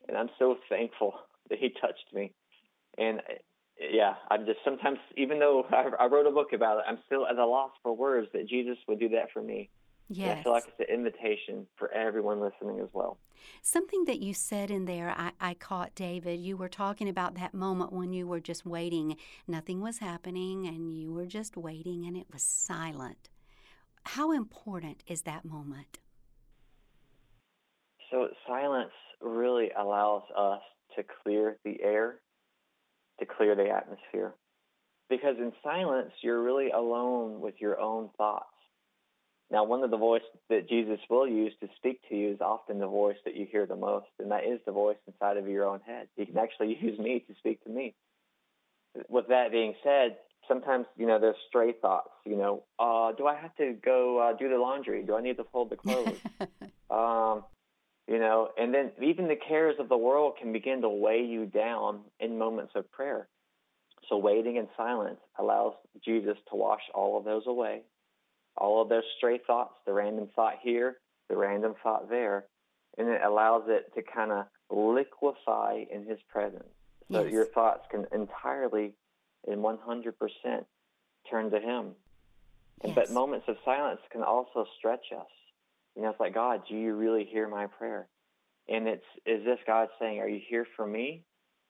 And 0.06 0.16
I'm 0.16 0.30
so 0.38 0.56
thankful 0.68 1.14
that 1.48 1.58
he 1.58 1.70
touched 1.70 2.12
me. 2.12 2.34
And 2.98 3.22
yeah, 3.80 4.14
I'm 4.30 4.44
just 4.44 4.58
sometimes, 4.66 4.98
even 5.16 5.38
though 5.38 5.64
I, 5.98 6.06
wrote 6.08 6.26
a 6.26 6.30
book 6.30 6.52
about 6.52 6.80
it, 6.80 6.84
I'm 6.86 6.98
still 7.06 7.26
at 7.26 7.38
a 7.38 7.46
loss 7.46 7.70
for 7.82 7.96
words 7.96 8.28
that 8.34 8.48
Jesus 8.48 8.76
would 8.86 9.00
do 9.00 9.08
that 9.10 9.32
for 9.32 9.40
me. 9.40 9.70
Yes. 10.14 10.40
I 10.40 10.42
feel 10.42 10.52
like 10.52 10.64
it's 10.68 10.90
an 10.90 10.94
invitation 10.94 11.66
for 11.76 11.90
everyone 11.92 12.40
listening 12.40 12.80
as 12.80 12.88
well. 12.92 13.18
Something 13.62 14.04
that 14.04 14.20
you 14.20 14.34
said 14.34 14.70
in 14.70 14.84
there, 14.84 15.14
I, 15.16 15.32
I, 15.40 15.54
caught, 15.54 15.94
David. 15.94 16.40
You 16.40 16.56
were 16.56 16.68
talking 16.68 17.08
about 17.08 17.34
that 17.36 17.54
moment 17.54 17.92
when 17.92 18.12
you 18.12 18.26
were 18.26 18.38
just 18.38 18.66
waiting. 18.66 19.16
Nothing 19.48 19.80
was 19.80 19.98
happening, 19.98 20.66
and 20.66 20.92
you 20.92 21.12
were 21.12 21.26
just 21.26 21.56
waiting, 21.56 22.04
and 22.04 22.16
it 22.16 22.26
was 22.32 22.42
silent. 22.42 23.30
How 24.04 24.32
important 24.32 25.02
is 25.06 25.22
that 25.22 25.44
moment? 25.44 25.98
So, 28.10 28.28
silence 28.46 28.92
really 29.20 29.70
allows 29.78 30.22
us 30.36 30.60
to 30.96 31.04
clear 31.22 31.56
the 31.64 31.82
air, 31.82 32.16
to 33.18 33.26
clear 33.26 33.54
the 33.56 33.70
atmosphere. 33.70 34.34
Because 35.08 35.36
in 35.38 35.52
silence, 35.62 36.12
you're 36.22 36.42
really 36.42 36.70
alone 36.70 37.40
with 37.40 37.54
your 37.60 37.80
own 37.80 38.10
thoughts. 38.16 38.51
Now, 39.52 39.64
one 39.64 39.84
of 39.84 39.90
the 39.90 39.98
voices 39.98 40.28
that 40.48 40.66
Jesus 40.66 40.98
will 41.10 41.28
use 41.28 41.52
to 41.60 41.68
speak 41.76 42.00
to 42.08 42.16
you 42.16 42.30
is 42.30 42.40
often 42.40 42.78
the 42.78 42.86
voice 42.86 43.18
that 43.26 43.36
you 43.36 43.46
hear 43.52 43.66
the 43.66 43.76
most, 43.76 44.06
and 44.18 44.30
that 44.30 44.44
is 44.44 44.60
the 44.64 44.72
voice 44.72 44.96
inside 45.06 45.36
of 45.36 45.46
your 45.46 45.66
own 45.66 45.80
head. 45.86 46.08
He 46.16 46.24
can 46.24 46.38
actually 46.38 46.78
use 46.80 46.98
me 46.98 47.22
to 47.28 47.34
speak 47.38 47.62
to 47.64 47.70
me. 47.70 47.94
With 49.10 49.28
that 49.28 49.52
being 49.52 49.74
said, 49.84 50.16
sometimes 50.48 50.86
you 50.96 51.06
know 51.06 51.18
there's 51.20 51.36
stray 51.48 51.72
thoughts. 51.72 52.10
You 52.24 52.36
know, 52.36 52.62
uh, 52.78 53.12
do 53.12 53.26
I 53.26 53.36
have 53.36 53.54
to 53.56 53.74
go 53.84 54.18
uh, 54.18 54.36
do 54.38 54.48
the 54.48 54.56
laundry? 54.56 55.02
Do 55.02 55.16
I 55.16 55.20
need 55.20 55.36
to 55.36 55.44
fold 55.52 55.68
the 55.68 55.76
clothes? 55.76 56.18
um, 56.90 57.44
you 58.08 58.18
know, 58.18 58.48
and 58.56 58.72
then 58.72 58.92
even 59.02 59.28
the 59.28 59.36
cares 59.36 59.76
of 59.78 59.90
the 59.90 59.98
world 59.98 60.34
can 60.40 60.54
begin 60.54 60.80
to 60.80 60.88
weigh 60.88 61.24
you 61.24 61.44
down 61.44 62.00
in 62.20 62.38
moments 62.38 62.72
of 62.74 62.90
prayer. 62.90 63.28
So 64.08 64.16
waiting 64.16 64.56
in 64.56 64.68
silence 64.78 65.20
allows 65.38 65.74
Jesus 66.02 66.36
to 66.50 66.56
wash 66.56 66.82
all 66.94 67.18
of 67.18 67.24
those 67.24 67.46
away 67.46 67.82
all 68.56 68.82
of 68.82 68.88
those 68.88 69.04
stray 69.16 69.40
thoughts, 69.46 69.74
the 69.86 69.92
random 69.92 70.28
thought 70.34 70.54
here, 70.62 70.96
the 71.28 71.36
random 71.36 71.74
thought 71.82 72.08
there, 72.08 72.46
and 72.98 73.08
it 73.08 73.22
allows 73.24 73.64
it 73.68 73.92
to 73.94 74.02
kind 74.02 74.32
of 74.32 74.46
liquefy 74.70 75.84
in 75.90 76.04
His 76.06 76.18
presence, 76.30 76.68
so 77.10 77.22
yes. 77.22 77.32
your 77.32 77.46
thoughts 77.46 77.86
can 77.90 78.06
entirely 78.12 78.94
and 79.46 79.58
100% 79.58 80.12
turn 81.30 81.50
to 81.50 81.60
Him. 81.60 81.92
Yes. 82.84 82.94
But 82.94 83.10
moments 83.10 83.46
of 83.48 83.56
silence 83.64 84.00
can 84.10 84.22
also 84.22 84.66
stretch 84.78 85.06
us. 85.16 85.26
You 85.96 86.02
know, 86.02 86.10
it's 86.10 86.20
like, 86.20 86.34
God, 86.34 86.62
do 86.68 86.74
you 86.74 86.94
really 86.94 87.24
hear 87.24 87.48
my 87.48 87.66
prayer? 87.66 88.08
And 88.68 88.88
it's 88.88 89.04
is 89.26 89.44
this 89.44 89.58
God 89.66 89.88
saying, 90.00 90.20
Are 90.20 90.28
you 90.28 90.40
here 90.48 90.66
for 90.76 90.86
me 90.86 91.24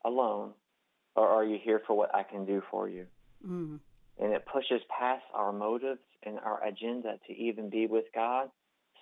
alone, 0.05 0.53
or 1.17 1.27
are 1.27 1.45
you 1.45 1.59
here 1.63 1.81
for 1.87 1.97
what 1.97 2.15
I 2.15 2.23
can 2.23 2.45
do 2.45 2.63
for 2.71 2.89
you? 2.89 3.07
Mm. 3.47 3.81
And 4.21 4.33
it 4.33 4.47
pushes 4.47 4.83
past 4.89 5.25
our 5.35 5.53
motives 5.53 6.01
and 6.23 6.39
our 6.39 6.63
agenda 6.65 7.19
to 7.27 7.33
even 7.33 7.71
be 7.71 7.87
with 7.87 8.05
God. 8.15 8.51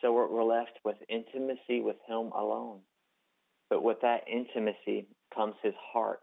So 0.00 0.12
we're, 0.12 0.42
left 0.42 0.78
with 0.84 0.96
intimacy 1.08 1.80
with 1.82 1.96
Him 2.06 2.32
alone. 2.32 2.78
But 3.68 3.82
with 3.82 4.00
that 4.00 4.24
intimacy 4.26 5.06
comes 5.34 5.54
His 5.62 5.74
heart. 5.92 6.20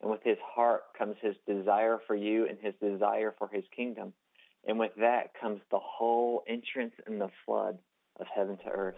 And 0.00 0.10
with 0.10 0.22
His 0.24 0.38
heart 0.42 0.82
comes 0.98 1.16
His 1.20 1.36
desire 1.46 2.00
for 2.06 2.16
you 2.16 2.46
and 2.48 2.58
His 2.60 2.74
desire 2.82 3.34
for 3.38 3.48
His 3.52 3.64
kingdom. 3.74 4.12
And 4.66 4.78
with 4.78 4.92
that 4.98 5.32
comes 5.40 5.60
the 5.70 5.78
whole 5.78 6.42
entrance 6.48 6.94
and 7.06 7.20
the 7.20 7.30
flood 7.46 7.78
of 8.18 8.26
heaven 8.34 8.58
to 8.58 8.70
earth. 8.70 8.96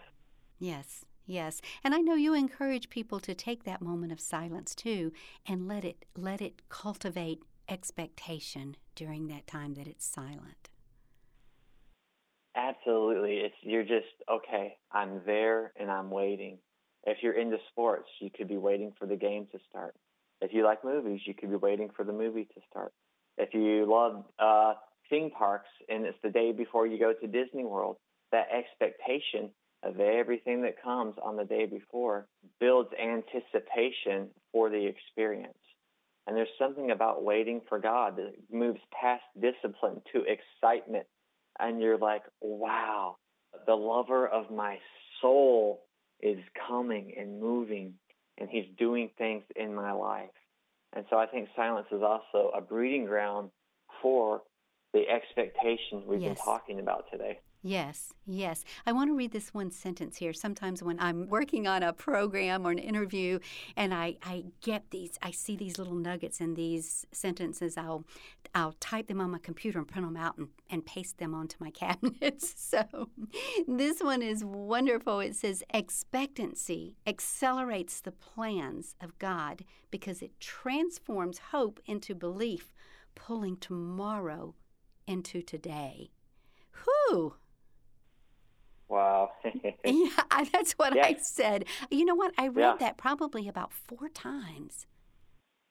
Yes, 0.59 1.05
yes. 1.26 1.61
And 1.85 1.94
I 1.94 1.98
know 1.98 2.14
you 2.14 2.35
encourage 2.35 2.88
people 2.88 3.20
to 3.20 3.35
take 3.35 3.64
that 3.64 3.83
moment 3.83 4.12
of 4.12 4.20
silence 4.20 4.74
too 4.74 5.12
and 5.46 5.68
let 5.68 5.85
it 5.85 6.05
let 6.16 6.40
it 6.40 6.62
cultivate 6.68 7.42
expectation 7.72 8.76
during 8.94 9.28
that 9.28 9.46
time 9.46 9.72
that 9.74 9.87
it's 9.87 10.04
silent. 10.04 10.68
Absolutely. 12.54 13.38
It's 13.38 13.54
you're 13.62 13.82
just 13.82 14.12
okay, 14.30 14.76
I'm 14.92 15.22
there 15.24 15.72
and 15.80 15.90
I'm 15.90 16.11
waiting. 16.11 16.58
If 17.04 17.18
you're 17.22 17.32
into 17.32 17.56
sports, 17.70 18.08
you 18.20 18.28
could 18.30 18.46
be 18.46 18.58
waiting 18.58 18.92
for 18.98 19.06
the 19.06 19.16
game 19.16 19.46
to 19.52 19.58
start. 19.70 19.94
If 20.42 20.52
you 20.52 20.64
like 20.64 20.85
movies, 20.85 21.22
you 21.24 21.32
could 21.32 21.48
be 21.48 21.56
waiting 21.56 21.88
for 21.96 22.04
the 22.04 22.12
movie 22.12 22.44
to 22.44 22.61
start. 22.70 22.92
If 23.38 23.54
you 23.54 23.90
love 23.90 24.26
uh 24.38 24.74
theme 25.08 25.30
parks 25.30 25.70
and 25.88 26.04
it's 26.04 26.18
the 26.22 26.30
day 26.30 26.52
before 26.52 26.87
you 26.87 26.98
go 26.98 27.14
to 27.14 27.26
Disney 27.26 27.64
World, 27.64 27.96
that 28.32 28.48
expectation 28.52 29.50
of 29.82 29.98
everything 29.98 30.61
that 30.62 30.82
comes 30.82 31.14
on 31.24 31.37
the 31.37 31.44
day 31.44 31.64
before 31.64 32.26
builds 32.61 32.90
anticipation 33.00 34.28
for 34.52 34.68
the 34.68 34.87
experience. 34.87 35.56
And 36.26 36.37
there's 36.37 36.48
something 36.58 36.90
about 36.90 37.24
waiting 37.24 37.61
for 37.68 37.78
God 37.78 38.16
that 38.16 38.32
moves 38.50 38.80
past 38.92 39.24
discipline 39.40 40.00
to 40.12 40.22
excitement. 40.22 41.06
And 41.58 41.80
you're 41.80 41.98
like, 41.98 42.22
wow, 42.40 43.16
the 43.66 43.74
lover 43.74 44.26
of 44.26 44.50
my 44.50 44.78
soul 45.20 45.82
is 46.20 46.38
coming 46.68 47.14
and 47.18 47.40
moving, 47.40 47.94
and 48.38 48.48
he's 48.48 48.66
doing 48.78 49.11
things 49.18 49.42
in 49.56 49.74
my 49.74 49.92
life. 49.92 50.30
And 50.94 51.04
so 51.11 51.16
I 51.16 51.26
think 51.26 51.48
silence 51.56 51.88
is 51.90 52.02
also 52.02 52.50
a 52.56 52.61
breeding 52.61 53.06
ground 53.06 53.50
for 54.00 54.42
the 54.92 55.04
expectations 55.08 56.04
we've 56.06 56.20
yes. 56.20 56.37
been 56.37 56.44
talking 56.44 56.80
about 56.80 57.11
today. 57.11 57.40
Yes, 57.64 58.12
yes. 58.27 58.64
I 58.87 58.92
want 58.92 59.09
to 59.11 59.14
read 59.14 59.31
this 59.31 59.55
one 59.55 59.70
sentence 59.70 60.16
here. 60.16 60.33
Sometimes 60.33 60.83
when 60.83 60.98
I'm 60.98 61.29
working 61.29 61.68
on 61.68 61.85
a 61.85 61.92
program 61.92 62.66
or 62.66 62.72
an 62.72 62.79
interview 62.79 63.38
and 63.77 63.94
I, 63.94 64.16
I 64.20 64.46
get 64.62 64.90
these, 64.90 65.16
I 65.22 65.31
see 65.31 65.55
these 65.55 65.79
little 65.79 65.94
nuggets 65.94 66.40
in 66.40 66.55
these 66.55 67.07
sentences, 67.12 67.77
I'll 67.77 68.05
I'll 68.53 68.75
type 68.81 69.07
them 69.07 69.20
on 69.20 69.31
my 69.31 69.38
computer 69.38 69.79
and 69.79 69.87
print 69.87 70.07
them 70.07 70.16
out 70.16 70.37
and, 70.37 70.48
and 70.68 70.85
paste 70.85 71.18
them 71.18 71.35
onto 71.35 71.57
my 71.61 71.70
cabinets. 71.85 72.53
So 72.57 73.09
this 73.68 74.01
one 74.01 74.22
is 74.22 74.44
wonderful. 74.44 75.20
It 75.20 75.37
says 75.37 75.62
expectancy 75.72 76.96
accelerates 77.07 78.01
the 78.01 78.12
plans 78.12 78.96
of 79.01 79.16
God 79.20 79.64
because 79.92 80.20
it 80.20 80.38
transforms 80.40 81.38
hope 81.53 81.79
into 81.87 82.14
belief, 82.16 82.72
pulling 83.14 83.57
tomorrow 83.57 84.57
into 85.07 85.42
today. 85.42 86.11
Whew. 86.85 87.37
Wow. 88.92 89.31
yeah, 89.85 90.11
that's 90.52 90.72
what 90.72 90.94
I 91.02 91.16
said. 91.18 91.64
You 91.90 92.05
know 92.05 92.14
what? 92.14 92.35
I 92.37 92.48
read 92.48 92.62
yeah. 92.62 92.76
that 92.78 92.98
probably 92.98 93.48
about 93.48 93.72
four 93.72 94.11
times. 94.11 94.87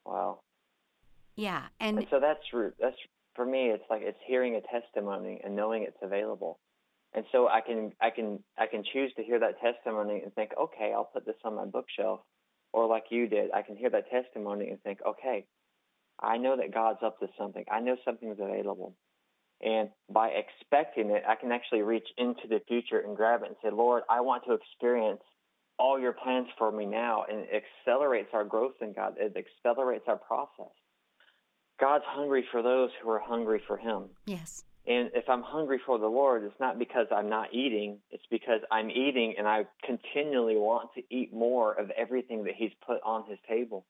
Wow. 0.04 0.40
Yeah, 1.36 1.66
and, 1.78 1.98
and 1.98 2.06
so 2.10 2.18
that's 2.18 2.40
that's 2.80 2.96
for 3.36 3.46
me. 3.46 3.70
It's 3.70 3.84
like 3.88 4.02
it's 4.02 4.18
hearing 4.26 4.56
a 4.56 4.60
testimony 4.60 5.40
and 5.44 5.54
knowing 5.54 5.84
it's 5.84 5.96
available, 6.02 6.58
and 7.14 7.24
so 7.30 7.46
I 7.46 7.60
can 7.60 7.92
I 8.00 8.10
can 8.10 8.40
I 8.58 8.66
can 8.66 8.82
choose 8.92 9.12
to 9.14 9.22
hear 9.22 9.38
that 9.38 9.60
testimony 9.60 10.20
and 10.24 10.34
think, 10.34 10.50
okay, 10.60 10.92
I'll 10.92 11.04
put 11.04 11.24
this 11.24 11.36
on 11.44 11.54
my 11.54 11.64
bookshelf, 11.64 12.22
or 12.72 12.88
like 12.88 13.04
you 13.10 13.28
did, 13.28 13.52
I 13.52 13.62
can 13.62 13.76
hear 13.76 13.90
that 13.90 14.10
testimony 14.10 14.68
and 14.68 14.82
think, 14.82 14.98
okay, 15.06 15.46
I 16.20 16.38
know 16.38 16.56
that 16.56 16.74
God's 16.74 17.04
up 17.04 17.20
to 17.20 17.28
something. 17.38 17.64
I 17.70 17.78
know 17.78 17.96
something's 18.04 18.40
available. 18.40 18.96
And 19.62 19.90
by 20.12 20.28
expecting 20.28 21.10
it, 21.10 21.22
I 21.26 21.36
can 21.36 21.52
actually 21.52 21.82
reach 21.82 22.08
into 22.18 22.48
the 22.48 22.60
future 22.66 22.98
and 22.98 23.16
grab 23.16 23.42
it 23.42 23.48
and 23.48 23.56
say, 23.62 23.70
Lord, 23.70 24.02
I 24.10 24.20
want 24.20 24.44
to 24.46 24.54
experience 24.54 25.22
all 25.78 25.98
your 25.98 26.12
plans 26.12 26.48
for 26.58 26.72
me 26.72 26.84
now. 26.84 27.24
And 27.30 27.40
it 27.40 27.62
accelerates 27.86 28.30
our 28.32 28.44
growth 28.44 28.74
in 28.80 28.92
God, 28.92 29.14
it 29.18 29.36
accelerates 29.36 30.04
our 30.08 30.16
process. 30.16 30.72
God's 31.80 32.04
hungry 32.06 32.44
for 32.50 32.62
those 32.62 32.90
who 33.02 33.10
are 33.10 33.20
hungry 33.20 33.60
for 33.66 33.76
Him. 33.76 34.04
Yes. 34.26 34.64
And 34.86 35.10
if 35.14 35.28
I'm 35.28 35.42
hungry 35.42 35.80
for 35.84 35.98
the 35.98 36.06
Lord, 36.06 36.42
it's 36.42 36.58
not 36.58 36.78
because 36.78 37.06
I'm 37.14 37.28
not 37.28 37.54
eating, 37.54 37.98
it's 38.10 38.26
because 38.30 38.60
I'm 38.70 38.90
eating 38.90 39.34
and 39.38 39.46
I 39.46 39.64
continually 39.84 40.56
want 40.56 40.90
to 40.96 41.02
eat 41.08 41.32
more 41.32 41.72
of 41.72 41.90
everything 41.90 42.44
that 42.44 42.54
He's 42.56 42.72
put 42.84 42.98
on 43.04 43.24
His 43.28 43.38
table. 43.48 43.86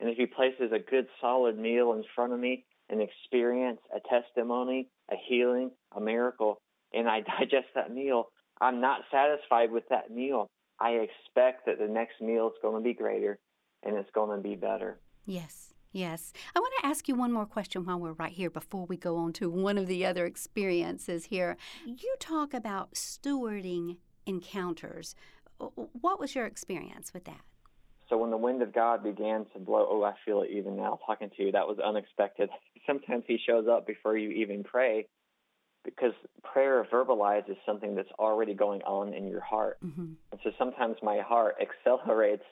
And 0.00 0.10
if 0.10 0.16
He 0.16 0.26
places 0.26 0.72
a 0.72 0.78
good, 0.78 1.06
solid 1.20 1.58
meal 1.58 1.92
in 1.92 2.02
front 2.14 2.32
of 2.32 2.40
me, 2.40 2.64
an 2.90 3.00
experience, 3.00 3.80
a 3.94 4.00
testimony, 4.08 4.88
a 5.12 5.16
healing, 5.28 5.70
a 5.96 6.00
miracle, 6.00 6.58
and 6.92 7.08
I 7.08 7.20
digest 7.38 7.68
that 7.74 7.92
meal, 7.92 8.26
I'm 8.60 8.80
not 8.80 9.02
satisfied 9.10 9.70
with 9.70 9.84
that 9.90 10.10
meal. 10.10 10.48
I 10.80 10.90
expect 10.90 11.66
that 11.66 11.78
the 11.78 11.88
next 11.88 12.20
meal 12.20 12.48
is 12.48 12.54
going 12.62 12.82
to 12.82 12.84
be 12.84 12.94
greater 12.94 13.38
and 13.82 13.96
it's 13.96 14.10
going 14.14 14.36
to 14.36 14.42
be 14.42 14.56
better. 14.56 14.98
Yes. 15.26 15.74
Yes. 15.92 16.32
I 16.56 16.60
want 16.60 16.72
to 16.80 16.86
ask 16.86 17.06
you 17.06 17.14
one 17.14 17.32
more 17.32 17.44
question 17.44 17.84
while 17.84 18.00
we're 18.00 18.12
right 18.12 18.32
here 18.32 18.50
before 18.50 18.86
we 18.86 18.96
go 18.96 19.16
on 19.18 19.32
to 19.34 19.50
one 19.50 19.76
of 19.76 19.86
the 19.86 20.06
other 20.06 20.24
experiences 20.24 21.26
here. 21.26 21.56
You 21.84 22.14
talk 22.18 22.54
about 22.54 22.94
stewarding 22.94 23.98
encounters. 24.24 25.14
What 25.58 26.18
was 26.18 26.34
your 26.34 26.46
experience 26.46 27.12
with 27.12 27.24
that? 27.24 27.42
So 28.08 28.16
when 28.16 28.30
the 28.30 28.36
wind 28.36 28.62
of 28.62 28.74
God 28.74 29.02
began 29.02 29.46
to 29.52 29.58
blow, 29.58 29.86
oh, 29.88 30.02
I 30.02 30.14
feel 30.24 30.42
it 30.42 30.50
even 30.50 30.76
now 30.76 30.98
talking 31.06 31.30
to 31.36 31.42
you. 31.42 31.52
That 31.52 31.68
was 31.68 31.78
unexpected. 31.78 32.48
Sometimes 32.86 33.24
He 33.26 33.38
shows 33.46 33.66
up 33.70 33.86
before 33.86 34.16
you 34.16 34.30
even 34.30 34.64
pray, 34.64 35.06
because 35.84 36.12
prayer 36.44 36.86
verbalizes 36.92 37.56
something 37.66 37.94
that's 37.94 38.12
already 38.18 38.54
going 38.54 38.82
on 38.82 39.14
in 39.14 39.26
your 39.26 39.40
heart. 39.40 39.78
Mm-hmm. 39.84 40.12
And 40.30 40.40
so 40.44 40.50
sometimes 40.58 40.96
my 41.02 41.20
heart 41.20 41.56
accelerates 41.60 42.44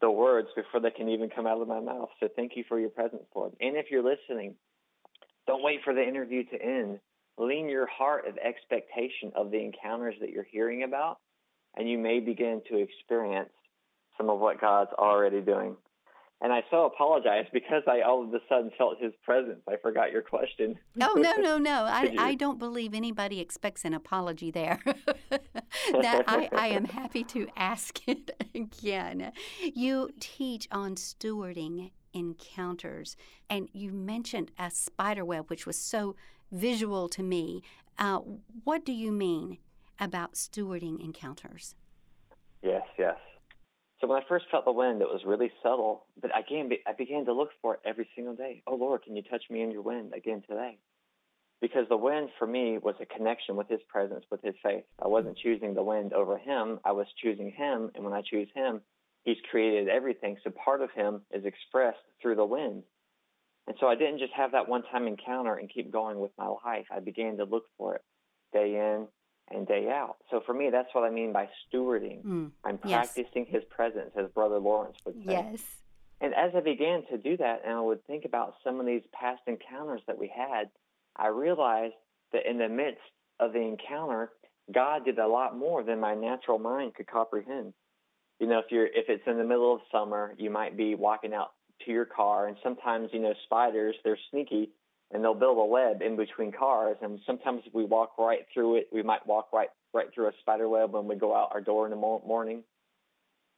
the 0.00 0.10
words 0.10 0.48
before 0.56 0.80
they 0.80 0.90
can 0.90 1.08
even 1.08 1.30
come 1.30 1.46
out 1.46 1.60
of 1.60 1.68
my 1.68 1.80
mouth. 1.80 2.08
So 2.20 2.28
thank 2.34 2.56
you 2.56 2.64
for 2.68 2.78
your 2.78 2.90
presence, 2.90 3.22
Lord. 3.34 3.52
And 3.60 3.76
if 3.76 3.86
you're 3.90 4.02
listening, 4.02 4.54
don't 5.46 5.62
wait 5.62 5.80
for 5.84 5.94
the 5.94 6.02
interview 6.02 6.44
to 6.44 6.60
end. 6.60 7.00
Lean 7.36 7.68
your 7.68 7.86
heart 7.86 8.26
of 8.26 8.36
expectation 8.38 9.32
of 9.36 9.50
the 9.52 9.60
encounters 9.60 10.16
that 10.20 10.30
you're 10.30 10.46
hearing 10.50 10.82
about, 10.82 11.18
and 11.76 11.88
you 11.88 11.96
may 11.96 12.18
begin 12.18 12.60
to 12.68 12.76
experience 12.76 13.50
some 14.16 14.30
of 14.30 14.40
what 14.40 14.60
God's 14.60 14.90
already 14.98 15.40
doing. 15.40 15.76
And 16.40 16.52
I 16.52 16.62
so 16.70 16.84
apologize 16.84 17.46
because 17.52 17.82
I 17.88 18.02
all 18.02 18.22
of 18.22 18.32
a 18.32 18.38
sudden 18.48 18.70
felt 18.78 19.00
his 19.00 19.12
presence. 19.24 19.60
I 19.68 19.74
forgot 19.82 20.12
your 20.12 20.22
question. 20.22 20.78
Oh, 21.00 21.14
no, 21.16 21.32
no, 21.34 21.58
no. 21.58 21.82
I, 21.84 22.14
I 22.16 22.34
don't 22.36 22.60
believe 22.60 22.94
anybody 22.94 23.40
expects 23.40 23.84
an 23.84 23.92
apology 23.92 24.52
there. 24.52 24.80
that 26.00 26.24
I, 26.28 26.48
I 26.52 26.68
am 26.68 26.84
happy 27.00 27.24
to 27.24 27.48
ask 27.56 28.06
it 28.06 28.30
again. 28.54 29.32
You 29.60 30.10
teach 30.20 30.68
on 30.70 30.94
stewarding 30.94 31.90
encounters, 32.12 33.16
and 33.50 33.68
you 33.72 33.92
mentioned 33.92 34.52
a 34.58 34.70
spider 34.70 35.24
web, 35.24 35.50
which 35.50 35.66
was 35.66 35.76
so 35.76 36.14
visual 36.52 37.08
to 37.08 37.22
me. 37.22 37.62
Uh, 37.98 38.20
what 38.62 38.84
do 38.84 38.92
you 38.92 39.10
mean 39.10 39.58
about 39.98 40.34
stewarding 40.34 41.02
encounters? 41.02 41.74
Yes, 42.62 42.82
yes. 42.96 43.16
So 44.00 44.06
when 44.06 44.22
I 44.22 44.28
first 44.28 44.46
felt 44.50 44.64
the 44.64 44.72
wind, 44.72 45.02
it 45.02 45.08
was 45.08 45.22
really 45.26 45.50
subtle, 45.62 46.06
but 46.20 46.30
again, 46.38 46.70
I 46.86 46.92
began 46.92 47.24
to 47.24 47.32
look 47.32 47.50
for 47.60 47.74
it 47.74 47.80
every 47.84 48.08
single 48.14 48.34
day. 48.34 48.62
Oh 48.66 48.76
Lord, 48.76 49.02
can 49.02 49.16
you 49.16 49.22
touch 49.22 49.42
me 49.50 49.62
in 49.62 49.72
your 49.72 49.82
wind 49.82 50.12
again 50.14 50.42
today? 50.48 50.78
Because 51.60 51.88
the 51.88 51.96
wind 51.96 52.28
for 52.38 52.46
me 52.46 52.78
was 52.78 52.94
a 53.00 53.06
connection 53.06 53.56
with 53.56 53.68
His 53.68 53.80
presence, 53.88 54.24
with 54.30 54.40
His 54.42 54.54
faith. 54.62 54.84
I 55.02 55.08
wasn't 55.08 55.38
choosing 55.38 55.74
the 55.74 55.82
wind 55.82 56.12
over 56.12 56.38
Him; 56.38 56.78
I 56.84 56.92
was 56.92 57.08
choosing 57.20 57.50
Him, 57.50 57.90
and 57.96 58.04
when 58.04 58.12
I 58.12 58.22
choose 58.22 58.48
Him, 58.54 58.80
He's 59.24 59.36
created 59.50 59.88
everything. 59.88 60.36
So 60.44 60.50
part 60.50 60.80
of 60.80 60.92
Him 60.92 61.22
is 61.32 61.44
expressed 61.44 61.98
through 62.22 62.36
the 62.36 62.44
wind. 62.44 62.84
And 63.66 63.76
so 63.80 63.88
I 63.88 63.96
didn't 63.96 64.20
just 64.20 64.32
have 64.32 64.52
that 64.52 64.68
one-time 64.68 65.08
encounter 65.08 65.56
and 65.56 65.68
keep 65.68 65.92
going 65.92 66.20
with 66.20 66.30
my 66.38 66.46
life. 66.46 66.86
I 66.90 67.00
began 67.00 67.36
to 67.38 67.44
look 67.44 67.64
for 67.76 67.96
it 67.96 68.02
day 68.52 68.76
in, 68.76 69.08
and 69.50 69.66
day 69.66 69.88
out. 69.88 70.16
So 70.30 70.40
for 70.44 70.54
me, 70.54 70.70
that's 70.70 70.88
what 70.92 71.04
I 71.04 71.10
mean 71.10 71.32
by 71.32 71.48
stewarding. 71.66 72.24
Mm, 72.24 72.50
I'm 72.64 72.78
practicing 72.78 73.46
yes. 73.46 73.54
his 73.54 73.64
presence, 73.70 74.10
as 74.16 74.30
Brother 74.30 74.58
Lawrence 74.58 74.96
would 75.04 75.16
say. 75.24 75.32
Yes. 75.32 75.62
And 76.20 76.34
as 76.34 76.52
I 76.54 76.60
began 76.60 77.04
to 77.10 77.18
do 77.18 77.36
that, 77.36 77.62
and 77.64 77.74
I 77.74 77.80
would 77.80 78.04
think 78.06 78.24
about 78.24 78.54
some 78.64 78.80
of 78.80 78.86
these 78.86 79.02
past 79.12 79.42
encounters 79.46 80.00
that 80.06 80.18
we 80.18 80.32
had, 80.34 80.70
I 81.16 81.28
realized 81.28 81.94
that 82.32 82.48
in 82.48 82.58
the 82.58 82.68
midst 82.68 83.00
of 83.38 83.52
the 83.52 83.60
encounter, 83.60 84.30
God 84.72 85.04
did 85.04 85.18
a 85.18 85.26
lot 85.26 85.56
more 85.56 85.82
than 85.82 86.00
my 86.00 86.14
natural 86.14 86.58
mind 86.58 86.94
could 86.94 87.06
comprehend. 87.06 87.72
You 88.40 88.46
know, 88.46 88.58
if 88.58 88.66
you're 88.70 88.86
if 88.86 89.08
it's 89.08 89.26
in 89.26 89.38
the 89.38 89.44
middle 89.44 89.74
of 89.74 89.80
summer, 89.90 90.34
you 90.38 90.50
might 90.50 90.76
be 90.76 90.94
walking 90.94 91.34
out 91.34 91.52
to 91.84 91.92
your 91.92 92.04
car, 92.04 92.46
and 92.48 92.56
sometimes 92.62 93.10
you 93.12 93.20
know 93.20 93.34
spiders 93.44 93.96
they're 94.04 94.18
sneaky 94.30 94.70
and 95.12 95.24
they'll 95.24 95.34
build 95.34 95.58
a 95.58 95.64
web 95.64 96.02
in 96.02 96.16
between 96.16 96.52
cars. 96.52 96.96
And 97.02 97.18
sometimes 97.26 97.62
we 97.72 97.84
walk 97.84 98.18
right 98.18 98.40
through 98.52 98.76
it. 98.76 98.88
We 98.92 99.02
might 99.02 99.26
walk 99.26 99.48
right 99.52 99.68
right 99.94 100.06
through 100.14 100.28
a 100.28 100.32
spider 100.40 100.68
web 100.68 100.92
when 100.92 101.08
we 101.08 101.16
go 101.16 101.34
out 101.34 101.50
our 101.52 101.62
door 101.62 101.86
in 101.86 101.90
the 101.90 101.96
morning. 101.96 102.62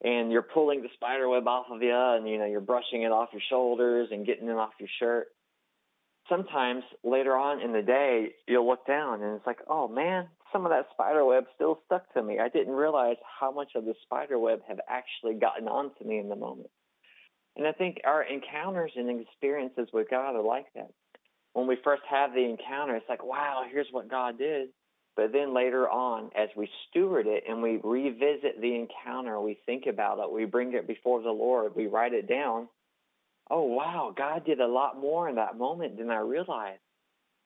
And 0.03 0.31
you're 0.33 0.43
pulling 0.43 0.83
the 0.83 0.89
spider 0.95 1.29
web 1.29 1.47
off 1.47 1.67
of 1.71 1.83
you, 1.83 1.95
and 1.95 2.27
you 2.27 2.39
know 2.39 2.47
you're 2.47 2.61
brushing 2.61 3.03
it 3.03 3.13
off 3.13 3.31
your 3.33 3.43
shoulders 3.51 4.09
and 4.11 4.25
getting 4.25 4.49
it 4.49 4.57
off 4.57 4.71
your 4.79 4.89
shirt. 4.99 5.29
Sometimes 6.29 6.85
later 7.03 7.37
on 7.37 7.61
in 7.61 7.73
the 7.73 7.83
day, 7.83 8.29
you'll 8.47 8.67
look 8.67 8.87
down 8.87 9.21
and 9.23 9.37
it's 9.37 9.47
like, 9.47 9.59
oh 9.69 9.89
man, 9.89 10.29
some 10.53 10.65
of 10.65 10.71
that 10.71 10.87
spider 10.93 11.25
web 11.25 11.45
still 11.57 11.81
stuck 11.87 12.13
to 12.15 12.23
me. 12.23 12.39
I 12.39 12.49
didn't 12.49 12.75
realize 12.75 13.17
how 13.41 13.51
much 13.51 13.73
of 13.75 13.85
the 13.85 13.95
spider 14.05 14.39
web 14.39 14.61
have 14.69 14.79
actually 14.89 15.35
gotten 15.35 15.67
onto 15.67 16.05
me 16.05 16.19
in 16.19 16.29
the 16.29 16.37
moment. 16.37 16.71
And 17.57 17.67
I 17.67 17.73
think 17.73 17.97
our 18.05 18.23
encounters 18.23 18.93
and 18.95 19.21
experiences 19.21 19.89
with 19.93 20.09
God 20.09 20.37
are 20.37 20.43
like 20.43 20.67
that 20.77 20.93
when 21.53 21.67
we 21.67 21.77
first 21.83 22.03
have 22.09 22.33
the 22.33 22.45
encounter, 22.45 22.97
it's 22.97 23.09
like, 23.09 23.25
wow, 23.25 23.63
here's 23.71 23.89
what 23.91 24.11
God 24.11 24.39
did. 24.39 24.69
But 25.17 25.33
then 25.33 25.55
later 25.55 25.89
on, 25.89 26.31
as 26.37 26.49
we 26.57 26.71
steward 26.89 27.27
it 27.27 27.45
and 27.49 27.61
we 27.61 27.81
revisit 27.83 28.61
the 28.61 28.75
encounter, 28.75 29.41
we 29.41 29.59
think 29.67 29.87
about 29.87 30.19
it, 30.19 30.33
we 30.33 30.45
bring 30.45 30.73
it 30.75 30.87
before 30.87 31.21
the 31.21 31.31
Lord, 31.31 31.75
we 31.75 31.89
write 31.89 32.15
it 32.15 32.29
down. 32.29 32.69
Oh, 33.51 33.65
wow, 33.65 34.15
God 34.17 34.47
did 34.47 34.61
a 34.61 34.67
lot 34.67 35.01
more 35.01 35.29
in 35.29 35.35
that 35.35 35.59
moment 35.59 35.99
than 35.99 36.11
I 36.11 36.21
realized. 36.21 36.81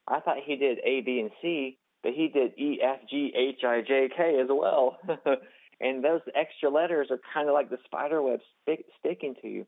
I 0.07 0.21
thought 0.21 0.37
he 0.45 0.57
did 0.57 0.79
A, 0.85 1.01
B, 1.01 1.21
and 1.21 1.31
C, 1.41 1.79
but 2.03 2.13
he 2.13 2.29
did 2.29 2.53
E, 2.59 2.79
F, 2.83 3.01
G, 3.09 3.33
H, 3.35 3.65
I, 3.65 3.81
J, 3.81 4.09
K 4.15 4.39
as 4.39 4.49
well. 4.51 4.99
and 5.81 6.05
those 6.05 6.21
extra 6.35 6.69
letters 6.69 7.09
are 7.11 7.21
kind 7.33 7.49
of 7.49 7.55
like 7.55 7.71
the 7.71 7.79
spider 7.87 8.21
web 8.21 8.41
stick, 8.63 8.85
sticking 9.01 9.35
to 9.41 9.49
you 9.49 9.67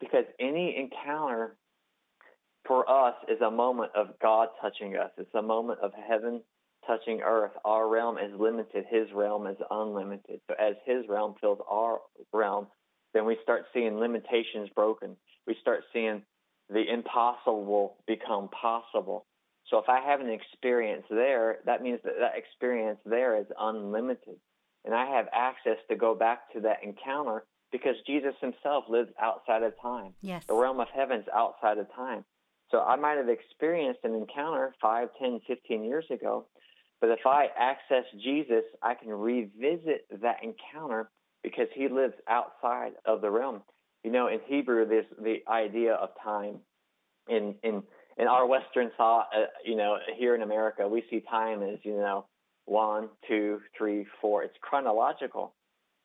because 0.00 0.24
any 0.40 0.76
encounter 0.76 1.56
for 2.66 2.88
us 2.90 3.14
is 3.28 3.40
a 3.40 3.50
moment 3.50 3.92
of 3.94 4.18
God 4.20 4.48
touching 4.60 4.96
us. 4.96 5.10
It's 5.16 5.34
a 5.34 5.42
moment 5.42 5.80
of 5.80 5.92
heaven 5.94 6.42
touching 6.86 7.20
earth. 7.22 7.52
Our 7.64 7.88
realm 7.88 8.18
is 8.18 8.32
limited, 8.38 8.84
His 8.90 9.08
realm 9.14 9.46
is 9.46 9.56
unlimited. 9.70 10.40
So 10.48 10.54
as 10.58 10.74
His 10.84 11.08
realm 11.08 11.34
fills 11.40 11.58
our 11.70 12.00
realm, 12.32 12.66
then 13.14 13.24
we 13.24 13.36
start 13.42 13.64
seeing 13.72 13.98
limitations 13.98 14.68
broken. 14.74 15.16
We 15.46 15.56
start 15.60 15.84
seeing 15.92 16.22
the 16.70 16.84
impossible 16.92 17.96
become 18.06 18.48
possible. 18.48 19.26
So 19.70 19.78
if 19.78 19.88
I 19.88 20.00
have 20.00 20.20
an 20.20 20.30
experience 20.30 21.04
there, 21.10 21.58
that 21.66 21.82
means 21.82 22.00
that 22.04 22.14
that 22.20 22.36
experience 22.36 22.98
there 23.04 23.38
is 23.38 23.46
unlimited. 23.58 24.36
And 24.84 24.94
I 24.94 25.06
have 25.06 25.26
access 25.32 25.76
to 25.90 25.96
go 25.96 26.14
back 26.14 26.52
to 26.52 26.60
that 26.60 26.78
encounter 26.82 27.44
because 27.70 27.96
Jesus 28.06 28.34
himself 28.40 28.84
lives 28.88 29.10
outside 29.20 29.62
of 29.62 29.74
time. 29.80 30.14
Yes. 30.22 30.44
The 30.46 30.54
realm 30.54 30.80
of 30.80 30.88
heaven's 30.94 31.26
outside 31.34 31.78
of 31.78 31.92
time. 31.94 32.24
So 32.70 32.80
I 32.80 32.96
might 32.96 33.16
have 33.16 33.28
experienced 33.28 34.00
an 34.04 34.14
encounter 34.14 34.74
5, 34.80 35.08
10, 35.20 35.40
15 35.46 35.84
years 35.84 36.04
ago, 36.10 36.46
but 37.00 37.10
if 37.10 37.20
I 37.26 37.46
access 37.58 38.04
Jesus, 38.22 38.64
I 38.82 38.94
can 38.94 39.10
revisit 39.10 40.06
that 40.20 40.36
encounter 40.42 41.10
because 41.42 41.68
he 41.74 41.88
lives 41.88 42.14
outside 42.28 42.92
of 43.04 43.20
the 43.20 43.30
realm. 43.30 43.62
You 44.04 44.10
know, 44.10 44.28
in 44.28 44.40
Hebrew, 44.46 44.86
there's 44.86 45.06
the 45.20 45.38
idea 45.48 45.94
of 45.94 46.10
time. 46.22 46.56
In 47.28 47.54
in 47.62 47.82
in 48.16 48.26
our 48.26 48.46
Western 48.46 48.90
thought, 48.96 49.28
uh, 49.36 49.46
you 49.64 49.76
know, 49.76 49.98
here 50.16 50.34
in 50.34 50.42
America, 50.42 50.88
we 50.88 51.04
see 51.10 51.22
time 51.30 51.62
as 51.62 51.78
you 51.82 51.96
know 51.96 52.26
one, 52.64 53.08
two, 53.26 53.60
three, 53.76 54.06
four. 54.20 54.42
It's 54.42 54.56
chronological. 54.60 55.54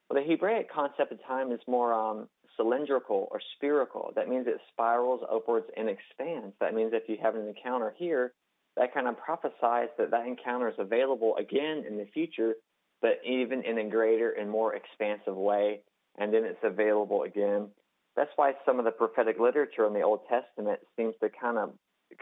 Well, 0.08 0.22
the 0.22 0.30
Hebraic 0.30 0.70
concept 0.72 1.12
of 1.12 1.18
time 1.26 1.50
is 1.52 1.60
more 1.66 1.92
um, 1.94 2.28
cylindrical 2.56 3.28
or 3.30 3.40
spherical. 3.56 4.12
That 4.14 4.28
means 4.28 4.46
it 4.46 4.60
spirals 4.72 5.20
upwards 5.30 5.66
and 5.76 5.88
expands. 5.88 6.54
That 6.60 6.74
means 6.74 6.92
if 6.92 7.08
you 7.08 7.16
have 7.22 7.34
an 7.34 7.46
encounter 7.46 7.94
here, 7.96 8.32
that 8.76 8.92
kind 8.92 9.06
of 9.06 9.16
prophesies 9.18 9.88
that 9.98 10.10
that 10.10 10.26
encounter 10.26 10.68
is 10.68 10.74
available 10.78 11.36
again 11.36 11.84
in 11.88 11.96
the 11.96 12.06
future, 12.12 12.54
but 13.00 13.20
even 13.24 13.62
in 13.62 13.78
a 13.78 13.88
greater 13.88 14.30
and 14.30 14.50
more 14.50 14.74
expansive 14.74 15.36
way, 15.36 15.80
and 16.18 16.32
then 16.32 16.44
it's 16.44 16.62
available 16.62 17.22
again. 17.22 17.68
That's 18.16 18.30
why 18.36 18.52
some 18.64 18.78
of 18.78 18.84
the 18.84 18.90
prophetic 18.90 19.38
literature 19.38 19.86
in 19.86 19.92
the 19.92 20.02
Old 20.02 20.20
Testament 20.28 20.80
seems 20.96 21.14
to 21.20 21.28
kind 21.28 21.58
of 21.58 21.72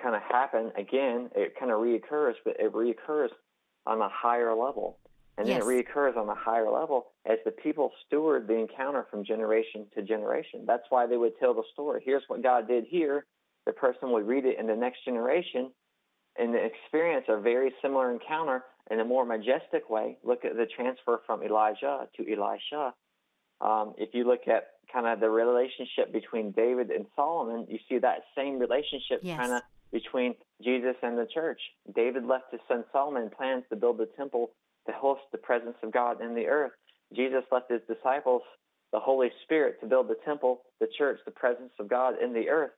kind 0.03 0.15
of 0.15 0.23
happen 0.23 0.73
again. 0.77 1.31
It 1.35 1.55
kind 1.59 1.71
of 1.71 1.79
reoccurs, 1.79 2.35
but 2.45 2.57
it 2.59 2.73
reoccurs 2.73 3.29
on 3.87 4.01
a 4.01 4.09
higher 4.09 4.55
level. 4.55 4.99
And 5.39 5.49
then 5.49 5.57
Yes. 5.57 5.63
it 5.65 5.67
reoccurs 5.67 6.17
on 6.17 6.29
a 6.29 6.35
higher 6.35 6.71
level 6.71 7.13
as 7.25 7.39
the 7.45 7.51
people 7.53 7.93
steward 8.07 8.47
the 8.47 8.55
encounter 8.55 9.05
from 9.05 9.25
generation 9.25 9.89
to 9.95 10.03
generation. 10.03 10.67
That's 10.67 10.85
why 10.91 11.07
they 11.07 11.17
would 11.17 11.39
tell 11.39 11.55
the 11.55 11.65
story. 11.73 12.03
Here's 12.05 12.29
what 12.29 12.43
God 12.43 12.69
did 12.69 12.85
here. 12.85 13.27
The 13.65 13.73
person 13.73 14.11
would 14.13 14.27
read 14.27 14.45
it 14.45 14.59
in 14.59 14.67
the 14.67 14.77
next 14.77 15.05
generation 15.05 15.73
and 16.37 16.55
experience 16.55 17.27
a 17.29 17.39
very 17.41 17.75
similar 17.81 18.11
encounter 18.11 18.65
in 18.91 19.01
a 19.01 19.05
more 19.05 19.25
majestic 19.25 19.89
way. 19.89 20.19
Look 20.23 20.45
at 20.45 20.57
the 20.57 20.67
transfer 20.67 21.23
from 21.27 21.43
Elijah 21.43 22.09
to 22.17 22.33
Elisha. 22.33 22.95
Um, 23.61 23.95
if 23.97 24.13
you 24.15 24.25
look 24.25 24.49
at 24.49 24.71
kind 24.93 25.07
of 25.07 25.21
the 25.21 25.31
relationship 25.31 26.13
between 26.13 26.51
David 26.51 26.91
and 26.91 27.07
Solomon, 27.17 27.67
you 27.69 27.79
see 27.89 27.99
that 27.99 28.25
same 28.35 28.59
relationship 28.59 29.21
Yes. 29.23 29.39
kind 29.39 29.53
of 29.53 29.63
between 29.93 30.35
Jesus 30.63 30.97
and 31.03 31.17
the 31.17 31.27
church. 31.27 31.61
David 31.95 32.27
left 32.27 32.51
his 32.51 32.61
son 32.67 32.85
Solomon 32.93 33.31
plans 33.31 33.65
to 33.71 33.77
build 33.77 33.99
the 33.99 34.07
temple 34.07 34.51
to 34.87 34.93
host 34.93 35.23
the 35.33 35.39
presence 35.39 35.77
of 35.83 35.93
God 35.93 36.21
in 36.21 36.35
the 36.35 36.47
earth. 36.47 36.73
Jesus 37.15 37.45
left 37.51 37.71
his 37.71 37.81
disciples 37.89 38.43
the 38.93 39.01
Holy 39.01 39.31
Spirit 39.43 39.81
to 39.81 39.87
build 39.87 40.09
the 40.09 40.17
temple, 40.25 40.63
the 40.81 40.89
church, 40.99 41.19
the 41.25 41.31
presence 41.31 41.73
of 41.81 41.89
God 41.89 42.15
in 42.23 42.33
the 42.33 42.49
earth. 42.49 42.73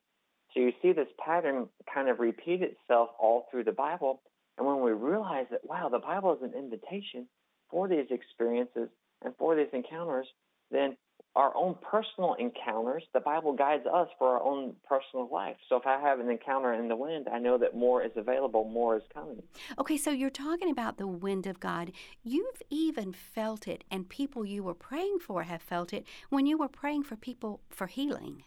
So 0.52 0.60
you 0.60 0.72
see 0.80 0.92
this 0.92 1.08
pattern 1.24 1.68
kind 1.92 2.08
of 2.08 2.20
repeat 2.20 2.62
itself 2.62 3.10
all 3.18 3.46
through 3.50 3.64
the 3.64 3.72
Bible. 3.72 4.22
And 4.56 4.66
when 4.66 4.80
we 4.80 4.92
realize 4.92 5.46
that, 5.50 5.60
wow, 5.64 5.88
the 5.88 5.98
Bible 5.98 6.32
is 6.34 6.42
an 6.42 6.56
invitation 6.56 7.26
for 7.70 7.88
these 7.88 8.06
experiences 8.10 8.88
and 9.24 9.34
for 9.36 9.56
these 9.56 9.72
encounters, 9.72 10.26
then 10.70 10.96
our 11.36 11.56
own 11.56 11.74
personal 11.82 12.34
encounters, 12.34 13.02
the 13.12 13.20
Bible 13.20 13.52
guides 13.54 13.86
us 13.86 14.08
for 14.18 14.28
our 14.28 14.42
own 14.42 14.74
personal 14.88 15.28
life. 15.32 15.56
So 15.68 15.76
if 15.76 15.86
I 15.86 15.98
have 16.00 16.20
an 16.20 16.30
encounter 16.30 16.72
in 16.72 16.88
the 16.88 16.96
wind, 16.96 17.26
I 17.32 17.38
know 17.38 17.58
that 17.58 17.74
more 17.74 18.04
is 18.04 18.12
available, 18.14 18.64
more 18.64 18.96
is 18.96 19.02
coming. 19.12 19.42
Okay, 19.78 19.96
so 19.96 20.10
you're 20.10 20.30
talking 20.30 20.70
about 20.70 20.96
the 20.96 21.08
wind 21.08 21.46
of 21.46 21.58
God. 21.58 21.90
You've 22.22 22.62
even 22.70 23.12
felt 23.12 23.66
it, 23.66 23.82
and 23.90 24.08
people 24.08 24.44
you 24.44 24.62
were 24.62 24.74
praying 24.74 25.18
for 25.18 25.42
have 25.42 25.62
felt 25.62 25.92
it 25.92 26.06
when 26.30 26.46
you 26.46 26.56
were 26.56 26.68
praying 26.68 27.02
for 27.02 27.16
people 27.16 27.60
for 27.68 27.88
healing. 27.88 28.44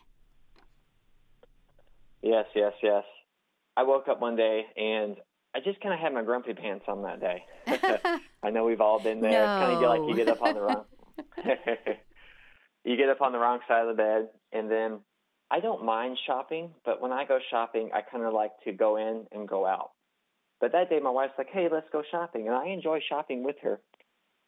Yes, 2.21 2.45
yes, 2.56 2.73
yes. 2.82 3.04
I 3.76 3.84
woke 3.84 4.08
up 4.08 4.21
one 4.21 4.36
day 4.36 4.65
and 4.76 5.17
I 5.54 5.60
just 5.60 5.80
kind 5.82 5.93
of 5.93 6.00
had 6.00 6.13
my 6.13 6.23
grumpy 6.23 6.54
pants 6.54 6.86
on 6.88 7.04
that 7.04 7.19
day. 7.19 7.43
I 8.43 8.50
know 8.50 8.65
we've 8.65 8.82
all 8.82 9.00
been 9.00 9.21
there. 9.21 9.45
Kind 9.45 9.73
of 9.73 9.82
like 9.82 10.02
you 10.08 10.15
get 10.15 10.30
up 10.30 10.41
on 10.41 10.54
the 10.56 10.62
wrong. 10.63 10.86
You 12.88 12.95
get 12.95 13.10
up 13.10 13.21
on 13.21 13.34
the 13.34 13.38
wrong 13.38 13.60
side 13.67 13.82
of 13.82 13.95
the 13.95 14.02
bed, 14.02 14.30
and 14.54 14.71
then 14.71 15.00
I 15.52 15.60
don't 15.60 15.84
mind 15.84 16.17
shopping, 16.26 16.71
but 16.86 17.02
when 17.02 17.12
I 17.12 17.26
go 17.26 17.38
shopping, 17.52 17.89
I 17.93 18.02
kind 18.02 18.23
of 18.23 18.34
like 18.34 18.52
to 18.63 18.71
go 18.71 18.95
in 18.95 19.26
and 19.34 19.47
go 19.47 19.65
out. 19.65 19.91
But 20.62 20.71
that 20.71 20.89
day, 20.89 21.00
my 21.00 21.10
wife's 21.10 21.34
like, 21.38 21.50
"Hey, 21.50 21.67
let's 21.69 21.89
go 21.91 22.02
shopping," 22.10 22.47
and 22.47 22.56
I 22.56 22.67
enjoy 22.67 23.02
shopping 23.08 23.43
with 23.43 23.58
her. 23.62 23.82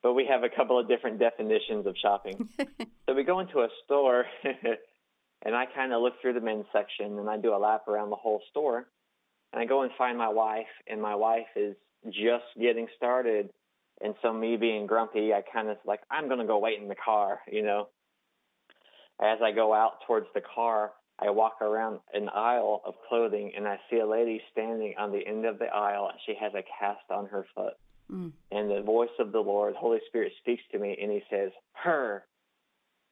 But 0.01 0.13
we 0.13 0.25
have 0.27 0.43
a 0.43 0.49
couple 0.49 0.79
of 0.79 0.87
different 0.87 1.19
definitions 1.19 1.85
of 1.85 1.95
shopping. 2.01 2.47
so 3.05 3.13
we 3.13 3.23
go 3.23 3.41
into 3.41 3.59
a 3.59 3.67
store, 3.83 4.25
and 4.43 5.53
I 5.53 5.65
kind 5.65 5.91
of 5.91 6.01
look 6.01 6.13
through 6.21 6.33
the 6.33 6.41
men's 6.41 6.65
section, 6.71 7.19
and 7.19 7.29
I 7.29 7.37
do 7.37 7.53
a 7.53 7.59
lap 7.59 7.89
around 7.89 8.09
the 8.09 8.15
whole 8.15 8.41
store, 8.49 8.87
and 9.51 9.61
I 9.61 9.65
go 9.65 9.81
and 9.81 9.91
find 9.97 10.17
my 10.17 10.29
wife, 10.29 10.71
and 10.87 11.01
my 11.01 11.15
wife 11.15 11.51
is 11.57 11.75
just 12.05 12.45
getting 12.59 12.87
started. 12.95 13.49
And 14.01 14.15
so 14.21 14.31
me 14.31 14.55
being 14.55 14.87
grumpy, 14.87 15.33
I 15.33 15.41
kind 15.41 15.67
of 15.67 15.77
like, 15.85 15.99
I'm 16.09 16.27
going 16.27 16.39
to 16.39 16.45
go 16.45 16.57
wait 16.57 16.79
in 16.81 16.87
the 16.87 16.95
car, 16.95 17.41
you 17.51 17.63
know. 17.63 17.89
As 19.21 19.39
I 19.43 19.51
go 19.51 19.73
out 19.73 19.99
towards 20.07 20.27
the 20.33 20.41
car, 20.41 20.91
I 21.21 21.29
walk 21.31 21.61
around 21.61 21.99
an 22.13 22.29
aisle 22.29 22.81
of 22.85 22.95
clothing 23.07 23.51
and 23.55 23.67
I 23.67 23.77
see 23.89 23.99
a 23.99 24.07
lady 24.07 24.41
standing 24.51 24.95
on 24.97 25.11
the 25.11 25.25
end 25.25 25.45
of 25.45 25.59
the 25.59 25.65
aisle 25.65 26.09
and 26.09 26.19
she 26.25 26.33
has 26.39 26.53
a 26.53 26.63
cast 26.79 27.09
on 27.11 27.25
her 27.27 27.45
foot. 27.53 27.73
Mm. 28.11 28.31
And 28.51 28.71
the 28.71 28.81
voice 28.81 29.09
of 29.19 29.31
the 29.31 29.39
Lord, 29.39 29.75
Holy 29.75 29.99
Spirit 30.07 30.31
speaks 30.39 30.63
to 30.71 30.79
me 30.79 30.97
and 31.01 31.11
he 31.11 31.21
says, 31.29 31.51
Her. 31.73 32.23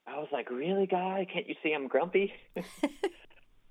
I 0.08 0.18
was 0.18 0.30
like, 0.32 0.50
Really, 0.50 0.88
guy? 0.88 1.28
Can't 1.32 1.48
you 1.50 1.56
see 1.62 1.74
I'm 1.74 1.88
grumpy? 1.88 2.32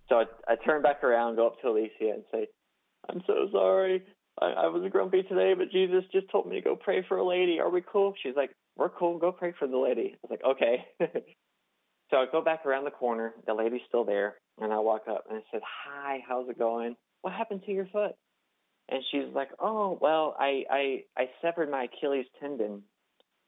so 0.08 0.16
I, 0.16 0.24
I 0.46 0.56
turn 0.56 0.82
back 0.82 1.02
around, 1.02 1.36
go 1.36 1.46
up 1.46 1.60
to 1.62 1.68
Alicia 1.68 1.90
and 2.00 2.24
say, 2.30 2.46
I'm 3.08 3.22
so 3.26 3.48
sorry. 3.50 4.02
I, 4.40 4.46
I 4.46 4.66
was 4.66 4.86
grumpy 4.92 5.22
today, 5.22 5.54
but 5.54 5.70
Jesus 5.70 6.04
just 6.12 6.30
told 6.30 6.46
me 6.46 6.56
to 6.56 6.62
go 6.62 6.76
pray 6.76 7.04
for 7.08 7.16
a 7.16 7.26
lady. 7.26 7.58
Are 7.58 7.70
we 7.70 7.82
cool? 7.90 8.12
She's 8.22 8.36
like, 8.36 8.50
We're 8.76 8.90
cool. 8.90 9.18
Go 9.18 9.32
pray 9.32 9.54
for 9.58 9.66
the 9.66 9.78
lady. 9.78 10.14
I 10.14 10.18
was 10.22 10.30
like, 10.30 10.44
Okay. 10.44 10.84
so 12.10 12.18
I 12.18 12.26
go 12.30 12.42
back 12.42 12.64
around 12.64 12.84
the 12.84 12.90
corner. 12.90 13.34
The 13.46 13.54
lady's 13.54 13.80
still 13.88 14.04
there. 14.04 14.36
And 14.58 14.72
I 14.72 14.78
walk 14.78 15.02
up 15.08 15.24
and 15.28 15.38
I 15.38 15.42
said, 15.50 15.60
Hi, 15.64 16.20
how's 16.26 16.48
it 16.48 16.58
going? 16.58 16.96
What 17.22 17.32
happened 17.32 17.62
to 17.66 17.72
your 17.72 17.86
foot? 17.86 18.12
And 18.88 19.02
she's 19.10 19.34
like, 19.34 19.48
Oh, 19.58 19.98
well, 20.00 20.36
I, 20.38 20.64
I, 20.70 21.04
I 21.16 21.24
severed 21.42 21.70
my 21.70 21.84
Achilles 21.84 22.26
tendon 22.40 22.82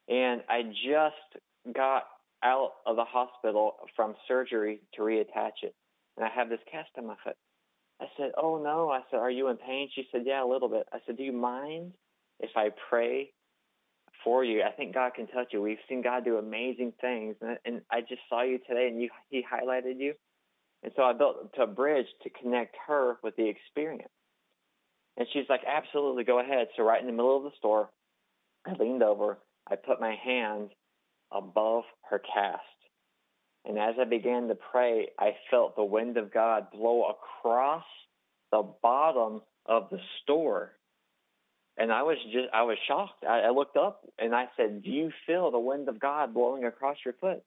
and 0.09 0.43
I 0.49 0.63
just 0.63 1.75
got 1.75 2.05
out 2.43 2.73
of 2.87 2.97
the 2.97 3.05
hospital 3.05 3.77
from 3.97 4.15
surgery 4.27 4.81
to 4.95 5.03
reattach 5.03 5.63
it. 5.63 5.75
And 6.17 6.27
I 6.27 6.29
have 6.35 6.49
this 6.49 6.61
cast 6.71 6.91
on 6.99 7.07
my 7.07 7.17
foot. 7.25 7.37
I 8.01 8.07
said, 8.17 8.33
Oh 8.37 8.61
no. 8.63 8.91
I 8.91 9.01
said, 9.11 9.19
Are 9.19 9.31
you 9.31 9.49
in 9.49 9.57
pain? 9.57 9.89
She 9.95 10.07
said, 10.11 10.23
Yeah, 10.27 10.45
a 10.45 10.51
little 10.51 10.69
bit. 10.69 10.87
I 10.93 10.99
said, 11.07 11.17
Do 11.17 11.23
you 11.23 11.33
mind 11.33 11.93
if 12.41 12.51
I 12.57 12.71
pray 12.91 13.33
for 14.25 14.45
you? 14.45 14.63
I 14.63 14.73
think 14.73 14.95
God 14.95 15.15
can 15.15 15.27
touch 15.27 15.49
you. 15.53 15.63
We've 15.63 15.79
seen 15.89 16.03
God 16.03 16.25
do 16.25 16.37
amazing 16.37 16.93
things. 17.01 17.37
And, 17.65 17.83
I 17.91 18.01
just 18.01 18.23
saw 18.29 18.43
you 18.43 18.59
today 18.67 18.89
and 18.89 19.01
you, 19.01 19.11
He 19.31 19.43
highlighted 19.43 19.99
you. 19.99 20.15
And 20.83 20.93
so 20.97 21.03
I 21.03 21.13
built 21.13 21.55
a 21.61 21.67
bridge 21.67 22.07
to 22.23 22.31
connect 22.31 22.77
her 22.87 23.17
with 23.23 23.37
the 23.37 23.49
experience. 23.49 24.11
And 25.17 25.27
she's 25.33 25.47
like, 25.49 25.63
Absolutely, 25.67 26.25
go 26.25 26.41
ahead. 26.41 26.69
So, 26.77 26.83
right 26.83 27.01
in 27.01 27.07
the 27.07 27.13
middle 27.13 27.37
of 27.37 27.43
the 27.43 27.57
store, 27.59 27.91
I 28.67 28.73
leaned 28.75 29.03
over, 29.03 29.39
I 29.69 29.77
put 29.77 30.01
my 30.01 30.15
hand 30.15 30.71
above 31.33 31.85
her 32.09 32.21
cast. 32.21 32.63
And 33.65 33.79
as 33.79 33.95
I 34.01 34.05
began 34.05 34.49
to 34.49 34.55
pray, 34.55 35.09
I 35.19 35.33
felt 35.51 35.77
the 35.77 35.85
wind 35.85 36.17
of 36.17 36.33
God 36.33 36.71
blow 36.73 37.05
across 37.05 37.85
the 38.51 38.63
bottom 38.83 39.43
of 39.67 39.91
the 39.91 39.99
store. 40.23 40.78
And 41.79 41.93
I 41.93 42.03
was 42.03 42.19
just, 42.33 42.49
I 42.53 42.63
was 42.63 42.77
shocked. 42.89 43.25
I, 43.25 43.43
I 43.43 43.51
looked 43.51 43.77
up 43.77 44.01
and 44.19 44.35
I 44.35 44.47
said, 44.57 44.83
Do 44.83 44.91
you 44.91 45.13
feel 45.27 45.51
the 45.51 45.61
wind 45.61 45.89
of 45.89 46.01
God 46.01 46.35
blowing 46.35 46.65
across 46.65 46.97
your 47.05 47.15
foot? 47.15 47.43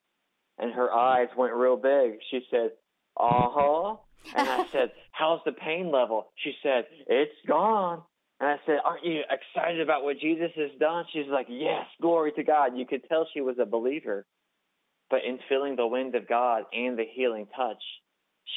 And 0.58 0.74
her 0.74 0.92
eyes 0.92 1.28
went 1.38 1.54
real 1.54 1.76
big. 1.76 2.20
She 2.32 2.40
said, 2.50 2.72
Uh 3.18 3.50
huh. 3.52 3.96
And 4.34 4.48
I 4.48 4.66
said, 4.72 4.92
How's 5.12 5.42
the 5.46 5.52
pain 5.52 5.92
level? 5.92 6.28
She 6.44 6.54
said, 6.64 6.86
It's 7.08 7.36
gone. 7.46 8.04
And 8.40 8.50
I 8.50 8.56
said, 8.66 8.78
Aren't 8.86 9.06
you 9.06 9.22
excited 9.30 9.82
about 9.82 10.04
what 10.04 10.18
Jesus 10.20 10.52
has 10.56 10.72
done? 10.80 11.04
She's 11.12 11.28
like, 11.30 11.48
Yes, 11.50 11.86
glory 12.02 12.32
to 12.38 12.44
God. 12.44 12.78
You 12.78 12.86
could 12.86 13.08
tell 13.10 13.28
she 13.34 13.42
was 13.42 13.58
a 13.60 13.66
believer. 13.66 14.26
But 15.10 15.26
in 15.28 15.40
feeling 15.50 15.76
the 15.76 15.88
wind 15.88 16.16
of 16.16 16.26
God 16.26 16.64
and 16.72 16.98
the 16.98 17.04
healing 17.04 17.48
touch, 17.54 17.84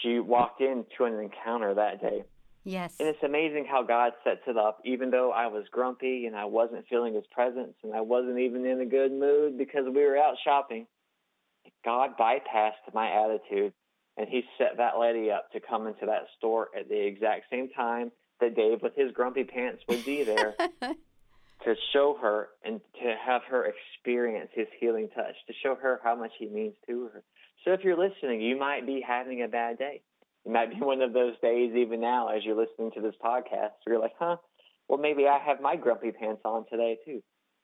she 0.03 0.21
walked 0.21 0.61
into 0.61 1.05
an 1.05 1.19
encounter 1.19 1.75
that 1.75 2.01
day. 2.01 2.23
Yes. 2.65 2.95
And 2.99 3.09
it's 3.09 3.23
amazing 3.23 3.67
how 3.71 3.83
God 3.83 4.13
sets 4.25 4.41
it 4.47 4.57
up, 4.57 4.81
even 4.85 5.11
though 5.11 5.31
I 5.31 5.49
was 5.49 5.65
grumpy 5.71 6.27
and 6.27 6.35
I 6.35 6.47
wasn't 6.47 6.87
feeling 6.89 7.15
his 7.15 7.27
presence 7.31 7.75
and 7.83 7.95
I 7.95 8.01
wasn't 8.01 8.39
even 8.39 8.65
in 8.65 8.81
a 8.81 8.87
good 8.87 9.13
mood 9.13 9.59
because 9.59 9.85
we 9.87 10.03
were 10.03 10.17
out 10.17 10.37
shopping. 10.43 10.87
God 11.85 12.17
bypassed 12.19 12.95
my 12.95 13.11
attitude 13.11 13.75
and 14.17 14.29
he 14.29 14.45
set 14.57 14.79
that 14.79 14.99
lady 14.99 15.31
up 15.31 15.53
to 15.53 15.61
come 15.61 15.87
into 15.87 16.07
that 16.07 16.27
store 16.39 16.69
at 16.79 16.89
the 16.89 17.07
exact 17.07 17.45
same 17.51 17.69
time 17.69 18.11
that 18.41 18.57
Dave 18.57 18.81
with 18.83 18.95
his 18.97 19.13
grumpy 19.13 19.45
pants 19.45 19.83
would 19.89 20.05
be 20.05 20.25
there 20.25 20.55
to 21.65 21.75
show 21.93 22.17
her 22.21 22.49
and 22.65 22.81
to 23.03 23.15
have 23.27 23.43
her 23.49 23.67
experience 23.67 24.51
his 24.55 24.69
healing 24.81 25.09
touch, 25.15 25.35
to 25.47 25.55
show 25.63 25.75
her 25.75 26.01
how 26.03 26.15
much 26.15 26.33
he 26.39 26.47
means 26.47 26.75
to 26.87 27.11
her. 27.13 27.23
So 27.65 27.73
if 27.73 27.81
you're 27.83 27.99
listening, 27.99 28.41
you 28.41 28.59
might 28.59 28.87
be 28.87 29.03
having 29.07 29.43
a 29.43 29.49
bad 29.49 29.79
day. 29.79 30.03
It 30.45 30.53
might 30.53 30.71
be 30.71 30.85
one 30.85 31.01
of 31.01 31.13
those 31.13 31.35
days, 31.41 31.75
even 31.75 32.01
now, 32.01 32.29
as 32.29 32.45
you're 32.45 32.57
listening 32.57 32.91
to 32.93 33.01
this 33.01 33.15
podcast, 33.25 33.73
where 33.85 33.95
you're 33.95 34.01
like, 34.01 34.15
huh, 34.19 34.37
well, 34.89 34.99
maybe 34.99 35.27
I 35.27 35.39
have 35.39 35.61
my 35.61 35.77
grumpy 35.77 36.13
pants 36.13 36.43
on 36.45 36.67
today, 36.71 36.99
too. 37.05 37.23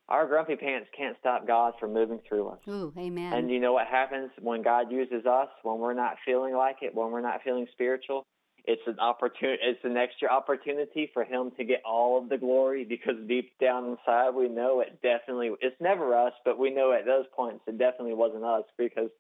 Our 0.09 0.27
grumpy 0.27 0.57
pants 0.57 0.88
can't 0.97 1.16
stop 1.21 1.47
God 1.47 1.75
from 1.79 1.93
moving 1.93 2.21
through 2.29 2.49
us. 2.49 2.59
Ooh, 2.69 2.93
amen. 2.99 3.33
And 3.33 3.51
you 3.51 3.61
know 3.61 3.73
what 3.73 3.87
happens 3.87 4.31
when 4.40 4.62
God 4.62 4.90
uses 4.90 5.25
us, 5.25 5.49
when 5.62 5.79
we're 5.79 5.95
not 5.95 6.16
feeling 6.25 6.55
like 6.55 6.79
it, 6.83 6.95
when 6.95 7.12
we're 7.12 7.21
not 7.21 7.43
feeling 7.45 7.66
spiritual? 7.73 8.27
It's 8.64 8.83
an 8.87 8.99
opportunity. 8.99 9.62
It's 9.62 9.85
an 9.85 9.97
extra 9.97 10.29
opportunity 10.29 11.11
for 11.14 11.25
Him 11.25 11.53
to 11.57 11.64
get 11.64 11.83
all 11.85 12.19
of 12.19 12.29
the 12.29 12.37
glory 12.38 12.85
because 12.85 13.14
deep 13.27 13.53
down 13.61 13.97
inside 13.97 14.31
we 14.31 14.49
know 14.49 14.81
it 14.81 15.01
definitely. 15.03 15.53
It's 15.61 15.81
never 15.81 16.14
us, 16.14 16.33
but 16.45 16.59
we 16.59 16.71
know 16.71 16.93
at 16.93 17.07
those 17.07 17.25
points 17.35 17.62
it 17.66 17.79
definitely 17.79 18.14
wasn't 18.14 18.45
us 18.45 18.64
because 18.77 19.11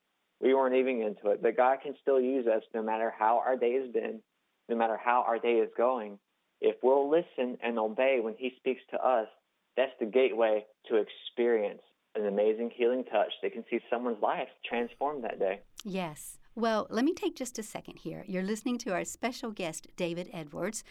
we 0.40 0.54
weren't 0.54 0.76
even 0.76 1.02
into 1.02 1.30
it. 1.30 1.42
But 1.42 1.56
God 1.56 1.78
can 1.82 1.94
still 2.00 2.20
use 2.20 2.46
us 2.46 2.62
no 2.74 2.82
matter 2.82 3.12
how 3.16 3.42
our 3.44 3.56
day 3.56 3.74
has 3.74 3.92
been, 3.92 4.20
no 4.68 4.76
matter 4.76 4.98
how 5.02 5.24
our 5.26 5.38
day 5.38 5.54
is 5.54 5.70
going. 5.76 6.18
If 6.60 6.76
we'll 6.82 7.10
listen 7.10 7.58
and 7.62 7.78
obey 7.78 8.18
when 8.22 8.34
He 8.38 8.52
speaks 8.58 8.82
to 8.90 8.96
us, 8.96 9.28
that's 9.76 9.92
the 9.98 10.06
gateway 10.06 10.64
to 10.88 10.96
experience 10.96 11.82
an 12.16 12.26
amazing 12.26 12.70
healing 12.76 13.04
touch 13.04 13.32
that 13.42 13.52
can 13.52 13.64
see 13.70 13.78
someone's 13.88 14.20
life 14.22 14.48
transformed 14.68 15.24
that 15.24 15.38
day. 15.38 15.60
Yes. 15.84 16.38
Well, 16.56 16.86
let 16.90 17.04
me 17.04 17.14
take 17.14 17.36
just 17.36 17.58
a 17.58 17.62
second 17.62 17.98
here. 17.98 18.24
You're 18.26 18.42
listening 18.42 18.78
to 18.78 18.92
our 18.92 19.04
special 19.04 19.52
guest, 19.52 19.86
David 19.96 20.28
Edwards. 20.32 20.82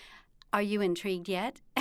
Are 0.52 0.62
you 0.62 0.82
intrigued 0.82 1.30
yet? 1.30 1.62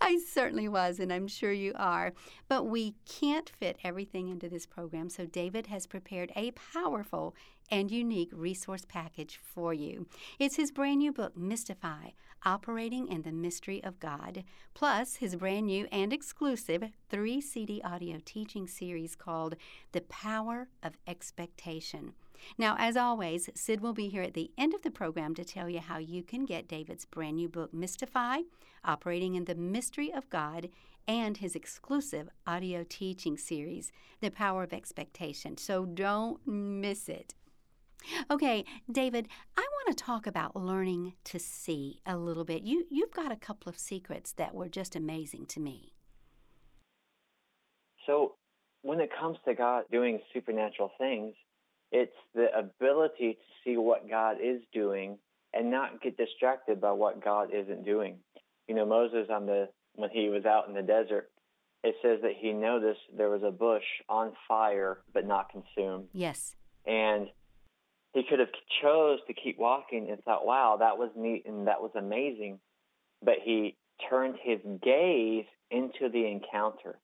I 0.00 0.20
certainly 0.28 0.68
was, 0.68 1.00
and 1.00 1.12
I'm 1.12 1.26
sure 1.26 1.52
you 1.52 1.72
are. 1.74 2.12
But 2.48 2.64
we 2.64 2.94
can't 3.08 3.50
fit 3.50 3.76
everything 3.82 4.28
into 4.28 4.48
this 4.48 4.66
program, 4.66 5.08
so 5.08 5.26
David 5.26 5.66
has 5.66 5.86
prepared 5.86 6.30
a 6.36 6.52
powerful 6.52 7.34
and 7.70 7.90
unique 7.90 8.30
resource 8.32 8.84
package 8.86 9.40
for 9.42 9.74
you. 9.74 10.06
It's 10.38 10.54
his 10.56 10.70
brand 10.70 10.98
new 10.98 11.12
book, 11.12 11.36
Mystify 11.36 12.10
Operating 12.44 13.08
in 13.08 13.22
the 13.22 13.32
Mystery 13.32 13.82
of 13.82 13.98
God, 13.98 14.44
plus 14.72 15.16
his 15.16 15.34
brand 15.34 15.66
new 15.66 15.88
and 15.90 16.12
exclusive 16.12 16.84
three 17.10 17.40
CD 17.40 17.82
audio 17.82 18.18
teaching 18.24 18.68
series 18.68 19.16
called 19.16 19.56
The 19.90 20.02
Power 20.02 20.68
of 20.84 20.92
Expectation. 21.08 22.12
Now, 22.58 22.76
as 22.78 22.96
always, 22.96 23.50
Sid 23.54 23.80
will 23.80 23.92
be 23.92 24.08
here 24.08 24.22
at 24.22 24.34
the 24.34 24.50
end 24.56 24.74
of 24.74 24.82
the 24.82 24.90
program 24.90 25.34
to 25.34 25.44
tell 25.44 25.68
you 25.68 25.80
how 25.80 25.98
you 25.98 26.22
can 26.22 26.44
get 26.44 26.68
David's 26.68 27.04
brand 27.04 27.36
new 27.36 27.48
book, 27.48 27.72
Mystify 27.72 28.40
Operating 28.84 29.34
in 29.34 29.46
the 29.46 29.54
Mystery 29.54 30.12
of 30.12 30.28
God, 30.30 30.68
and 31.08 31.36
his 31.36 31.54
exclusive 31.54 32.28
audio 32.46 32.84
teaching 32.88 33.36
series, 33.36 33.92
The 34.20 34.30
Power 34.30 34.62
of 34.62 34.72
Expectation. 34.72 35.56
So 35.56 35.84
don't 35.84 36.40
miss 36.46 37.08
it. 37.08 37.34
Okay, 38.30 38.64
David, 38.90 39.28
I 39.56 39.60
want 39.60 39.96
to 39.96 40.04
talk 40.04 40.26
about 40.26 40.54
learning 40.54 41.14
to 41.24 41.38
see 41.38 42.00
a 42.06 42.16
little 42.16 42.44
bit. 42.44 42.62
You 42.62 42.86
you've 42.90 43.12
got 43.12 43.32
a 43.32 43.36
couple 43.36 43.68
of 43.68 43.78
secrets 43.78 44.32
that 44.32 44.54
were 44.54 44.68
just 44.68 44.94
amazing 44.94 45.46
to 45.46 45.60
me. 45.60 45.92
So, 48.06 48.34
when 48.82 49.00
it 49.00 49.10
comes 49.18 49.38
to 49.44 49.54
God 49.54 49.84
doing 49.90 50.20
supernatural 50.32 50.92
things, 50.98 51.34
it's 51.92 52.16
the 52.34 52.46
ability 52.56 53.34
to 53.34 53.38
see 53.64 53.76
what 53.76 54.08
God 54.08 54.36
is 54.42 54.60
doing 54.72 55.18
and 55.52 55.70
not 55.70 56.02
get 56.02 56.16
distracted 56.16 56.80
by 56.80 56.92
what 56.92 57.24
God 57.24 57.48
isn't 57.52 57.84
doing. 57.84 58.18
You 58.68 58.74
know, 58.74 58.86
Moses 58.86 59.28
on 59.30 59.46
the 59.46 59.68
when 59.94 60.10
he 60.10 60.28
was 60.28 60.44
out 60.44 60.68
in 60.68 60.74
the 60.74 60.82
desert, 60.82 61.30
it 61.82 61.94
says 62.02 62.20
that 62.22 62.32
he 62.38 62.52
noticed 62.52 63.00
there 63.16 63.30
was 63.30 63.42
a 63.42 63.50
bush 63.50 63.84
on 64.08 64.32
fire 64.46 64.98
but 65.14 65.26
not 65.26 65.50
consumed. 65.50 66.08
Yes. 66.12 66.54
And 66.84 67.28
he 68.12 68.22
could 68.28 68.38
have 68.40 68.50
chose 68.82 69.20
to 69.26 69.34
keep 69.34 69.58
walking 69.58 70.10
and 70.10 70.22
thought, 70.24 70.46
"Wow, 70.46 70.76
that 70.80 70.98
was 70.98 71.10
neat 71.16 71.46
and 71.46 71.66
that 71.66 71.80
was 71.80 71.92
amazing," 71.94 72.60
but 73.22 73.36
he 73.42 73.76
turned 74.10 74.36
his 74.42 74.60
gaze 74.82 75.46
into 75.70 76.08
the 76.10 76.26
encounter. 76.26 76.98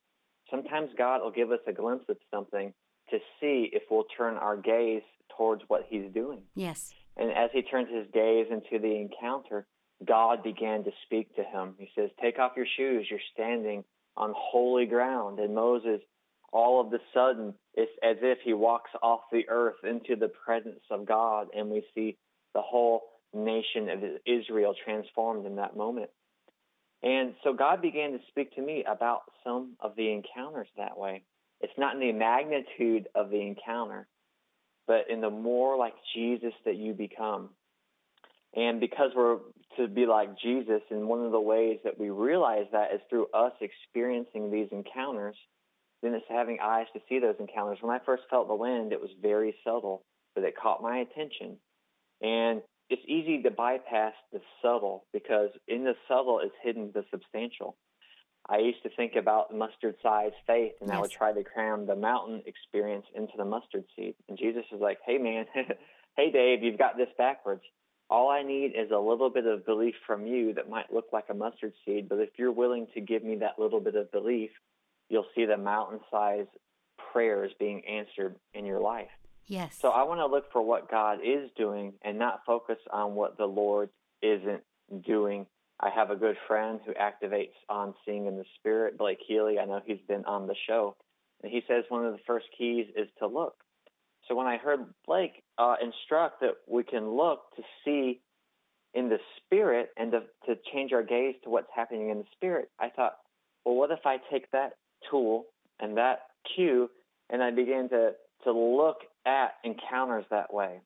Sometimes 0.50 0.90
God 0.96 1.22
will 1.22 1.30
give 1.30 1.50
us 1.50 1.60
a 1.66 1.72
glimpse 1.72 2.08
of 2.08 2.18
something 2.30 2.74
to 3.12 3.18
see 3.40 3.70
if 3.72 3.84
we'll 3.90 4.06
turn 4.16 4.34
our 4.34 4.56
gaze 4.56 5.02
towards 5.36 5.62
what 5.68 5.86
he's 5.88 6.10
doing. 6.12 6.42
Yes. 6.54 6.92
And 7.16 7.30
as 7.30 7.50
he 7.52 7.62
turns 7.62 7.88
his 7.90 8.06
gaze 8.12 8.46
into 8.50 8.80
the 8.82 8.96
encounter, 8.96 9.66
God 10.04 10.42
began 10.42 10.84
to 10.84 10.90
speak 11.04 11.34
to 11.36 11.44
him. 11.44 11.74
He 11.78 11.88
says, 11.94 12.10
Take 12.20 12.38
off 12.38 12.52
your 12.56 12.66
shoes. 12.76 13.06
You're 13.10 13.20
standing 13.32 13.84
on 14.16 14.32
holy 14.36 14.86
ground. 14.86 15.38
And 15.38 15.54
Moses, 15.54 16.00
all 16.52 16.80
of 16.80 16.92
a 16.92 16.98
sudden, 17.14 17.54
it's 17.74 17.92
as 18.02 18.16
if 18.20 18.38
he 18.44 18.52
walks 18.52 18.90
off 19.02 19.20
the 19.30 19.48
earth 19.48 19.76
into 19.84 20.16
the 20.16 20.28
presence 20.28 20.82
of 20.90 21.06
God. 21.06 21.48
And 21.56 21.70
we 21.70 21.84
see 21.94 22.16
the 22.54 22.62
whole 22.62 23.02
nation 23.34 23.88
of 23.88 24.02
Israel 24.26 24.74
transformed 24.84 25.46
in 25.46 25.56
that 25.56 25.76
moment. 25.76 26.10
And 27.02 27.34
so 27.42 27.52
God 27.52 27.82
began 27.82 28.12
to 28.12 28.18
speak 28.28 28.54
to 28.54 28.62
me 28.62 28.84
about 28.86 29.22
some 29.44 29.74
of 29.80 29.96
the 29.96 30.12
encounters 30.12 30.68
that 30.76 30.96
way. 30.96 31.22
It's 31.62 31.72
not 31.78 31.94
in 31.94 32.00
the 32.00 32.12
magnitude 32.12 33.08
of 33.14 33.30
the 33.30 33.40
encounter, 33.40 34.06
but 34.86 35.08
in 35.08 35.20
the 35.20 35.30
more 35.30 35.76
like 35.76 35.94
Jesus 36.14 36.52
that 36.64 36.76
you 36.76 36.92
become. 36.92 37.50
And 38.54 38.80
because 38.80 39.12
we're 39.16 39.38
to 39.78 39.88
be 39.88 40.04
like 40.04 40.38
Jesus, 40.38 40.82
and 40.90 41.08
one 41.08 41.24
of 41.24 41.32
the 41.32 41.40
ways 41.40 41.78
that 41.84 41.98
we 41.98 42.10
realize 42.10 42.66
that 42.72 42.92
is 42.92 43.00
through 43.08 43.28
us 43.32 43.52
experiencing 43.60 44.50
these 44.50 44.68
encounters, 44.70 45.36
then 46.02 46.14
it's 46.14 46.26
having 46.28 46.58
eyes 46.62 46.86
to 46.92 47.00
see 47.08 47.20
those 47.20 47.36
encounters. 47.38 47.78
When 47.80 47.94
I 47.94 48.04
first 48.04 48.24
felt 48.28 48.48
the 48.48 48.54
wind, 48.54 48.92
it 48.92 49.00
was 49.00 49.10
very 49.22 49.54
subtle, 49.64 50.02
but 50.34 50.44
it 50.44 50.54
caught 50.60 50.82
my 50.82 50.98
attention. 50.98 51.56
And 52.20 52.60
it's 52.90 53.02
easy 53.06 53.42
to 53.42 53.50
bypass 53.50 54.12
the 54.32 54.40
subtle 54.60 55.06
because 55.12 55.50
in 55.66 55.84
the 55.84 55.94
subtle 56.08 56.40
is 56.40 56.50
hidden 56.62 56.90
the 56.92 57.04
substantial. 57.10 57.76
I 58.48 58.58
used 58.58 58.82
to 58.82 58.90
think 58.90 59.14
about 59.16 59.54
mustard 59.54 59.96
sized 60.02 60.34
faith 60.46 60.72
and 60.80 60.88
yes. 60.88 60.96
I 60.96 61.00
would 61.00 61.10
try 61.10 61.32
to 61.32 61.44
cram 61.44 61.86
the 61.86 61.96
mountain 61.96 62.42
experience 62.46 63.06
into 63.14 63.32
the 63.36 63.44
mustard 63.44 63.84
seed. 63.94 64.14
And 64.28 64.36
Jesus 64.36 64.64
is 64.72 64.80
like, 64.80 64.98
hey, 65.06 65.18
man, 65.18 65.46
hey, 66.16 66.30
Dave, 66.32 66.62
you've 66.62 66.78
got 66.78 66.96
this 66.96 67.08
backwards. 67.16 67.62
All 68.10 68.28
I 68.28 68.42
need 68.42 68.72
is 68.76 68.90
a 68.90 68.98
little 68.98 69.30
bit 69.30 69.46
of 69.46 69.64
belief 69.64 69.94
from 70.06 70.26
you 70.26 70.52
that 70.54 70.68
might 70.68 70.92
look 70.92 71.06
like 71.12 71.26
a 71.30 71.34
mustard 71.34 71.72
seed, 71.84 72.08
but 72.08 72.18
if 72.18 72.30
you're 72.36 72.52
willing 72.52 72.86
to 72.94 73.00
give 73.00 73.24
me 73.24 73.36
that 73.36 73.58
little 73.58 73.80
bit 73.80 73.94
of 73.94 74.10
belief, 74.12 74.50
you'll 75.08 75.26
see 75.34 75.46
the 75.46 75.56
mountain 75.56 76.00
sized 76.10 76.50
prayers 77.12 77.52
being 77.58 77.82
answered 77.86 78.36
in 78.54 78.66
your 78.66 78.80
life. 78.80 79.08
Yes. 79.46 79.76
So 79.80 79.90
I 79.90 80.02
want 80.02 80.20
to 80.20 80.26
look 80.26 80.52
for 80.52 80.62
what 80.62 80.90
God 80.90 81.18
is 81.24 81.50
doing 81.56 81.94
and 82.02 82.18
not 82.18 82.40
focus 82.46 82.78
on 82.92 83.14
what 83.14 83.38
the 83.38 83.46
Lord 83.46 83.90
isn't 84.20 84.62
doing 85.04 85.46
I 85.82 85.90
have 85.90 86.10
a 86.10 86.16
good 86.16 86.36
friend 86.46 86.80
who 86.86 86.92
activates 86.94 87.54
on 87.68 87.94
seeing 88.06 88.26
in 88.26 88.36
the 88.36 88.44
spirit, 88.58 88.96
Blake 88.96 89.18
Healy. 89.26 89.58
I 89.58 89.64
know 89.64 89.80
he's 89.84 89.98
been 90.06 90.24
on 90.26 90.46
the 90.46 90.54
show. 90.68 90.96
And 91.42 91.50
he 91.50 91.62
says 91.66 91.84
one 91.88 92.06
of 92.06 92.12
the 92.12 92.20
first 92.24 92.46
keys 92.56 92.86
is 92.96 93.08
to 93.18 93.26
look. 93.26 93.56
So 94.28 94.36
when 94.36 94.46
I 94.46 94.58
heard 94.58 94.80
Blake 95.06 95.42
uh, 95.58 95.74
instruct 95.82 96.40
that 96.40 96.54
we 96.68 96.84
can 96.84 97.10
look 97.10 97.40
to 97.56 97.62
see 97.84 98.20
in 98.94 99.08
the 99.08 99.18
spirit 99.38 99.88
and 99.96 100.12
to, 100.12 100.20
to 100.46 100.60
change 100.72 100.92
our 100.92 101.02
gaze 101.02 101.34
to 101.42 101.50
what's 101.50 101.70
happening 101.74 102.10
in 102.10 102.18
the 102.18 102.24
spirit, 102.32 102.70
I 102.78 102.88
thought, 102.88 103.16
well, 103.64 103.74
what 103.74 103.90
if 103.90 104.06
I 104.06 104.18
take 104.30 104.50
that 104.52 104.74
tool 105.10 105.46
and 105.80 105.96
that 105.96 106.20
cue 106.54 106.88
and 107.28 107.42
I 107.42 107.50
begin 107.50 107.88
to, 107.88 108.12
to 108.44 108.52
look 108.52 108.98
at 109.26 109.54
encounters 109.64 110.26
that 110.30 110.54
way? 110.54 110.80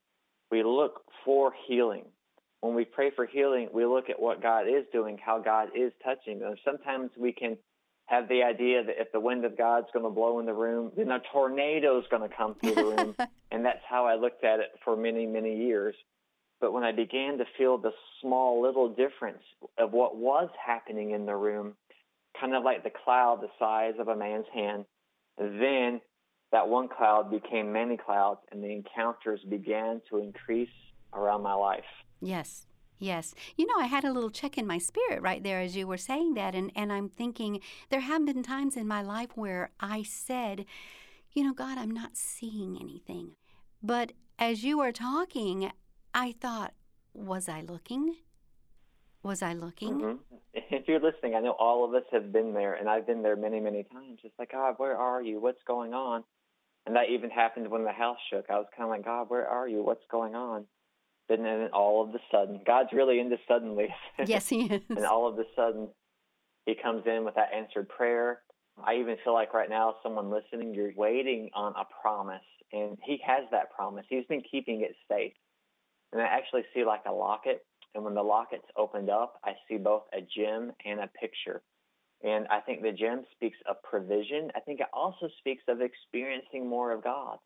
We 0.51 0.63
look 0.63 1.03
for 1.23 1.53
healing 1.69 2.05
when 2.61 2.75
we 2.75 2.85
pray 2.85 3.11
for 3.15 3.27
healing, 3.27 3.69
we 3.73 3.85
look 3.85 4.09
at 4.11 4.21
what 4.21 4.43
God 4.43 4.67
is 4.69 4.85
doing, 4.93 5.19
how 5.25 5.39
God 5.39 5.69
is 5.77 5.93
touching 6.05 6.39
them. 6.39 6.55
Sometimes 6.65 7.11
we 7.17 7.33
can 7.33 7.57
have 8.07 8.29
the 8.29 8.43
idea 8.43 8.85
that 8.85 9.01
if 9.01 9.11
the 9.13 9.21
wind 9.21 9.45
of 9.45 9.59
God's 9.59 9.89
going 9.93 10.05
to 10.05 10.11
blow 10.11 10.39
in 10.39 10.47
the 10.47 10.55
room, 10.55 10.93
then 10.97 11.11
a 11.11 11.21
tornado 11.33 11.99
is 11.99 12.05
going 12.11 12.29
to 12.29 12.35
come 12.35 12.55
through 12.55 12.75
the 12.75 12.85
room. 12.85 13.17
and 13.51 13.65
that's 13.65 13.83
how 13.89 14.07
I 14.07 14.15
looked 14.15 14.45
at 14.45 14.61
it 14.61 14.71
for 14.85 14.97
many, 14.97 15.27
many 15.27 15.57
years. 15.57 15.95
But 16.61 16.73
when 16.73 16.85
I 16.85 16.93
began 16.93 17.39
to 17.39 17.45
feel 17.59 17.79
the 17.79 17.93
small 18.23 18.63
little 18.63 18.89
difference 18.89 19.43
of 19.77 19.93
what 19.93 20.17
was 20.17 20.49
happening 20.65 21.11
in 21.11 21.27
the 21.27 21.37
room, 21.37 21.75
kind 22.41 22.55
of 22.55 22.65
like 22.65 22.83
the 22.83 22.93
cloud 23.05 23.41
the 23.43 23.49
size 23.59 23.95
of 23.99 24.09
a 24.09 24.17
man's 24.17 24.47
hand, 24.55 24.85
then 25.37 26.01
that 26.53 26.69
one 26.69 26.89
cloud 26.89 27.31
became 27.31 27.73
many 27.73 27.97
clouds 27.97 28.41
and 28.51 28.63
the 28.63 28.73
encounters 28.73 29.41
began 29.49 30.01
to 30.09 30.19
increase 30.19 30.71
around 31.13 31.43
my 31.43 31.55
life. 31.55 31.85
Yes. 32.21 32.67
Yes. 32.99 33.35
You 33.57 33.67
know, 33.67 33.79
I 33.79 33.87
had 33.87 34.05
a 34.05 34.13
little 34.13 34.31
check 34.31 34.57
in 34.57 34.67
my 34.67 34.79
spirit 34.79 35.21
right 35.21 35.43
there 35.43 35.61
as 35.61 35.77
you 35.77 35.87
were 35.87 35.99
saying 35.99 36.35
that. 36.35 36.55
And, 36.55 36.73
and 36.75 36.93
I'm 36.93 37.09
thinking 37.09 37.61
there 37.91 38.01
have 38.01 38.25
been 38.25 38.43
times 38.43 38.77
in 38.77 38.89
my 38.89 39.03
life 39.03 39.31
where 39.35 39.71
I 39.81 40.03
said, 40.03 40.65
you 41.33 41.45
know, 41.45 41.53
God, 41.53 41.77
I'm 41.77 41.91
not 41.91 42.17
seeing 42.17 42.79
anything. 42.81 43.33
But 43.83 44.13
as 44.39 44.65
you 44.65 44.79
were 44.79 44.93
talking, 44.93 45.71
I 46.15 46.35
thought, 46.41 46.73
was 47.13 47.49
I 47.49 47.61
looking? 47.61 48.17
Was 49.23 49.43
I 49.43 49.53
looking? 49.53 50.01
Mm-hmm. 50.01 50.37
If 50.69 50.89
you're 50.89 51.01
listening, 51.01 51.35
I 51.35 51.41
know 51.41 51.57
all 51.59 51.85
of 51.85 51.95
us 51.95 52.05
have 52.13 52.33
been 52.33 52.55
there, 52.55 52.75
and 52.75 52.89
I've 52.89 53.07
been 53.07 53.23
there 53.23 53.37
many, 53.37 53.61
many 53.61 53.83
times. 53.85 54.21
It's 54.25 54.39
like, 54.39 54.53
God, 54.53 54.75
where 54.79 54.97
are 54.97 55.21
you? 55.21 55.41
What's 55.41 55.63
going 55.67 55.95
on? 55.95 56.25
And 56.87 56.95
that 56.97 57.11
even 57.11 57.29
happened 57.31 57.69
when 57.69 57.85
the 57.85 57.93
house 57.93 58.19
shook. 58.31 58.47
I 58.49 58.57
was 58.57 58.67
kind 58.77 58.85
of 58.85 58.91
like, 58.91 59.05
God, 59.05 59.29
where 59.29 59.47
are 59.47 59.69
you? 59.69 59.83
What's 59.83 60.05
going 60.11 60.35
on? 60.35 60.65
And 61.29 61.45
then 61.45 61.69
all 61.73 62.03
of 62.03 62.15
a 62.15 62.19
sudden, 62.31 62.61
God's 62.67 62.93
really 62.93 63.19
into 63.19 63.37
suddenly. 63.49 63.89
Yes, 64.27 64.49
He 64.49 64.67
is. 64.67 64.83
and 64.91 65.05
all 65.05 65.27
of 65.29 65.39
a 65.39 65.45
sudden, 65.57 65.89
He 66.67 66.75
comes 66.81 67.03
in 67.07 67.25
with 67.25 67.35
that 67.35 67.53
answered 67.55 67.89
prayer. 67.89 68.43
I 68.85 68.97
even 68.97 69.17
feel 69.25 69.33
like 69.33 69.55
right 69.55 69.71
now, 69.71 69.97
someone 70.03 70.31
listening, 70.31 70.75
you're 70.75 70.93
waiting 70.97 71.51
on 71.55 71.73
a 71.77 71.85
promise, 72.03 72.45
and 72.73 72.99
He 73.05 73.19
has 73.27 73.45
that 73.51 73.73
promise. 73.73 74.05
He's 74.09 74.27
been 74.27 74.43
keeping 74.49 74.83
it 74.83 74.95
safe. 75.11 75.33
And 76.13 76.23
I 76.23 76.27
actually 76.27 76.63
see 76.75 76.85
like 76.85 77.03
a 77.07 77.13
locket, 77.13 77.65
and 77.95 78.05
when 78.05 78.15
the 78.15 78.23
locket's 78.23 78.67
opened 78.77 79.11
up, 79.11 79.41
I 79.45 79.53
see 79.69 79.79
both 79.79 80.05
a 80.13 80.21
gem 80.21 80.73
and 80.85 81.01
a 81.01 81.09
picture. 81.21 81.63
And 82.23 82.47
I 82.49 82.61
think 82.61 82.83
the 82.83 82.93
gem 82.93 83.25
speaks 83.33 83.59
of 83.69 83.77
provision. 83.83 84.51
I 84.55 84.61
think 84.61 84.81
it 84.81 84.87
also 84.93 85.29
speaks 85.39 85.63
of 85.69 85.81
experiencing 85.81 86.67
more 86.69 86.93
of 86.93 87.03
God. 87.03 87.39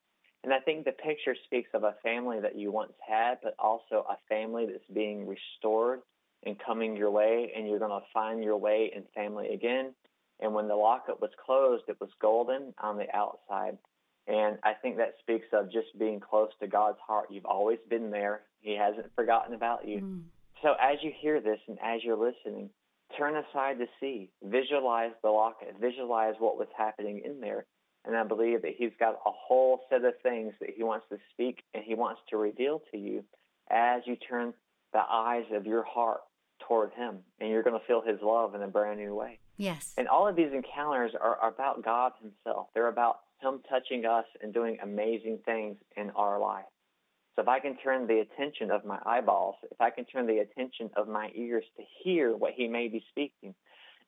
And 0.42 0.54
I 0.54 0.60
think 0.60 0.84
the 0.84 0.92
picture 0.92 1.36
speaks 1.44 1.70
of 1.74 1.84
a 1.84 1.96
family 2.02 2.40
that 2.40 2.56
you 2.56 2.72
once 2.72 2.92
had, 3.06 3.38
but 3.42 3.54
also 3.58 4.06
a 4.08 4.16
family 4.28 4.66
that's 4.66 4.86
being 4.92 5.26
restored 5.26 6.00
and 6.44 6.56
coming 6.64 6.96
your 6.96 7.10
way, 7.10 7.52
and 7.54 7.68
you're 7.68 7.78
going 7.78 7.90
to 7.90 8.06
find 8.14 8.42
your 8.42 8.56
way 8.56 8.90
in 8.94 9.02
family 9.14 9.52
again. 9.52 9.92
And 10.40 10.54
when 10.54 10.68
the 10.68 10.74
locket 10.74 11.20
was 11.20 11.30
closed, 11.44 11.84
it 11.88 12.00
was 12.00 12.08
golden 12.20 12.72
on 12.82 12.96
the 12.96 13.14
outside. 13.14 13.76
And 14.26 14.58
I 14.62 14.72
think 14.72 14.96
that 14.96 15.14
speaks 15.20 15.46
of 15.52 15.70
just 15.70 15.88
being 15.98 16.20
close 16.20 16.50
to 16.60 16.66
God's 16.66 16.98
heart. 17.06 17.26
You've 17.30 17.44
always 17.44 17.78
been 17.90 18.10
there, 18.10 18.42
He 18.60 18.74
hasn't 18.74 19.14
forgotten 19.14 19.54
about 19.54 19.86
you. 19.86 19.98
Mm. 19.98 20.22
So 20.62 20.74
as 20.80 20.98
you 21.02 21.12
hear 21.20 21.40
this 21.40 21.58
and 21.68 21.78
as 21.82 22.02
you're 22.02 22.16
listening, 22.16 22.70
turn 23.18 23.36
aside 23.36 23.78
to 23.78 23.86
see, 23.98 24.30
visualize 24.42 25.12
the 25.22 25.30
locket, 25.30 25.74
visualize 25.80 26.34
what 26.38 26.56
was 26.56 26.68
happening 26.76 27.22
in 27.24 27.40
there. 27.40 27.66
And 28.04 28.16
I 28.16 28.24
believe 28.24 28.62
that 28.62 28.72
he's 28.76 28.92
got 28.98 29.14
a 29.26 29.30
whole 29.30 29.80
set 29.90 30.04
of 30.04 30.14
things 30.22 30.54
that 30.60 30.70
he 30.74 30.82
wants 30.82 31.06
to 31.10 31.18
speak 31.32 31.62
and 31.74 31.84
he 31.84 31.94
wants 31.94 32.20
to 32.30 32.36
reveal 32.36 32.82
to 32.92 32.98
you 32.98 33.24
as 33.70 34.02
you 34.06 34.16
turn 34.16 34.54
the 34.92 35.02
eyes 35.08 35.44
of 35.52 35.66
your 35.66 35.84
heart 35.84 36.20
toward 36.66 36.92
him. 36.92 37.18
And 37.40 37.50
you're 37.50 37.62
going 37.62 37.78
to 37.78 37.86
feel 37.86 38.02
his 38.02 38.18
love 38.22 38.54
in 38.54 38.62
a 38.62 38.68
brand 38.68 38.98
new 38.98 39.14
way. 39.14 39.38
Yes. 39.56 39.94
And 39.98 40.08
all 40.08 40.26
of 40.26 40.36
these 40.36 40.52
encounters 40.52 41.12
are 41.20 41.38
about 41.46 41.84
God 41.84 42.12
himself. 42.20 42.68
They're 42.74 42.88
about 42.88 43.20
him 43.42 43.60
touching 43.68 44.06
us 44.06 44.24
and 44.42 44.54
doing 44.54 44.78
amazing 44.82 45.40
things 45.44 45.76
in 45.96 46.10
our 46.10 46.38
life. 46.38 46.64
So 47.36 47.42
if 47.42 47.48
I 47.48 47.60
can 47.60 47.76
turn 47.76 48.06
the 48.06 48.20
attention 48.20 48.70
of 48.70 48.84
my 48.84 48.98
eyeballs, 49.04 49.56
if 49.70 49.80
I 49.80 49.90
can 49.90 50.04
turn 50.04 50.26
the 50.26 50.38
attention 50.38 50.90
of 50.96 51.08
my 51.08 51.30
ears 51.34 51.64
to 51.76 51.82
hear 52.02 52.36
what 52.36 52.52
he 52.54 52.68
may 52.68 52.88
be 52.88 53.04
speaking, 53.10 53.54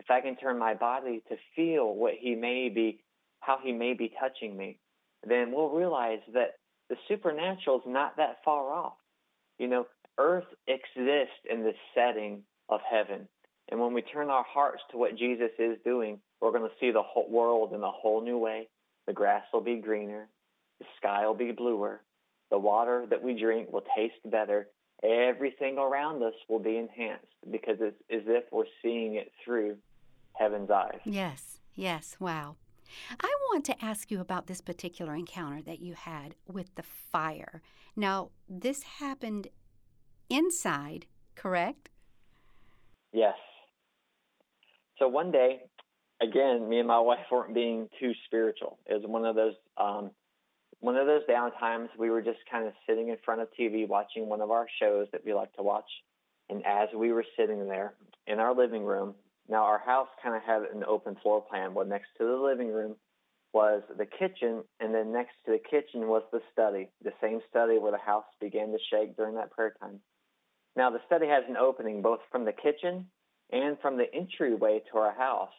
if 0.00 0.10
I 0.10 0.20
can 0.20 0.36
turn 0.36 0.58
my 0.58 0.74
body 0.74 1.22
to 1.28 1.36
feel 1.54 1.94
what 1.94 2.14
he 2.18 2.34
may 2.34 2.68
be, 2.68 3.00
how 3.42 3.58
he 3.62 3.72
may 3.72 3.92
be 3.92 4.12
touching 4.18 4.56
me, 4.56 4.78
then 5.26 5.52
we'll 5.52 5.68
realize 5.68 6.20
that 6.32 6.54
the 6.88 6.96
supernatural 7.08 7.78
is 7.78 7.86
not 7.86 8.16
that 8.16 8.38
far 8.44 8.72
off. 8.72 8.94
You 9.58 9.68
know, 9.68 9.86
earth 10.18 10.46
exists 10.66 11.34
in 11.50 11.62
the 11.62 11.74
setting 11.94 12.42
of 12.68 12.80
heaven. 12.88 13.28
And 13.70 13.80
when 13.80 13.92
we 13.92 14.02
turn 14.02 14.30
our 14.30 14.44
hearts 14.44 14.82
to 14.90 14.98
what 14.98 15.16
Jesus 15.16 15.50
is 15.58 15.78
doing, 15.84 16.20
we're 16.40 16.50
going 16.50 16.68
to 16.68 16.76
see 16.80 16.90
the 16.90 17.02
whole 17.02 17.28
world 17.28 17.72
in 17.72 17.82
a 17.82 17.90
whole 17.90 18.22
new 18.22 18.38
way. 18.38 18.68
The 19.06 19.12
grass 19.12 19.44
will 19.52 19.60
be 19.60 19.76
greener, 19.76 20.28
the 20.78 20.86
sky 20.98 21.26
will 21.26 21.34
be 21.34 21.50
bluer, 21.50 22.02
the 22.50 22.58
water 22.58 23.06
that 23.10 23.22
we 23.22 23.38
drink 23.38 23.72
will 23.72 23.84
taste 23.96 24.14
better. 24.24 24.68
Everything 25.02 25.78
around 25.78 26.22
us 26.22 26.34
will 26.48 26.60
be 26.60 26.76
enhanced 26.76 27.26
because 27.50 27.78
it's 27.80 27.96
as 28.10 28.22
if 28.26 28.44
we're 28.52 28.64
seeing 28.82 29.16
it 29.16 29.32
through 29.44 29.76
heaven's 30.34 30.70
eyes. 30.70 31.00
Yes, 31.04 31.58
yes, 31.74 32.16
wow. 32.20 32.54
I 33.20 33.32
want 33.50 33.64
to 33.66 33.84
ask 33.84 34.10
you 34.10 34.20
about 34.20 34.46
this 34.46 34.60
particular 34.60 35.14
encounter 35.14 35.62
that 35.62 35.80
you 35.80 35.94
had 35.94 36.34
with 36.46 36.74
the 36.74 36.82
fire. 36.82 37.62
Now, 37.96 38.30
this 38.48 38.82
happened 38.82 39.48
inside, 40.28 41.06
correct? 41.34 41.90
Yes. 43.12 43.36
So 44.98 45.08
one 45.08 45.30
day, 45.30 45.62
again, 46.22 46.68
me 46.68 46.78
and 46.78 46.88
my 46.88 47.00
wife 47.00 47.26
weren't 47.30 47.54
being 47.54 47.88
too 48.00 48.12
spiritual. 48.26 48.78
It 48.86 48.94
was 48.94 49.02
one 49.06 49.24
of 49.24 49.34
those 49.34 49.54
um, 49.76 50.10
one 50.80 50.96
of 50.96 51.06
those 51.06 51.22
down 51.28 51.52
times 51.52 51.90
we 51.96 52.10
were 52.10 52.22
just 52.22 52.40
kind 52.50 52.66
of 52.66 52.72
sitting 52.88 53.08
in 53.08 53.16
front 53.24 53.40
of 53.40 53.48
TV 53.58 53.86
watching 53.86 54.28
one 54.28 54.40
of 54.40 54.50
our 54.50 54.66
shows 54.80 55.06
that 55.12 55.24
we 55.24 55.32
like 55.32 55.52
to 55.54 55.62
watch. 55.62 55.88
And 56.50 56.66
as 56.66 56.88
we 56.94 57.12
were 57.12 57.24
sitting 57.36 57.68
there 57.68 57.94
in 58.26 58.40
our 58.40 58.52
living 58.54 58.84
room, 58.84 59.14
now 59.48 59.64
our 59.64 59.78
house 59.78 60.08
kind 60.22 60.36
of 60.36 60.42
had 60.42 60.62
an 60.74 60.84
open 60.86 61.16
floor 61.22 61.40
plan. 61.42 61.74
Well, 61.74 61.86
next 61.86 62.08
to 62.18 62.24
the 62.24 62.36
living 62.36 62.72
room 62.72 62.96
was 63.52 63.82
the 63.98 64.06
kitchen, 64.06 64.64
and 64.80 64.94
then 64.94 65.12
next 65.12 65.32
to 65.44 65.52
the 65.52 65.58
kitchen 65.58 66.08
was 66.08 66.22
the 66.32 66.40
study, 66.52 66.88
the 67.02 67.12
same 67.20 67.40
study 67.50 67.78
where 67.78 67.92
the 67.92 67.98
house 67.98 68.24
began 68.40 68.68
to 68.68 68.78
shake 68.90 69.16
during 69.16 69.34
that 69.34 69.50
prayer 69.50 69.74
time. 69.80 70.00
Now 70.74 70.90
the 70.90 71.00
study 71.06 71.26
has 71.26 71.44
an 71.48 71.56
opening 71.56 72.00
both 72.00 72.20
from 72.30 72.44
the 72.44 72.52
kitchen 72.52 73.06
and 73.50 73.76
from 73.80 73.98
the 73.98 74.12
entryway 74.14 74.80
to 74.90 74.98
our 74.98 75.12
house. 75.12 75.52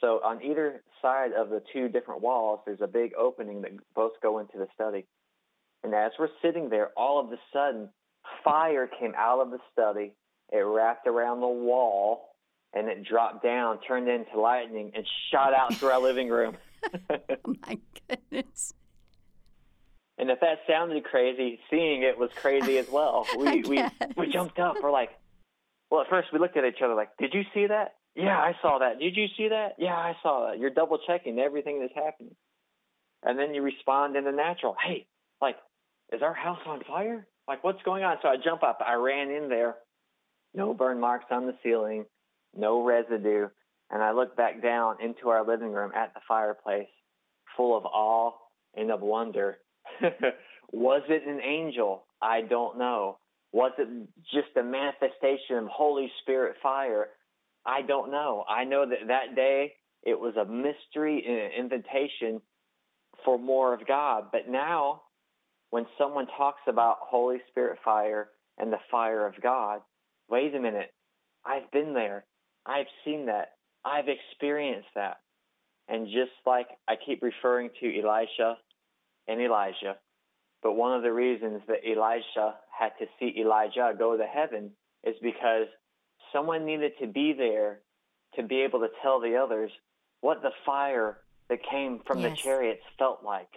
So 0.00 0.20
on 0.24 0.42
either 0.42 0.82
side 1.02 1.32
of 1.32 1.50
the 1.50 1.62
two 1.72 1.88
different 1.88 2.22
walls, 2.22 2.60
there's 2.64 2.80
a 2.80 2.86
big 2.86 3.12
opening 3.18 3.62
that 3.62 3.72
both 3.94 4.12
go 4.22 4.38
into 4.38 4.58
the 4.58 4.68
study. 4.74 5.06
And 5.84 5.94
as 5.94 6.12
we're 6.18 6.28
sitting 6.42 6.68
there, 6.70 6.90
all 6.96 7.20
of 7.20 7.30
a 7.32 7.38
sudden, 7.52 7.90
fire 8.44 8.88
came 8.98 9.12
out 9.16 9.40
of 9.40 9.50
the 9.50 9.58
study. 9.72 10.12
It 10.52 10.58
wrapped 10.58 11.06
around 11.06 11.40
the 11.40 11.48
wall, 11.48 12.35
and 12.76 12.88
it 12.88 13.02
dropped 13.04 13.42
down, 13.42 13.80
turned 13.80 14.06
into 14.06 14.38
lightning, 14.38 14.92
and 14.94 15.06
shot 15.32 15.54
out 15.54 15.74
through 15.74 15.88
our 15.88 16.00
living 16.00 16.28
room. 16.28 16.56
oh 17.10 17.16
my 17.66 17.78
goodness. 18.08 18.74
And 20.18 20.30
if 20.30 20.40
that 20.40 20.58
sounded 20.68 21.04
crazy, 21.04 21.58
seeing 21.70 22.02
it 22.02 22.18
was 22.18 22.30
crazy 22.34 22.78
as 22.78 22.88
well. 22.90 23.26
We 23.38 23.62
we 23.62 23.84
we 24.16 24.26
jumped 24.28 24.58
up. 24.58 24.76
We're 24.82 24.92
like, 24.92 25.10
well, 25.90 26.02
at 26.02 26.08
first 26.08 26.28
we 26.32 26.38
looked 26.38 26.56
at 26.56 26.64
each 26.64 26.82
other 26.82 26.94
like, 26.94 27.16
"Did 27.18 27.32
you 27.32 27.42
see 27.54 27.66
that?" 27.66 27.94
Yeah, 28.14 28.38
I 28.38 28.54
saw 28.62 28.78
that. 28.78 28.98
Did 28.98 29.16
you 29.16 29.26
see 29.36 29.48
that? 29.48 29.74
Yeah, 29.78 29.94
I 29.94 30.16
saw 30.22 30.48
that. 30.48 30.58
You're 30.58 30.70
double 30.70 30.98
checking 31.06 31.38
everything 31.38 31.80
that's 31.80 31.94
happening. 31.94 32.34
And 33.22 33.38
then 33.38 33.54
you 33.54 33.60
respond 33.62 34.16
in 34.16 34.24
the 34.24 34.32
natural. 34.32 34.74
Hey, 34.82 35.06
like, 35.42 35.56
is 36.12 36.22
our 36.22 36.32
house 36.32 36.60
on 36.66 36.82
fire? 36.84 37.26
Like, 37.46 37.62
what's 37.62 37.82
going 37.82 38.04
on? 38.04 38.16
So 38.22 38.28
I 38.28 38.36
jump 38.42 38.62
up. 38.62 38.78
I 38.86 38.94
ran 38.94 39.30
in 39.30 39.50
there. 39.50 39.74
No 40.54 40.72
burn 40.72 40.98
marks 40.98 41.26
on 41.30 41.46
the 41.46 41.54
ceiling, 41.62 42.06
no 42.54 42.84
residue. 42.84 43.48
And 43.90 44.02
I 44.02 44.12
look 44.12 44.36
back 44.36 44.62
down 44.62 44.96
into 45.02 45.28
our 45.28 45.46
living 45.46 45.72
room 45.72 45.92
at 45.94 46.12
the 46.14 46.20
fireplace, 46.26 46.88
full 47.56 47.76
of 47.76 47.84
awe 47.84 48.32
and 48.74 48.90
of 48.90 49.00
wonder. 49.00 49.58
Was 50.72 51.02
it 51.08 51.26
an 51.26 51.40
angel? 51.40 52.04
I 52.20 52.42
don't 52.42 52.78
know. 52.78 53.18
Was 53.52 53.72
it 53.78 53.88
just 54.34 54.56
a 54.56 54.62
manifestation 54.62 55.56
of 55.58 55.66
Holy 55.68 56.10
Spirit 56.22 56.56
fire? 56.62 57.08
I 57.64 57.82
don't 57.82 58.10
know. 58.10 58.44
I 58.48 58.64
know 58.64 58.86
that 58.88 59.08
that 59.08 59.34
day 59.34 59.72
it 60.02 60.18
was 60.18 60.36
a 60.36 60.44
mystery 60.44 61.24
and 61.26 61.36
an 61.36 61.50
invitation 61.58 62.40
for 63.24 63.38
more 63.38 63.74
of 63.74 63.86
God. 63.86 64.26
But 64.30 64.48
now, 64.48 65.02
when 65.70 65.86
someone 65.98 66.26
talks 66.36 66.60
about 66.68 66.98
Holy 67.00 67.38
Spirit 67.50 67.78
fire 67.84 68.28
and 68.58 68.72
the 68.72 68.78
fire 68.90 69.26
of 69.26 69.34
God, 69.42 69.80
wait 70.28 70.54
a 70.54 70.60
minute. 70.60 70.92
I've 71.44 71.70
been 71.70 71.94
there. 71.94 72.24
I've 72.66 72.86
seen 73.04 73.26
that. 73.26 73.52
I've 73.84 74.08
experienced 74.08 74.88
that. 74.94 75.18
And 75.88 76.06
just 76.06 76.32
like 76.44 76.66
I 76.88 76.94
keep 76.96 77.22
referring 77.22 77.70
to 77.80 77.86
Elisha 78.00 78.56
and 79.28 79.40
Elijah, 79.40 79.96
but 80.62 80.72
one 80.72 80.96
of 80.96 81.02
the 81.02 81.12
reasons 81.12 81.62
that 81.68 81.78
Elisha 81.86 82.54
had 82.76 82.90
to 82.98 83.06
see 83.18 83.40
Elijah 83.40 83.92
go 83.96 84.16
to 84.16 84.24
heaven 84.24 84.72
is 85.04 85.14
because 85.22 85.66
someone 86.32 86.64
needed 86.66 86.92
to 87.00 87.06
be 87.06 87.32
there 87.32 87.80
to 88.34 88.42
be 88.42 88.62
able 88.62 88.80
to 88.80 88.88
tell 89.02 89.20
the 89.20 89.36
others 89.36 89.70
what 90.20 90.42
the 90.42 90.50
fire 90.64 91.18
that 91.48 91.58
came 91.70 92.00
from 92.04 92.18
Yes. 92.20 92.30
the 92.30 92.36
chariots 92.42 92.82
felt 92.98 93.22
like. 93.22 93.48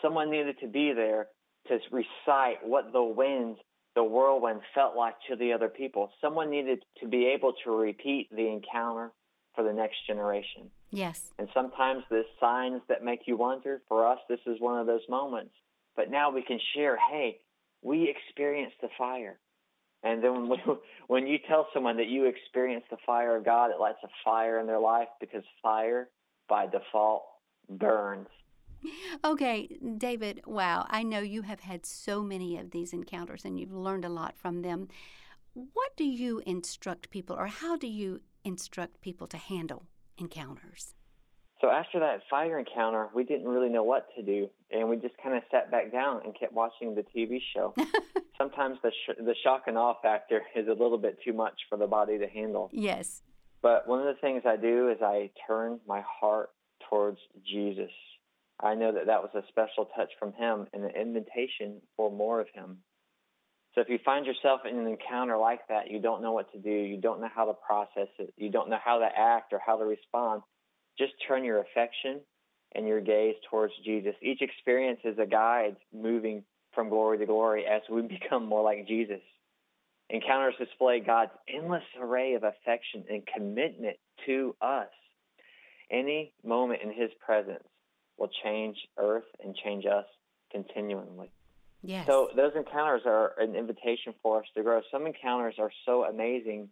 Someone 0.00 0.30
needed 0.30 0.58
to 0.60 0.66
be 0.66 0.92
there 0.94 1.28
to 1.68 1.78
recite 1.90 2.64
what 2.66 2.92
the 2.92 3.02
winds 3.02 3.58
the 3.96 4.04
whirlwind 4.04 4.60
felt 4.74 4.94
like 4.94 5.14
to 5.28 5.34
the 5.34 5.52
other 5.52 5.68
people. 5.68 6.10
Someone 6.20 6.50
needed 6.50 6.84
to 7.00 7.08
be 7.08 7.32
able 7.34 7.54
to 7.64 7.70
repeat 7.70 8.28
the 8.30 8.46
encounter 8.46 9.10
for 9.54 9.64
the 9.64 9.72
next 9.72 10.06
generation. 10.06 10.70
Yes. 10.90 11.32
And 11.38 11.48
sometimes 11.52 12.04
the 12.10 12.22
signs 12.38 12.82
that 12.88 13.02
make 13.02 13.20
you 13.26 13.38
wonder, 13.38 13.80
for 13.88 14.06
us, 14.06 14.18
this 14.28 14.38
is 14.46 14.60
one 14.60 14.78
of 14.78 14.86
those 14.86 15.00
moments. 15.08 15.54
But 15.96 16.10
now 16.10 16.30
we 16.30 16.42
can 16.42 16.60
share, 16.74 16.98
hey, 17.10 17.40
we 17.82 18.14
experienced 18.14 18.76
the 18.82 18.88
fire. 18.98 19.38
And 20.02 20.22
then 20.22 20.48
when, 20.48 20.60
when 21.08 21.26
you 21.26 21.38
tell 21.48 21.66
someone 21.72 21.96
that 21.96 22.08
you 22.08 22.26
experienced 22.26 22.90
the 22.90 22.98
fire 23.06 23.34
of 23.34 23.46
God, 23.46 23.70
it 23.70 23.80
lights 23.80 23.98
a 24.04 24.08
fire 24.22 24.60
in 24.60 24.66
their 24.66 24.78
life 24.78 25.08
because 25.20 25.42
fire, 25.62 26.10
by 26.50 26.66
default, 26.66 27.24
burns. 27.70 28.28
Okay, 29.24 29.68
David, 29.96 30.42
wow, 30.46 30.86
I 30.88 31.02
know 31.02 31.20
you 31.20 31.42
have 31.42 31.60
had 31.60 31.86
so 31.86 32.22
many 32.22 32.58
of 32.58 32.70
these 32.70 32.92
encounters 32.92 33.44
and 33.44 33.58
you've 33.58 33.72
learned 33.72 34.04
a 34.04 34.08
lot 34.08 34.36
from 34.36 34.62
them. 34.62 34.88
What 35.54 35.96
do 35.96 36.04
you 36.04 36.42
instruct 36.46 37.10
people, 37.10 37.34
or 37.36 37.46
how 37.46 37.76
do 37.76 37.86
you 37.86 38.20
instruct 38.44 39.00
people 39.00 39.26
to 39.28 39.38
handle 39.38 39.86
encounters? 40.18 40.94
So 41.60 41.70
after 41.70 41.98
that 42.00 42.20
fire 42.28 42.58
encounter, 42.58 43.08
we 43.14 43.24
didn't 43.24 43.48
really 43.48 43.70
know 43.70 43.82
what 43.82 44.08
to 44.16 44.22
do, 44.22 44.50
and 44.70 44.88
we 44.88 44.96
just 44.96 45.16
kind 45.22 45.34
of 45.34 45.42
sat 45.50 45.70
back 45.70 45.90
down 45.90 46.20
and 46.24 46.38
kept 46.38 46.52
watching 46.52 46.94
the 46.94 47.02
TV 47.02 47.40
show. 47.54 47.74
Sometimes 48.38 48.76
the 48.82 48.90
sh- 48.90 49.18
the 49.18 49.34
shock 49.42 49.62
and 49.66 49.78
awe 49.78 49.94
factor 50.02 50.42
is 50.54 50.68
a 50.68 50.72
little 50.72 50.98
bit 50.98 51.16
too 51.24 51.32
much 51.32 51.54
for 51.70 51.78
the 51.78 51.86
body 51.86 52.18
to 52.18 52.28
handle. 52.28 52.68
Yes. 52.72 53.22
But 53.62 53.88
one 53.88 54.06
of 54.06 54.14
the 54.14 54.20
things 54.20 54.42
I 54.44 54.56
do 54.56 54.90
is 54.90 54.98
I 55.00 55.30
turn 55.46 55.80
my 55.88 56.02
heart 56.02 56.50
towards 56.90 57.18
Jesus. 57.42 57.90
I 58.60 58.74
know 58.74 58.92
that 58.92 59.06
that 59.06 59.22
was 59.22 59.30
a 59.34 59.46
special 59.48 59.86
touch 59.96 60.10
from 60.18 60.32
Him 60.32 60.66
and 60.72 60.84
an 60.84 60.90
invitation 60.90 61.80
for 61.96 62.10
more 62.10 62.40
of 62.40 62.48
Him. 62.54 62.78
So 63.74 63.82
if 63.82 63.88
you 63.90 63.98
find 64.04 64.24
yourself 64.24 64.62
in 64.68 64.78
an 64.78 64.86
encounter 64.86 65.36
like 65.36 65.60
that, 65.68 65.90
you 65.90 66.00
don't 66.00 66.22
know 66.22 66.32
what 66.32 66.50
to 66.52 66.58
do, 66.58 66.70
you 66.70 66.98
don't 66.98 67.20
know 67.20 67.28
how 67.34 67.44
to 67.44 67.52
process 67.52 68.08
it, 68.18 68.32
you 68.36 68.50
don't 68.50 68.70
know 68.70 68.78
how 68.82 68.98
to 68.98 69.04
act 69.04 69.52
or 69.52 69.60
how 69.64 69.76
to 69.78 69.84
respond, 69.84 70.42
just 70.98 71.12
turn 71.28 71.44
your 71.44 71.60
affection 71.60 72.20
and 72.74 72.88
your 72.88 73.02
gaze 73.02 73.34
towards 73.50 73.74
Jesus. 73.84 74.14
Each 74.22 74.40
experience 74.40 75.00
is 75.04 75.18
a 75.18 75.26
guide 75.26 75.76
moving 75.92 76.42
from 76.74 76.88
glory 76.88 77.18
to 77.18 77.26
glory 77.26 77.66
as 77.66 77.82
we 77.90 78.02
become 78.20 78.46
more 78.46 78.62
like 78.62 78.88
Jesus. 78.88 79.20
Encounters 80.08 80.54
display 80.58 81.00
God's 81.00 81.32
endless 81.52 81.82
array 82.00 82.34
of 82.34 82.44
affection 82.44 83.04
and 83.10 83.22
commitment 83.26 83.96
to 84.24 84.54
us. 84.62 84.88
Any 85.90 86.32
moment 86.42 86.80
in 86.82 86.92
His 86.92 87.10
presence 87.24 87.64
will 88.18 88.30
change 88.42 88.76
earth 88.98 89.24
and 89.42 89.54
change 89.56 89.84
us 89.86 90.06
continually. 90.50 91.30
Yes. 91.82 92.06
So 92.06 92.30
those 92.34 92.52
encounters 92.56 93.02
are 93.06 93.32
an 93.38 93.54
invitation 93.54 94.14
for 94.22 94.40
us 94.40 94.46
to 94.56 94.62
grow. 94.62 94.80
Some 94.90 95.06
encounters 95.06 95.54
are 95.58 95.70
so 95.84 96.04
amazing, 96.04 96.68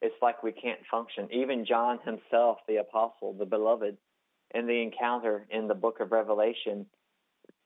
it's 0.00 0.14
like 0.20 0.42
we 0.42 0.52
can't 0.52 0.80
function. 0.90 1.28
Even 1.32 1.64
John 1.64 1.98
himself, 2.04 2.58
the 2.66 2.76
apostle, 2.76 3.34
the 3.38 3.46
beloved, 3.46 3.96
in 4.54 4.66
the 4.66 4.82
encounter 4.82 5.46
in 5.48 5.68
the 5.68 5.74
book 5.74 6.00
of 6.00 6.12
Revelation, 6.12 6.86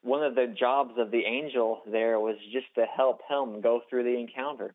one 0.02 0.22
of 0.22 0.34
the 0.34 0.46
jobs 0.46 0.92
of 0.98 1.10
the 1.10 1.24
angel 1.24 1.80
there 1.90 2.20
was 2.20 2.36
just 2.52 2.66
to 2.76 2.84
help 2.84 3.20
him 3.28 3.60
go 3.60 3.80
through 3.88 4.04
the 4.04 4.20
encounter. 4.20 4.74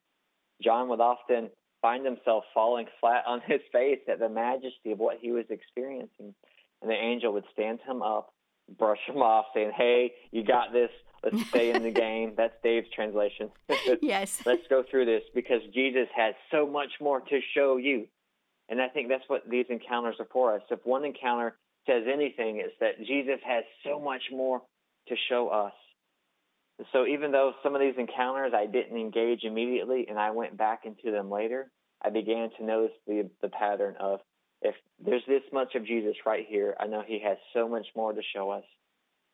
John 0.61 0.89
would 0.89 0.99
often 0.99 1.49
find 1.81 2.05
himself 2.05 2.43
falling 2.53 2.87
flat 2.99 3.23
on 3.25 3.41
his 3.45 3.61
face 3.71 4.01
at 4.09 4.19
the 4.19 4.29
majesty 4.29 4.91
of 4.91 4.99
what 4.99 5.19
he 5.21 5.31
was 5.31 5.45
experiencing. 5.49 6.33
And 6.81 6.89
the 6.89 6.95
angel 6.95 7.33
would 7.33 7.45
stand 7.53 7.79
him 7.85 8.01
up, 8.01 8.33
brush 8.77 8.99
him 9.07 9.17
off, 9.17 9.45
saying, 9.53 9.71
Hey, 9.75 10.13
you 10.31 10.43
got 10.43 10.73
this. 10.73 10.89
Let's 11.23 11.47
stay 11.49 11.71
in 11.73 11.83
the 11.83 11.91
game. 12.07 12.33
That's 12.35 12.55
Dave's 12.63 12.89
translation. 12.93 13.51
yes. 14.01 14.41
Let's 14.45 14.63
go 14.69 14.83
through 14.89 15.05
this 15.05 15.23
because 15.35 15.61
Jesus 15.73 16.07
has 16.15 16.33
so 16.51 16.65
much 16.65 16.89
more 16.99 17.21
to 17.21 17.39
show 17.55 17.77
you. 17.77 18.07
And 18.69 18.81
I 18.81 18.87
think 18.87 19.09
that's 19.09 19.27
what 19.27 19.49
these 19.49 19.65
encounters 19.69 20.15
are 20.19 20.27
for 20.31 20.55
us. 20.55 20.61
If 20.71 20.79
one 20.83 21.05
encounter 21.05 21.57
says 21.85 22.03
anything, 22.11 22.61
it's 22.63 22.73
that 22.79 22.97
Jesus 23.05 23.39
has 23.45 23.63
so 23.85 23.99
much 23.99 24.23
more 24.31 24.61
to 25.07 25.15
show 25.29 25.49
us. 25.49 25.73
So 26.91 27.05
even 27.05 27.31
though 27.31 27.53
some 27.61 27.75
of 27.75 27.81
these 27.81 27.95
encounters 27.97 28.53
I 28.55 28.65
didn't 28.65 28.97
engage 28.97 29.43
immediately 29.43 30.07
and 30.09 30.17
I 30.17 30.31
went 30.31 30.57
back 30.57 30.81
into 30.85 31.11
them 31.11 31.29
later, 31.29 31.69
I 32.03 32.09
began 32.09 32.49
to 32.57 32.65
notice 32.65 32.95
the 33.05 33.29
the 33.41 33.49
pattern 33.49 33.95
of 33.99 34.21
if 34.61 34.75
there's 35.03 35.25
this 35.27 35.43
much 35.51 35.75
of 35.75 35.85
Jesus 35.85 36.15
right 36.25 36.45
here, 36.47 36.75
I 36.79 36.87
know 36.87 37.03
he 37.05 37.19
has 37.25 37.37
so 37.53 37.67
much 37.67 37.87
more 37.95 38.13
to 38.13 38.21
show 38.33 38.49
us. 38.51 38.63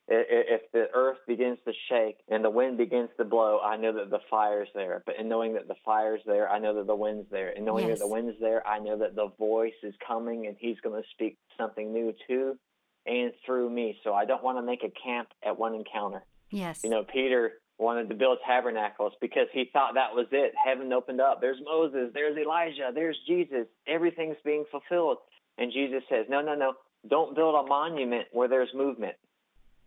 If 0.09 0.61
the 0.71 0.85
earth 0.93 1.17
begins 1.27 1.57
to 1.65 1.73
shake 1.89 2.15
and 2.29 2.43
the 2.43 2.49
wind 2.49 2.77
begins 2.77 3.09
to 3.17 3.25
blow, 3.25 3.59
I 3.59 3.75
know 3.75 3.91
that 3.91 4.09
the 4.09 4.21
fire's 4.29 4.69
there. 4.73 5.03
But 5.05 5.17
in 5.19 5.27
knowing 5.27 5.55
that 5.55 5.67
the 5.67 5.75
fire's 5.83 6.21
there, 6.25 6.49
I 6.49 6.59
know 6.59 6.75
that 6.75 6.87
the 6.87 6.95
wind's 6.95 7.29
there. 7.29 7.51
And 7.53 7.65
knowing 7.65 7.89
yes. 7.89 7.99
that 7.99 8.05
the 8.05 8.11
wind's 8.13 8.39
there, 8.39 8.65
I 8.65 8.79
know 8.79 8.97
that 8.99 9.15
the 9.15 9.27
voice 9.37 9.73
is 9.83 9.93
coming 10.07 10.47
and 10.47 10.55
he's 10.57 10.79
going 10.79 11.01
to 11.01 11.07
speak 11.11 11.37
something 11.57 11.91
new 11.91 12.13
to 12.29 12.57
and 13.05 13.33
through 13.45 13.69
me. 13.69 13.99
So 14.05 14.13
I 14.13 14.23
don't 14.23 14.41
want 14.41 14.57
to 14.59 14.61
make 14.61 14.83
a 14.85 14.91
camp 15.05 15.27
at 15.45 15.59
one 15.59 15.75
encounter. 15.75 16.23
Yes. 16.51 16.85
You 16.85 16.89
know, 16.89 17.03
Peter 17.03 17.59
wanted 17.79 18.09
to 18.09 18.15
build 18.15 18.39
tabernacles 18.45 19.13
because 19.21 19.47
he 19.53 19.69
thought 19.71 19.93
that 19.93 20.13
was 20.13 20.27
it. 20.31 20.53
Heaven 20.63 20.91
opened 20.91 21.21
up. 21.21 21.41
There's 21.41 21.59
Moses. 21.63 22.09
There's 22.13 22.37
Elijah. 22.37 22.91
There's 22.93 23.17
Jesus. 23.27 23.67
Everything's 23.87 24.37
being 24.43 24.65
fulfilled. 24.71 25.17
And 25.57 25.71
Jesus 25.71 26.01
says, 26.09 26.25
no, 26.29 26.41
no, 26.41 26.55
no. 26.55 26.73
Don't 27.07 27.35
build 27.35 27.55
a 27.55 27.67
monument 27.67 28.27
where 28.31 28.47
there's 28.47 28.73
movement. 28.73 29.15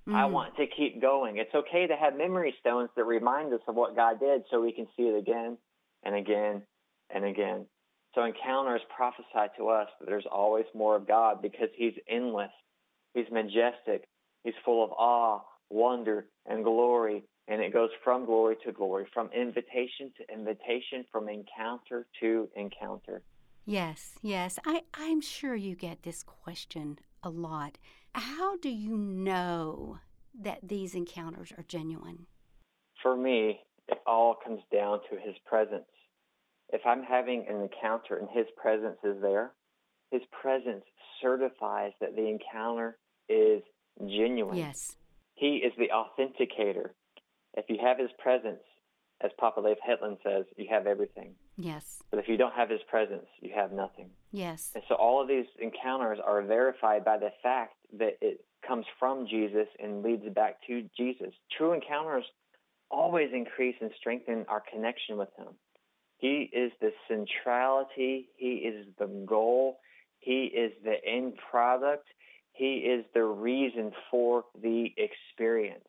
Mm. 0.09 0.15
I 0.15 0.27
want 0.27 0.57
to 0.57 0.67
keep 0.67 1.01
going. 1.01 1.39
It's 1.39 1.55
okay 1.55 1.87
to 1.87 1.97
have 1.97 2.17
memory 2.17 2.55
stones 2.61 2.91
that 2.97 3.05
remind 3.05 3.53
us 3.53 3.61
of 3.67 3.75
what 3.75 3.97
God 3.97 4.21
did 4.21 4.43
so 4.51 4.61
we 4.61 4.73
can 4.73 4.87
see 4.97 5.05
it 5.05 5.19
again 5.19 5.59
and 6.03 6.15
again 6.15 6.63
and 7.11 7.25
again. 7.25 7.67
So 8.15 8.25
encounters 8.25 8.81
prophesy 8.95 9.53
to 9.59 9.69
us 9.69 9.89
that 10.01 10.07
there's 10.07 10.27
always 10.31 10.65
more 10.75 10.97
of 10.97 11.07
God 11.07 11.43
because 11.43 11.69
he's 11.77 11.93
endless. 12.09 12.51
He's 13.15 13.31
majestic. 13.31 14.09
He's 14.43 14.55
full 14.65 14.83
of 14.83 14.91
awe, 14.93 15.43
wonder, 15.69 16.27
and 16.47 16.65
glory. 16.65 17.25
And 17.49 17.61
it 17.61 17.73
goes 17.73 17.91
from 18.05 18.27
glory 18.27 18.57
to 18.65 18.73
glory, 18.73 19.07
from 19.13 19.29
invitation 19.33 20.13
to 20.19 20.33
invitation, 20.33 21.05
from 21.11 21.29
encounter 21.29 22.07
to 22.21 22.49
encounter. 22.55 23.23
Yes, 23.67 24.15
yes. 24.23 24.59
I, 24.65 24.83
I'm 24.95 25.21
sure 25.21 25.55
you 25.55 25.75
get 25.75 26.03
this 26.03 26.23
question 26.23 26.99
a 27.23 27.31
lot. 27.31 27.79
How 28.15 28.57
do 28.57 28.69
you 28.69 28.97
know 28.97 29.99
that 30.41 30.61
these 30.63 30.95
encounters 30.95 31.53
are 31.57 31.65
genuine? 31.67 32.27
For 33.03 33.17
me, 33.17 33.61
it 33.89 33.99
all 34.07 34.37
comes 34.45 34.61
down 34.73 35.01
to 35.11 35.17
his 35.17 35.35
presence. 35.45 35.85
If 36.73 36.83
I'm 36.87 37.03
having 37.03 37.47
an 37.49 37.61
encounter 37.63 38.17
and 38.17 38.29
his 38.33 38.47
presence 38.57 38.99
is 39.03 39.21
there, 39.21 39.53
his 40.11 40.23
presence 40.41 40.85
certifies 41.21 41.93
that 42.01 42.15
the 42.15 42.29
encounter 42.29 42.99
is 43.29 43.63
genuine. 44.01 44.57
Yes. 44.57 44.97
He 45.35 45.57
is 45.57 45.73
the 45.79 45.91
authenticator. 45.95 46.91
If 47.55 47.67
you 47.69 47.79
have 47.83 47.99
his 47.99 48.11
presence, 48.19 48.63
as 49.23 49.31
Papa 49.39 49.61
Leif 49.61 49.79
Hetland 49.85 50.19
says, 50.25 50.45
you 50.57 50.67
have 50.71 50.87
everything. 50.87 51.35
Yes. 51.59 52.03
But 52.11 52.21
if 52.21 52.29
you 52.29 52.37
don't 52.37 52.55
have 52.55 52.71
his 52.71 52.81
presence, 52.89 53.27
you 53.41 53.53
have 53.55 53.73
nothing. 53.73 54.11
Yes. 54.33 54.71
And 54.75 54.83
so 54.89 54.95
all 54.95 55.21
of 55.21 55.29
these 55.29 55.47
encounters 55.61 56.19
are 56.25 56.43
verified 56.43 57.05
by 57.05 57.19
the 57.19 57.31
fact 57.43 57.75
that 57.99 58.17
it 58.21 58.45
comes 58.67 58.87
from 58.99 59.27
Jesus 59.27 59.67
and 59.79 60.03
leads 60.03 60.27
back 60.35 60.57
to 60.69 60.89
Jesus. 60.97 61.35
True 61.57 61.73
encounters 61.73 62.25
always 62.91 63.31
increase 63.33 63.77
and 63.81 63.91
strengthen 63.99 64.45
our 64.49 64.63
connection 64.73 65.17
with 65.17 65.29
him. 65.37 65.49
He 66.17 66.51
is 66.53 66.73
the 66.81 66.93
centrality, 67.09 68.29
he 68.37 68.57
is 68.57 68.87
the 68.99 69.07
goal, 69.27 69.79
he 70.19 70.45
is 70.45 70.73
the 70.85 70.97
end 71.07 71.35
product, 71.51 72.07
he 72.53 72.77
is 72.79 73.05
the 73.15 73.25
reason 73.25 73.93
for 74.11 74.45
the 74.61 74.93
experience. 74.99 75.89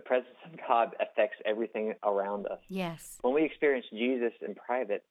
The 0.00 0.06
presence 0.06 0.36
of 0.46 0.58
God 0.66 0.96
affects 0.98 1.36
everything 1.44 1.92
around 2.02 2.46
us. 2.46 2.60
Yes. 2.68 3.18
When 3.20 3.34
we 3.34 3.44
experience 3.44 3.84
Jesus 3.92 4.32
in 4.40 4.54
private, 4.54 5.04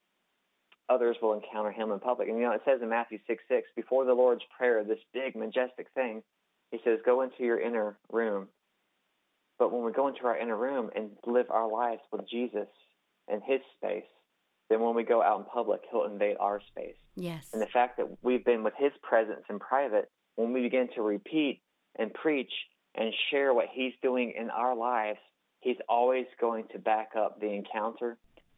others 0.89 1.15
will 1.21 1.33
encounter 1.33 1.71
him 1.71 1.91
in 1.91 1.99
public. 1.99 2.27
And 2.27 2.39
you 2.39 2.43
know, 2.45 2.53
it 2.53 2.63
says 2.65 2.79
in 2.81 2.89
Matthew 2.89 3.19
6 3.27 3.43
6, 3.47 3.67
before 3.75 4.03
the 4.05 4.15
Lord's 4.15 4.41
Prayer, 4.57 4.83
this 4.83 4.97
big, 5.13 5.35
majestic 5.35 5.85
thing, 5.93 6.23
he 6.71 6.79
says, 6.83 6.97
Go 7.05 7.21
into 7.21 7.43
your 7.43 7.59
inner 7.59 7.99
room. 8.11 8.47
But 9.59 9.71
when 9.71 9.83
we 9.83 9.91
go 9.91 10.07
into 10.07 10.25
our 10.25 10.35
inner 10.35 10.57
room 10.57 10.89
and 10.95 11.11
live 11.23 11.51
our 11.51 11.71
lives 11.71 12.01
with 12.11 12.27
Jesus 12.27 12.67
in 13.31 13.41
his 13.45 13.59
space, 13.77 14.09
then 14.71 14.79
when 14.79 14.95
we 14.95 15.03
go 15.03 15.21
out 15.21 15.37
in 15.37 15.45
public, 15.45 15.81
he'll 15.91 16.05
invade 16.05 16.37
our 16.39 16.61
space. 16.67 16.97
Yes. 17.15 17.45
And 17.53 17.61
the 17.61 17.67
fact 17.67 17.97
that 17.97 18.07
we've 18.23 18.43
been 18.43 18.63
with 18.63 18.73
his 18.75 18.91
presence 19.03 19.43
in 19.51 19.59
private, 19.59 20.09
when 20.35 20.51
we 20.51 20.63
begin 20.63 20.89
to 20.95 21.03
repeat 21.03 21.61
and 21.99 22.11
preach 22.11 22.51
and 22.95 23.13
share 23.29 23.53
what 23.53 23.67
he's 23.71 23.93
doing 24.01 24.33
in 24.37 24.49
our 24.49 24.75
lives, 24.75 25.19
he's 25.59 25.77
always 25.87 26.25
going 26.39 26.65
to 26.71 26.79
back 26.79 27.11
up 27.17 27.39
the 27.39 27.51
encounter 27.51 28.17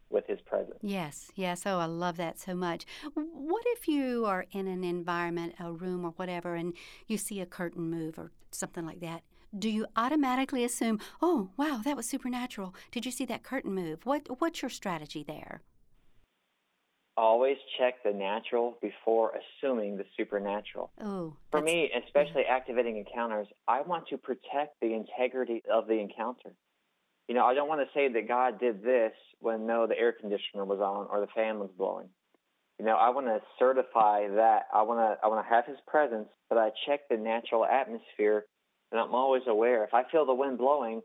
with 0.10 0.26
his 0.28 0.40
presence. 0.42 0.80
Yes, 0.82 1.32
yes. 1.36 1.64
Oh, 1.66 1.80
I 1.80 1.86
love 1.86 2.18
that 2.18 2.40
so 2.40 2.54
much. 2.54 2.86
What 3.14 3.64
if 3.68 3.88
you 3.88 4.26
are 4.26 4.46
in 4.52 4.68
an 4.68 4.84
environment, 4.84 5.56
a 5.60 5.72
room 5.72 6.06
or 6.06 6.12
whatever, 6.12 6.56
and 6.56 6.74
you 7.08 7.18
see 7.18 7.40
a 7.40 7.46
curtain 7.46 7.90
move 7.90 8.20
or 8.20 8.32
something 8.52 8.86
like 8.86 9.00
that? 9.00 9.24
do 9.58 9.70
you 9.70 9.86
automatically 9.96 10.64
assume, 10.64 11.00
"Oh, 11.22 11.50
wow, 11.58 11.82
that 11.84 11.98
was 11.98 12.08
supernatural. 12.08 12.74
Did 12.92 13.06
you 13.06 13.12
see 13.12 13.26
that 13.26 13.44
curtain 13.44 13.74
move?" 13.74 14.06
What 14.06 14.40
what's 14.40 14.62
your 14.62 14.70
strategy 14.70 15.24
there? 15.24 15.62
Always 17.18 17.58
check 17.78 18.04
the 18.04 18.14
natural 18.14 18.78
before 18.82 19.34
assuming 19.36 19.98
the 19.98 20.06
supernatural. 20.18 20.92
Oh, 21.02 21.36
For 21.52 21.62
me, 21.62 21.92
especially 22.06 22.44
yeah. 22.48 22.56
activating 22.56 22.98
encounters, 22.98 23.48
I 23.68 23.82
want 23.82 24.08
to 24.08 24.18
protect 24.18 24.80
the 24.82 24.94
integrity 24.94 25.62
of 25.72 25.88
the 25.88 26.00
encounter. 26.00 26.54
You 27.28 27.36
know, 27.36 27.46
I 27.46 27.54
don't 27.54 27.68
want 27.68 27.82
to 27.82 27.94
say 27.94 28.12
that 28.12 28.28
God 28.28 28.60
did 28.60 28.82
this 28.82 29.12
when 29.40 29.68
no, 29.68 29.88
the 29.88 29.98
air 29.98 30.14
conditioner 30.14 30.66
was 30.66 30.80
on 30.80 31.08
or 31.12 31.20
the 31.20 31.32
fan 31.36 31.60
was 31.60 31.70
blowing. 31.78 32.10
You 32.80 32.86
know, 32.86 32.96
I 32.96 33.10
want 33.10 33.28
to 33.28 33.42
certify 33.60 34.28
that. 34.36 34.64
I 34.74 34.82
want 34.84 35.00
to 35.00 35.24
I 35.24 35.28
want 35.28 35.46
to 35.46 35.54
have 35.54 35.66
His 35.66 35.78
presence, 35.86 36.30
but 36.50 36.58
I 36.58 36.72
check 36.88 37.02
the 37.10 37.18
natural 37.18 37.64
atmosphere, 37.64 38.46
and 38.92 39.00
I'm 39.00 39.14
always 39.14 39.44
aware. 39.48 39.84
If 39.84 39.94
I 39.94 40.04
feel 40.12 40.26
the 40.26 40.34
wind 40.34 40.58
blowing, 40.58 41.02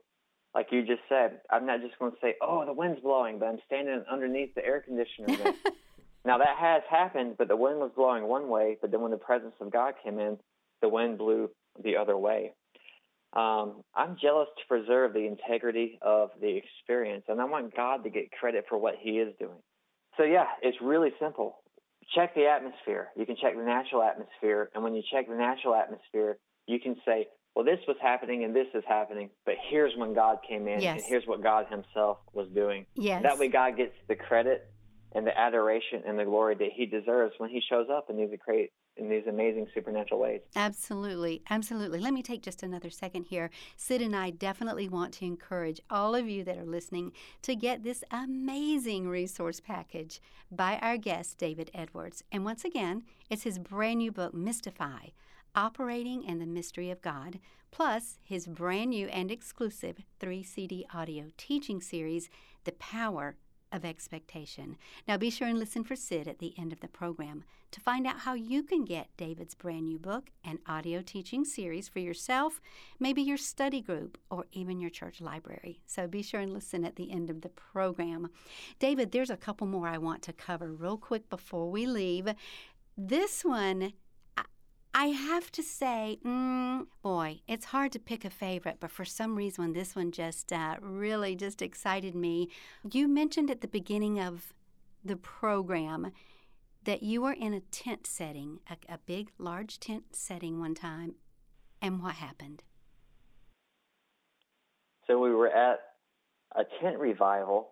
like 0.55 0.69
you 0.71 0.87
just 0.87 1.03
said, 1.09 1.41
I'm 1.51 1.67
not 1.67 1.83
just 1.83 1.99
going 1.99 2.13
to 2.13 2.19
say, 2.23 2.35
"Oh, 2.41 2.65
the 2.65 2.73
wind's 2.73 3.01
blowing," 3.01 3.39
but 3.39 3.47
I'm 3.47 3.59
standing 3.67 4.03
underneath 4.11 4.55
the 4.55 4.65
air 4.65 4.81
conditioner. 4.81 5.53
now 6.27 6.39
that 6.39 6.57
has 6.59 6.83
happened, 6.91 7.37
but 7.39 7.49
the 7.49 7.57
wind 7.57 7.79
was 7.79 7.91
blowing 7.95 8.25
one 8.25 8.49
way, 8.49 8.77
but 8.81 8.91
then 8.91 9.01
when 9.01 9.13
the 9.13 9.17
presence 9.17 9.55
of 9.61 9.73
God 9.73 9.95
came 10.03 10.19
in, 10.19 10.39
the 10.83 10.89
wind 10.89 11.19
blew 11.19 11.51
the 11.83 11.97
other 11.97 12.17
way. 12.17 12.53
Um, 13.33 13.83
I'm 13.95 14.17
jealous 14.21 14.49
to 14.59 14.67
preserve 14.67 15.13
the 15.13 15.27
integrity 15.27 15.99
of 16.03 16.31
the 16.41 16.57
experience, 16.57 17.25
and 17.29 17.41
I 17.41 17.45
want 17.45 17.77
God 17.77 18.03
to 18.05 18.11
get 18.11 18.31
credit 18.33 18.65
for 18.69 18.79
what 18.79 18.95
He 19.01 19.19
is 19.19 19.35
doing. 19.39 19.59
So, 20.17 20.25
yeah, 20.25 20.47
it's 20.63 20.79
really 20.81 21.11
simple. 21.21 21.59
Check 22.15 22.35
the 22.35 22.47
atmosphere. 22.47 23.09
You 23.17 23.27
can 23.27 23.37
check 23.37 23.57
the 23.57 23.65
natural 23.65 24.03
atmosphere, 24.03 24.71
and 24.75 24.83
when 24.83 24.95
you 24.95 25.03
check 25.13 25.29
the 25.29 25.35
natural 25.35 25.75
atmosphere, 25.75 26.39
you 26.67 26.81
can 26.81 26.97
say, 27.05 27.29
well, 27.55 27.65
this 27.65 27.79
was 27.87 27.97
happening 28.03 28.45
and 28.45 28.55
this 28.55 28.67
is 28.75 28.85
happening, 28.87 29.31
but 29.45 29.55
here's 29.71 29.97
when 29.97 30.15
God 30.15 30.39
came 30.47 30.69
in, 30.69 30.81
yes. 30.81 30.95
and 30.95 31.03
here's 31.09 31.27
what 31.27 31.43
God 31.43 31.67
Himself 31.71 32.19
was 32.33 32.49
doing. 32.55 32.87
Yes. 32.95 33.23
That 33.23 33.39
way, 33.39 33.49
God 33.49 33.77
gets 33.77 33.95
the 34.09 34.15
credit 34.15 34.71
and 35.17 35.27
the 35.27 35.37
adoration 35.37 36.03
and 36.07 36.19
the 36.19 36.25
glory 36.25 36.55
that 36.57 36.69
He 36.75 36.85
deserves 36.87 37.33
when 37.39 37.51
He 37.51 37.63
shows 37.69 37.87
up 37.91 38.11
in 38.11 38.17
these 38.17 38.29
great 38.45 38.71
in 38.99 39.11
these 39.11 39.27
amazing 39.29 39.67
supernatural 39.75 40.21
ways. 40.21 40.41
Absolutely. 40.55 41.43
Absolutely. 41.51 42.01
Let 42.01 42.15
me 42.15 42.23
take 42.23 42.43
just 42.43 42.63
another 42.63 42.89
second 42.89 43.25
here. 43.25 43.51
Sid 43.77 44.01
and 44.01 44.17
I 44.17 44.31
definitely 44.31 44.89
want 44.89 45.13
to 45.15 45.27
encourage 45.27 45.81
all 45.91 46.15
of 46.15 46.29
you 46.29 46.45
that 46.45 46.57
are 46.57 46.65
listening 46.65 47.13
to 47.43 47.55
get 47.55 47.83
this 47.83 48.03
amazing 48.11 49.09
resource 49.09 49.61
package 49.61 50.21
by 50.51 50.79
our 50.81 50.97
guest, 50.97 51.37
David 51.37 51.71
Edwards. 51.75 52.25
And 52.33 52.45
once 52.45 52.65
again, 52.65 53.03
it's 53.29 53.43
his 53.43 53.59
brand 53.59 53.99
new 53.99 54.13
book, 54.13 54.33
Mystify 54.33 55.09
Operating 55.55 56.23
in 56.25 56.39
the 56.39 56.47
Mystery 56.47 56.91
of 56.91 57.03
God, 57.03 57.39
plus 57.71 58.19
his 58.23 58.47
brand 58.47 58.91
new 58.91 59.09
and 59.09 59.31
exclusive 59.31 59.99
three 60.19 60.43
CD 60.43 60.87
audio 60.95 61.27
teaching 61.37 61.83
series, 61.83 62.31
The 62.65 62.73
Power 62.73 63.37
of 63.73 63.85
expectation. 63.85 64.77
Now 65.07 65.17
be 65.17 65.31
sure 65.31 65.49
and 65.49 65.59
listen 65.59 65.85
for 65.85 65.97
Sid 65.97 66.29
at 66.29 66.39
the 66.39 66.55
end 66.59 66.73
of 66.73 66.81
the 66.81 66.89
program 66.89 67.45
to 67.73 67.81
find 67.81 68.07
out 68.07 68.21
how 68.21 68.35
you 68.35 68.63
can 68.63 68.85
get 68.85 69.09
David's 69.17 69.55
brand 69.55 69.87
new 69.87 69.99
book 69.99 70.31
and 70.45 70.59
audio 70.67 71.03
teaching 71.03 71.45
series 71.45 71.89
for 71.89 71.99
yourself, 71.99 72.61
maybe 72.99 73.23
your 73.23 73.37
study 73.37 73.81
group, 73.81 74.19
or 74.31 74.47
even 74.53 74.81
your 74.81 74.91
church 74.91 75.21
library. 75.21 75.81
So 75.87 76.07
be 76.07 76.23
sure 76.23 76.41
and 76.41 76.53
listen 76.53 76.85
at 76.85 76.97
the 76.97 77.11
end 77.11 77.29
of 77.29 77.43
the 77.43 77.49
program. 77.49 78.31
David, 78.79 79.13
there's 79.13 79.31
a 79.31 79.37
couple 79.37 79.67
more 79.67 79.89
I 79.89 79.99
want 79.99 80.23
to 80.23 80.33
cover 80.33 80.73
real 80.73 80.97
quick 80.97 81.29
before 81.29 81.71
we 81.71 81.87
leave. 81.87 82.29
This 82.97 83.45
one 83.45 83.93
I 84.99 85.09
have 85.09 85.53
to 85.53 85.63
say, 85.63 86.19
mm, 86.25 86.87
boy, 87.03 87.41
it's 87.47 87.67
hard 87.67 87.93
to 87.93 87.99
pick 87.99 88.25
a 88.25 88.31
favorite, 88.31 88.79
but 88.81 88.91
for 88.91 89.05
some 89.05 89.37
reason, 89.37 89.75
this 89.75 89.95
one 89.95 90.11
just 90.11 90.55
uh, 90.55 90.77
really 90.81 91.37
just 91.37 91.61
excited 91.61 92.15
me. 92.15 92.49
You 92.91 93.07
mentioned 93.07 93.51
at 93.51 93.61
the 93.61 93.69
beginning 93.69 94.19
of 94.19 94.55
the 95.05 95.17
program 95.17 96.13
that 96.85 97.03
you 97.03 97.21
were 97.21 97.35
in 97.35 97.53
a 97.53 97.61
tent 97.61 98.07
setting, 98.07 98.61
a, 98.71 98.95
a 98.95 98.97
big, 98.97 99.33
large 99.37 99.79
tent 99.81 100.17
setting 100.17 100.61
one 100.61 100.75
time, 100.75 101.17
and 101.83 102.03
what 102.03 102.15
happened? 102.15 102.63
So 105.07 105.19
we 105.19 105.31
were 105.31 105.49
at 105.51 105.79
a 106.57 106.63
tent 106.81 106.99
revival, 106.99 107.69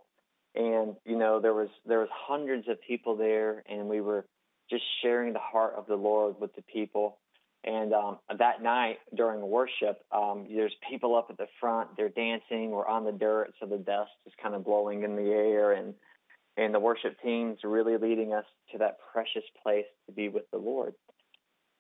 and 0.55 0.95
you 1.07 1.17
know 1.17 1.41
there 1.41 1.55
was 1.55 1.71
there 1.87 2.01
was 2.01 2.11
hundreds 2.13 2.69
of 2.69 2.77
people 2.87 3.17
there, 3.17 3.65
and 3.67 3.89
we 3.89 4.03
were 4.03 4.27
just 4.71 4.83
sharing 5.03 5.33
the 5.33 5.39
heart 5.39 5.75
of 5.77 5.87
the 5.87 5.97
Lord 5.97 6.37
with 6.41 6.55
the 6.55 6.63
people. 6.63 7.19
And 7.65 7.95
um, 7.95 8.19
that 8.39 8.63
night 8.63 8.99
during 9.17 9.41
worship, 9.41 10.03
um, 10.13 10.47
there's 10.55 10.75
people 10.89 11.17
up 11.17 11.29
at 11.31 11.39
the 11.39 11.47
front. 11.61 11.97
They're 11.97 12.11
dancing. 12.11 12.71
We're 12.71 12.87
on 12.87 13.05
the 13.05 13.13
dirt, 13.13 13.55
so 13.59 13.67
the 13.67 13.79
dust 13.79 14.11
is 14.27 14.33
kind 14.43 14.55
of 14.55 14.65
blowing 14.65 15.03
in 15.03 15.17
the 15.17 15.31
air, 15.31 15.73
and 15.73 15.95
and 16.57 16.73
the 16.73 16.79
worship 16.79 17.17
team's 17.21 17.59
really 17.65 17.97
leading 17.97 18.33
us 18.33 18.45
to 18.71 18.79
that 18.79 18.99
precious 19.13 19.43
place 19.63 19.87
to 20.07 20.13
be 20.13 20.29
with 20.29 20.45
the 20.53 20.59
Lord. 20.59 20.95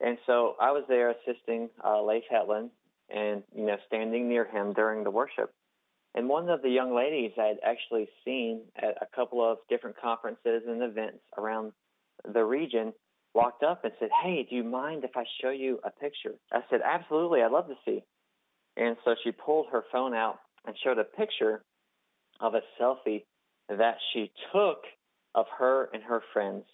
And 0.01 0.19
so 0.27 0.57
I 0.61 0.73
was 0.73 0.85
there 0.89 1.11
assisting 1.11 1.69
uh, 1.85 2.03
Leif 2.03 2.25
Hetland, 2.31 2.71
and 3.09 3.43
you 3.55 3.67
know, 3.67 3.77
standing 3.87 4.29
near 4.29 4.45
him 4.45 4.73
during 4.73 5.05
the 5.05 5.11
worship. 5.11 5.53
And 6.15 6.29
one 6.29 6.49
of 6.49 6.63
the 6.63 6.71
young 6.71 6.95
ladies 6.95 7.33
I 7.39 7.47
had 7.47 7.59
actually 7.65 8.09
seen 8.25 8.63
at 8.77 8.97
a 9.03 9.07
couple 9.15 9.43
of 9.45 9.59
different 9.69 10.01
conferences 10.01 10.63
and 10.67 10.83
events 10.83 11.19
around 11.37 11.73
the 12.33 12.45
region 12.45 12.93
walked 13.35 13.63
up 13.63 13.85
and 13.85 13.93
said, 13.99 14.11
Hey, 14.23 14.47
do 14.49 14.57
you 14.57 14.65
mind 14.65 15.05
if 15.05 15.17
I 15.17 15.25
show 15.43 15.51
you 15.51 15.81
a 15.85 15.91
picture? 15.91 16.35
I 16.53 16.61
said, 16.71 16.81
Absolutely, 16.85 17.43
I'd 17.43 17.53
love 17.53 17.69
to 17.69 17.75
see. 17.85 18.03
And 18.77 18.97
so 19.05 19.15
she 19.23 19.33
pulled 19.33 19.67
her 19.73 19.85
phone 19.93 20.15
out 20.15 20.39
and 20.67 20.75
showed 20.83 20.99
a 20.99 21.05
picture 21.05 21.63
of 22.41 22.55
a 22.55 22.61
selfie 22.81 23.25
that 23.69 23.97
she 24.13 24.31
took 24.53 24.79
of 25.35 25.47
her 25.59 25.89
and 25.93 26.03
her 26.03 26.23
friends. 26.33 26.65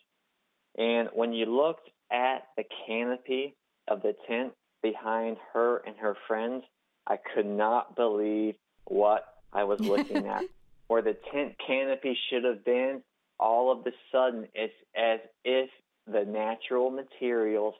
And 0.77 1.09
when 1.13 1.33
you 1.33 1.47
looked 1.47 1.91
at 2.11 2.47
the 2.57 2.65
canopy 2.87 3.55
of 3.89 4.03
the 4.03 4.15
tent 4.29 4.53
behind 4.83 5.37
her 5.53 5.79
and 5.87 5.97
her 5.97 6.17
friends, 6.27 6.65
I 7.07 7.17
could 7.35 7.47
not 7.47 7.97
believe 7.97 8.55
what 8.85 9.25
I 9.53 9.65
was 9.65 9.81
looking 9.81 10.27
at. 10.27 10.45
Where 10.89 11.03
the 11.03 11.17
tent 11.33 11.55
canopy 11.65 12.19
should 12.29 12.43
have 12.43 12.65
been, 12.65 13.03
all 13.41 13.73
of 13.73 13.87
a 13.87 13.91
sudden, 14.13 14.47
it's 14.55 14.75
as 14.95 15.21
if 15.45 15.71
the 16.07 16.25
natural 16.25 16.91
materials 16.91 17.75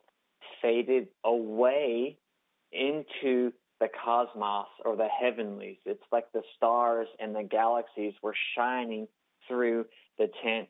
faded 0.63 1.09
away 1.25 2.17
into 2.73 3.53
the 3.81 3.89
cosmos 4.05 4.67
or 4.85 4.97
the 4.97 5.09
heavenlies. 5.09 5.79
It's 5.85 6.03
like 6.13 6.33
the 6.33 6.43
stars 6.57 7.09
and 7.19 7.35
the 7.35 7.43
galaxies 7.43 8.15
were 8.23 8.35
shining 8.57 9.09
through 9.49 9.87
the 10.19 10.29
tent 10.43 10.69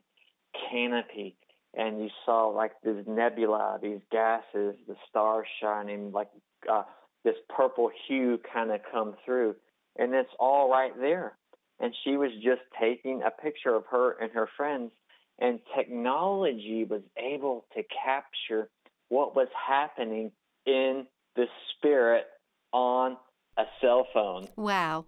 canopy. 0.71 1.37
And 1.75 2.01
you 2.01 2.09
saw 2.25 2.49
like 2.49 2.73
this 2.83 3.05
nebula, 3.07 3.79
these 3.83 4.01
gases, 4.11 4.75
the 4.89 4.97
stars 5.09 5.47
shining, 5.61 6.13
like 6.13 6.29
uh, 6.71 6.83
this 7.25 7.37
purple 7.49 7.91
hue 8.09 8.41
kind 8.53 8.71
of 8.73 8.81
come 8.91 9.15
through. 9.25 9.55
And 9.99 10.15
it's 10.15 10.31
all 10.39 10.71
right 10.71 10.93
there. 10.99 11.37
And 11.81 11.95
she 12.05 12.17
was 12.17 12.31
just 12.43 12.61
taking 12.79 13.23
a 13.23 13.31
picture 13.31 13.75
of 13.75 13.85
her 13.91 14.13
and 14.21 14.31
her 14.33 14.49
friends 14.57 14.93
and 15.39 15.59
technology 15.75 16.85
was 16.85 17.03
able 17.17 17.65
to 17.75 17.83
capture 18.05 18.69
what 19.09 19.35
was 19.35 19.49
happening 19.69 20.31
in 20.67 21.07
the 21.35 21.47
spirit 21.75 22.27
on 22.73 23.17
a 23.57 23.65
cell 23.81 24.07
phone. 24.13 24.49
Wow. 24.57 25.07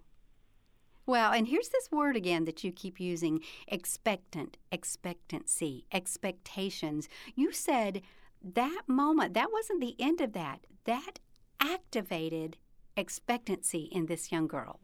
Wow, 1.05 1.33
and 1.33 1.47
here's 1.47 1.69
this 1.69 1.91
word 1.91 2.15
again 2.15 2.45
that 2.45 2.63
you 2.63 2.71
keep 2.71 2.99
using 2.99 3.41
expectant, 3.67 4.57
expectancy, 4.71 5.85
expectations. 5.91 7.09
You 7.35 7.51
said 7.51 8.01
that 8.41 8.83
moment, 8.87 9.33
that 9.33 9.51
wasn't 9.51 9.81
the 9.81 9.95
end 9.99 10.21
of 10.21 10.31
that. 10.33 10.61
That 10.85 11.19
activated 11.59 12.57
expectancy 12.95 13.89
in 13.91 14.05
this 14.05 14.31
young 14.31 14.47
girl. 14.47 14.79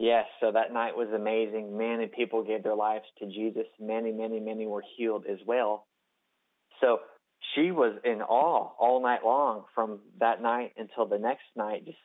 Yes, 0.00 0.24
so 0.40 0.50
that 0.52 0.72
night 0.72 0.96
was 0.96 1.08
amazing. 1.14 1.76
Many 1.76 2.06
people 2.06 2.42
gave 2.42 2.62
their 2.62 2.74
lives 2.74 3.04
to 3.18 3.26
Jesus. 3.26 3.66
Many, 3.78 4.12
many, 4.12 4.40
many 4.40 4.66
were 4.66 4.82
healed 4.96 5.26
as 5.30 5.36
well. 5.46 5.86
So 6.80 7.00
she 7.54 7.70
was 7.70 7.98
in 8.02 8.22
awe 8.22 8.70
all 8.80 9.02
night 9.02 9.20
long 9.22 9.64
from 9.74 9.98
that 10.18 10.40
night 10.40 10.72
until 10.78 11.04
the 11.04 11.18
next 11.18 11.44
night, 11.54 11.84
just 11.84 11.98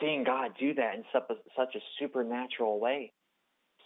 seeing 0.00 0.22
God 0.22 0.52
do 0.60 0.72
that 0.74 0.94
in 0.94 1.02
such 1.12 1.74
a, 1.74 1.80
supernatural 1.98 2.78
way. 2.78 3.10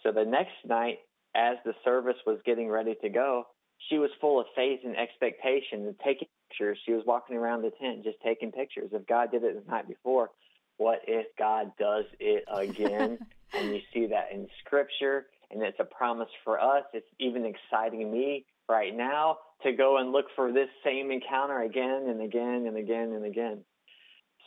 So 0.03 0.11
the 0.11 0.23
next 0.23 0.53
night, 0.63 0.99
as 1.35 1.57
the 1.65 1.73
service 1.83 2.17
was 2.27 2.37
getting 2.45 2.69
ready 2.69 2.93
to 3.01 3.09
go, 3.09 3.47
she 3.89 3.97
was 3.97 4.11
full 4.21 4.39
of 4.39 4.45
faith 4.55 4.81
and 4.85 4.95
expectation 4.95 5.87
and 5.87 5.95
taking 6.05 6.27
pictures. 6.51 6.77
She 6.85 6.93
was 6.93 7.01
walking 7.07 7.35
around 7.35 7.63
the 7.63 7.71
tent 7.81 8.03
just 8.03 8.17
taking 8.23 8.51
pictures. 8.51 8.91
If 8.93 9.07
God 9.07 9.31
did 9.31 9.43
it 9.43 9.65
the 9.65 9.71
night 9.71 9.87
before, 9.87 10.29
what 10.77 10.99
if 11.07 11.27
God 11.37 11.71
does 11.79 12.05
it 12.19 12.43
again? 12.51 13.17
and 13.53 13.73
you 13.73 13.81
see 13.93 14.07
that 14.07 14.31
in 14.33 14.47
Scripture, 14.65 15.27
and 15.51 15.61
it's 15.61 15.79
a 15.79 15.85
promise 15.85 16.29
for 16.43 16.59
us. 16.59 16.83
It's 16.93 17.07
even 17.19 17.45
exciting 17.45 18.11
me 18.11 18.45
right 18.67 18.95
now 18.95 19.37
to 19.63 19.71
go 19.71 19.97
and 19.97 20.11
look 20.11 20.25
for 20.35 20.51
this 20.51 20.69
same 20.83 21.11
encounter 21.11 21.61
again 21.61 22.07
and 22.09 22.21
again 22.21 22.65
and 22.67 22.77
again 22.77 23.13
and 23.13 23.25
again. 23.25 23.63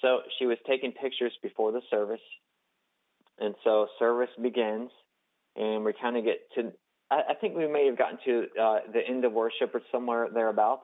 So 0.02 0.20
she 0.38 0.46
was 0.46 0.58
taking 0.66 0.92
pictures 0.92 1.32
before 1.42 1.72
the 1.72 1.80
service. 1.90 2.20
And 3.38 3.54
so 3.64 3.86
service 3.98 4.30
begins, 4.40 4.90
and 5.56 5.84
we 5.84 5.92
kind 6.00 6.16
of 6.16 6.24
get 6.24 6.38
to, 6.56 6.72
I, 7.10 7.20
I, 7.30 7.34
think 7.40 7.56
we 7.56 7.68
may 7.68 7.86
have 7.86 7.96
gotten 7.96 8.18
to 8.24 8.46
uh, 8.60 8.78
the 8.92 9.00
end 9.06 9.24
of 9.24 9.32
worship 9.32 9.72
or 9.74 9.80
somewhere 9.92 10.28
thereabouts. 10.32 10.82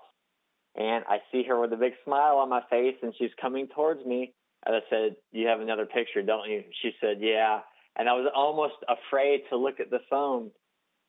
And 0.76 1.05
I 1.09 1.18
see 1.32 1.45
her 1.49 1.61
with 1.61 1.72
a 1.72 1.76
big 1.76 1.95
smile 2.05 2.36
on 2.36 2.49
my 2.49 2.62
face, 2.70 2.97
and 3.03 3.12
she's 3.18 3.30
coming 3.40 3.68
towards 3.74 4.05
me. 4.05 4.34
And 4.67 4.77
I 4.77 4.81
said, 4.91 5.17
You 5.33 5.47
have 5.49 5.61
another 5.61 5.87
picture, 5.87 6.23
don't 6.23 6.51
you? 6.51 6.65
She 6.83 6.93
said, 7.01 7.19
Yeah. 7.21 7.61
And 7.97 8.09
I 8.09 8.12
was 8.15 8.31
almost 8.35 8.75
afraid 8.89 9.43
to 9.51 9.57
look 9.57 9.81
at 9.81 9.91
the 9.91 10.01
phone. 10.11 10.51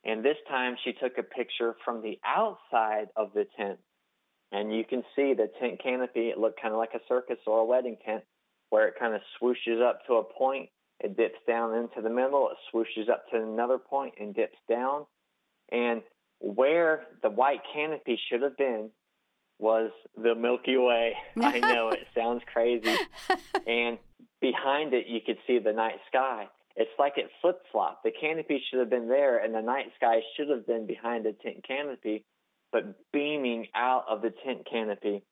And 0.04 0.24
this 0.24 0.38
time 0.48 0.76
she 0.84 0.94
took 0.94 1.18
a 1.18 1.24
picture 1.24 1.76
from 1.84 2.02
the 2.02 2.20
outside 2.26 3.08
of 3.16 3.32
the 3.34 3.46
tent. 3.58 3.80
And 4.52 4.76
you 4.76 4.86
can 4.86 5.04
see 5.16 5.34
the 5.34 5.50
tent 5.60 5.82
canopy. 5.82 6.30
It 6.30 6.38
looked 6.38 6.62
kind 6.62 6.74
of 6.74 6.78
like 6.78 6.94
a 6.94 7.00
circus 7.08 7.40
or 7.48 7.60
a 7.60 7.66
wedding 7.66 7.98
tent 8.06 8.24
where 8.70 8.88
it 8.88 8.96
kind 9.00 9.16
of 9.16 9.22
swooshes 9.42 9.82
up 9.82 10.06
to 10.08 10.16
a 10.16 10.24
point. 10.24 10.70
It 11.00 11.18
dips 11.18 11.40
down 11.48 11.76
into 11.76 12.02
the 12.02 12.14
middle. 12.14 12.50
It 12.50 12.58
swooshes 12.74 13.10
up 13.10 13.26
to 13.32 13.42
another 13.42 13.78
point 13.78 14.14
and 14.20 14.34
dips 14.34 14.58
down. 14.70 15.06
And 15.72 16.04
where 16.40 17.08
the 17.24 17.30
white 17.30 17.62
canopy 17.74 18.20
should 18.30 18.44
have 18.44 18.58
been 18.58 18.92
was 19.60 19.92
the 20.16 20.36
Milky 20.36 20.78
Way. 20.78 21.16
I 21.42 21.60
know 21.60 21.90
it 21.90 22.08
sounds 22.16 22.42
crazy. 22.52 22.96
and 23.68 23.98
behind 24.42 24.94
it, 24.94 25.08
you 25.08 25.20
could 25.26 25.38
see 25.48 25.60
the 25.60 25.74
night 25.74 26.00
sky. 26.08 26.48
It's 26.76 26.92
like 27.00 27.14
it 27.18 27.30
flip 27.42 27.62
flopped. 27.72 28.04
The 28.04 28.12
canopy 28.12 28.62
should 28.70 28.80
have 28.80 28.90
been 28.90 29.08
there, 29.08 29.38
and 29.38 29.54
the 29.54 29.62
night 29.62 29.86
sky 29.96 30.20
should 30.36 30.50
have 30.50 30.68
been 30.68 30.86
behind 30.86 31.26
the 31.26 31.34
tent 31.34 31.66
canopy. 31.66 32.26
But 32.72 33.12
beaming 33.14 33.68
out 33.74 34.06
of 34.10 34.22
the 34.22 34.34
tent 34.46 34.68
canopy 34.70 35.24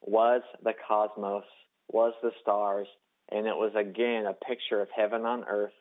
was 0.00 0.40
the 0.62 0.72
cosmos, 0.86 1.44
was 1.88 2.14
the 2.22 2.30
stars, 2.40 2.88
and 3.30 3.46
it 3.46 3.54
was 3.54 3.72
again 3.76 4.24
a 4.24 4.32
picture 4.32 4.80
of 4.80 4.88
heaven 4.96 5.26
on 5.26 5.44
earth, 5.44 5.74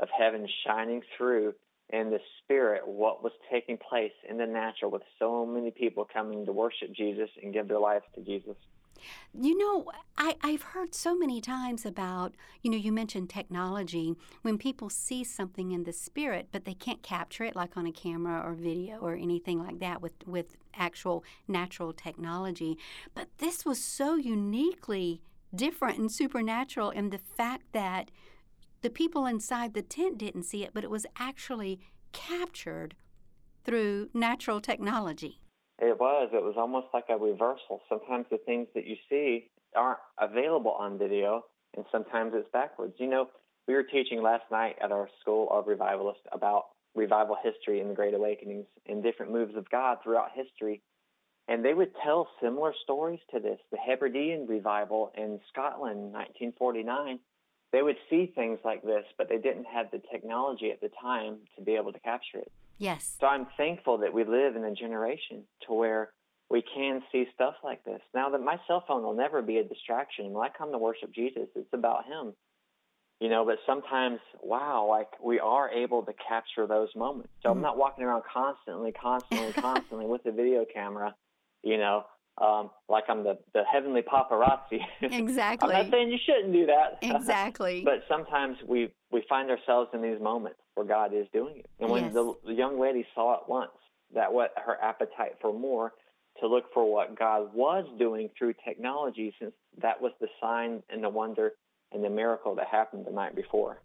of 0.00 0.08
heaven 0.16 0.48
shining 0.66 1.02
through 1.16 1.54
in 1.90 2.10
the 2.10 2.20
spirit 2.42 2.86
what 2.86 3.22
was 3.22 3.32
taking 3.50 3.78
place 3.78 4.12
in 4.28 4.36
the 4.36 4.46
natural 4.46 4.90
with 4.90 5.02
so 5.18 5.46
many 5.46 5.70
people 5.70 6.06
coming 6.12 6.44
to 6.46 6.52
worship 6.52 6.92
Jesus 6.92 7.30
and 7.42 7.52
give 7.52 7.68
their 7.68 7.78
lives 7.78 8.04
to 8.14 8.20
Jesus. 8.20 8.56
You 9.32 9.56
know, 9.56 9.90
I, 10.16 10.34
I've 10.42 10.62
heard 10.62 10.94
so 10.94 11.16
many 11.16 11.40
times 11.40 11.86
about, 11.86 12.34
you 12.62 12.70
know, 12.70 12.76
you 12.76 12.90
mentioned 12.90 13.30
technology, 13.30 14.16
when 14.42 14.58
people 14.58 14.90
see 14.90 15.22
something 15.22 15.70
in 15.70 15.84
the 15.84 15.92
spirit, 15.92 16.48
but 16.50 16.64
they 16.64 16.74
can't 16.74 17.02
capture 17.02 17.44
it 17.44 17.54
like 17.54 17.76
on 17.76 17.86
a 17.86 17.92
camera 17.92 18.42
or 18.44 18.54
video 18.54 18.98
or 18.98 19.14
anything 19.14 19.62
like 19.62 19.78
that 19.78 20.02
with, 20.02 20.26
with 20.26 20.56
actual 20.74 21.24
natural 21.46 21.92
technology. 21.92 22.76
But 23.14 23.28
this 23.38 23.64
was 23.64 23.82
so 23.82 24.16
uniquely 24.16 25.20
different 25.54 25.98
and 25.98 26.10
supernatural 26.10 26.90
in 26.90 27.10
the 27.10 27.18
fact 27.18 27.72
that 27.72 28.10
the 28.80 28.90
people 28.90 29.26
inside 29.26 29.74
the 29.74 29.82
tent 29.82 30.18
didn't 30.18 30.44
see 30.44 30.64
it, 30.64 30.70
but 30.72 30.84
it 30.84 30.90
was 30.90 31.06
actually 31.18 31.80
captured 32.12 32.94
through 33.64 34.08
natural 34.14 34.60
technology. 34.60 35.40
It 35.78 35.98
was. 35.98 36.30
It 36.32 36.42
was 36.42 36.54
almost 36.56 36.88
like 36.92 37.04
a 37.08 37.16
reversal. 37.16 37.82
Sometimes 37.88 38.26
the 38.30 38.38
things 38.38 38.68
that 38.74 38.86
you 38.86 38.96
see 39.08 39.50
aren't 39.76 39.98
available 40.18 40.72
on 40.72 40.98
video, 40.98 41.44
and 41.76 41.84
sometimes 41.92 42.32
it's 42.34 42.48
backwards. 42.52 42.94
You 42.98 43.08
know, 43.08 43.28
we 43.66 43.74
were 43.74 43.82
teaching 43.82 44.22
last 44.22 44.44
night 44.50 44.76
at 44.82 44.90
our 44.90 45.08
school 45.20 45.48
of 45.50 45.66
revivalists 45.66 46.24
about 46.32 46.64
revival 46.94 47.36
history 47.42 47.80
and 47.80 47.90
the 47.90 47.94
Great 47.94 48.14
Awakenings 48.14 48.66
and 48.86 49.02
different 49.02 49.32
moves 49.32 49.54
of 49.56 49.68
God 49.70 49.98
throughout 50.02 50.30
history. 50.34 50.82
And 51.46 51.64
they 51.64 51.74
would 51.74 51.92
tell 52.02 52.28
similar 52.42 52.74
stories 52.82 53.20
to 53.32 53.40
this. 53.40 53.58
The 53.70 53.78
Hebridean 53.78 54.46
revival 54.46 55.12
in 55.16 55.40
Scotland, 55.50 56.12
1949, 56.12 57.20
they 57.72 57.82
would 57.82 57.96
see 58.08 58.32
things 58.34 58.58
like 58.64 58.82
this, 58.82 59.04
but 59.16 59.28
they 59.28 59.36
didn't 59.38 59.66
have 59.66 59.90
the 59.90 60.00
technology 60.10 60.70
at 60.70 60.80
the 60.80 60.90
time 61.00 61.38
to 61.56 61.62
be 61.62 61.74
able 61.74 61.92
to 61.92 62.00
capture 62.00 62.38
it. 62.38 62.50
Yes. 62.78 63.16
So 63.20 63.26
I'm 63.26 63.46
thankful 63.56 63.98
that 63.98 64.12
we 64.14 64.24
live 64.24 64.56
in 64.56 64.64
a 64.64 64.74
generation 64.74 65.44
to 65.66 65.74
where 65.74 66.10
we 66.48 66.62
can 66.62 67.02
see 67.12 67.26
stuff 67.34 67.54
like 67.62 67.84
this. 67.84 68.00
Now 68.14 68.30
that 68.30 68.40
my 68.40 68.56
cell 68.66 68.84
phone 68.86 69.02
will 69.02 69.16
never 69.16 69.42
be 69.42 69.58
a 69.58 69.64
distraction. 69.64 70.32
When 70.32 70.48
I 70.48 70.56
come 70.56 70.72
to 70.72 70.78
worship 70.78 71.12
Jesus, 71.12 71.48
it's 71.54 71.72
about 71.72 72.06
him. 72.06 72.32
You 73.20 73.28
know, 73.28 73.44
but 73.44 73.58
sometimes, 73.66 74.20
wow, 74.40 74.86
like 74.88 75.08
we 75.20 75.40
are 75.40 75.68
able 75.68 76.04
to 76.04 76.12
capture 76.28 76.68
those 76.68 76.88
moments. 76.94 77.30
So 77.42 77.48
mm-hmm. 77.48 77.58
I'm 77.58 77.62
not 77.62 77.76
walking 77.76 78.04
around 78.04 78.22
constantly, 78.32 78.92
constantly, 78.92 79.52
constantly 79.60 80.06
with 80.06 80.24
a 80.24 80.30
video 80.30 80.64
camera, 80.72 81.14
you 81.64 81.78
know, 81.78 82.04
um, 82.40 82.70
like 82.88 83.04
I'm 83.08 83.24
the, 83.24 83.38
the 83.52 83.62
heavenly 83.70 84.02
paparazzi. 84.02 84.80
Exactly. 85.02 85.74
I'm 85.74 85.84
not 85.84 85.90
saying 85.90 86.10
you 86.10 86.18
shouldn't 86.24 86.52
do 86.52 86.66
that. 86.66 86.98
Exactly. 87.18 87.82
but 87.84 88.04
sometimes 88.08 88.56
we, 88.66 88.92
we 89.10 89.24
find 89.28 89.50
ourselves 89.50 89.90
in 89.92 90.02
these 90.02 90.20
moments 90.20 90.58
where 90.74 90.86
God 90.86 91.12
is 91.14 91.26
doing 91.32 91.58
it. 91.58 91.66
And 91.80 91.90
when 91.90 92.04
yes. 92.04 92.14
the, 92.14 92.34
the 92.46 92.54
young 92.54 92.78
lady 92.80 93.04
saw 93.14 93.34
it 93.34 93.40
once, 93.48 93.70
that 94.14 94.32
what 94.32 94.52
her 94.56 94.76
appetite 94.82 95.36
for 95.40 95.52
more 95.52 95.92
to 96.40 96.46
look 96.46 96.64
for 96.72 96.90
what 96.90 97.18
God 97.18 97.52
was 97.54 97.84
doing 97.98 98.30
through 98.38 98.54
technology, 98.64 99.34
since 99.40 99.52
that 99.82 100.00
was 100.00 100.12
the 100.20 100.28
sign 100.40 100.82
and 100.88 101.02
the 101.02 101.08
wonder 101.08 101.52
and 101.92 102.04
the 102.04 102.10
miracle 102.10 102.54
that 102.54 102.68
happened 102.68 103.06
the 103.06 103.12
night 103.12 103.34
before. 103.34 103.82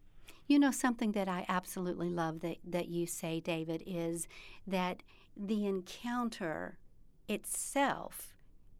You 0.47 0.59
know, 0.59 0.71
something 0.71 1.13
that 1.13 1.27
I 1.27 1.45
absolutely 1.49 2.09
love 2.09 2.41
that, 2.41 2.57
that 2.65 2.89
you 2.89 3.07
say, 3.07 3.39
David, 3.39 3.83
is 3.87 4.27
that 4.67 5.01
the 5.35 5.65
encounter 5.65 6.77
itself 7.27 8.32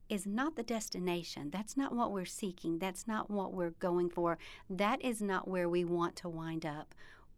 is 0.09 0.25
not 0.25 0.55
the 0.55 0.63
destination. 0.63 1.49
That's 1.49 1.77
not 1.77 1.95
what 1.95 2.11
we're 2.11 2.25
seeking. 2.25 2.79
That's 2.79 3.07
not 3.07 3.29
what 3.29 3.53
we're 3.53 3.71
going 3.71 4.09
for. 4.09 4.37
That 4.69 5.03
is 5.03 5.21
not 5.21 5.47
where 5.47 5.69
we 5.69 5.83
want 5.83 6.15
to 6.17 6.29
wind 6.29 6.65
up. 6.65 6.93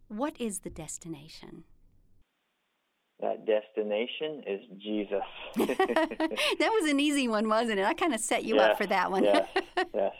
What 0.08 0.40
is 0.40 0.60
the 0.60 0.70
destination? 0.70 1.64
That 3.20 3.46
destination 3.46 4.42
is 4.46 4.60
Jesus. 4.78 5.22
that 5.56 6.58
was 6.60 6.90
an 6.90 7.00
easy 7.00 7.28
one, 7.28 7.48
wasn't 7.48 7.78
it? 7.78 7.84
I 7.84 7.94
kind 7.94 8.12
of 8.12 8.20
set 8.20 8.44
you 8.44 8.56
yes, 8.56 8.70
up 8.70 8.78
for 8.78 8.86
that 8.86 9.10
one. 9.10 9.24
yes, 9.24 9.48
yes. 9.94 10.12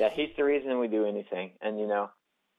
Yeah, 0.00 0.08
he's 0.12 0.30
the 0.36 0.44
reason 0.44 0.78
we 0.80 0.88
do 0.88 1.06
anything. 1.06 1.52
And, 1.62 1.78
you 1.78 1.86
know, 1.86 2.10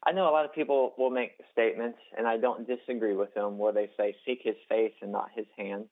I 0.05 0.13
know 0.13 0.29
a 0.29 0.31
lot 0.31 0.45
of 0.45 0.53
people 0.53 0.93
will 0.97 1.09
make 1.09 1.31
statements, 1.51 1.99
and 2.17 2.27
I 2.27 2.37
don't 2.37 2.65
disagree 2.65 3.13
with 3.13 3.33
them, 3.33 3.57
where 3.57 3.73
they 3.73 3.89
say, 3.97 4.15
seek 4.25 4.39
his 4.43 4.55
face 4.69 4.93
and 5.01 5.11
not 5.11 5.29
his 5.35 5.45
hand. 5.57 5.85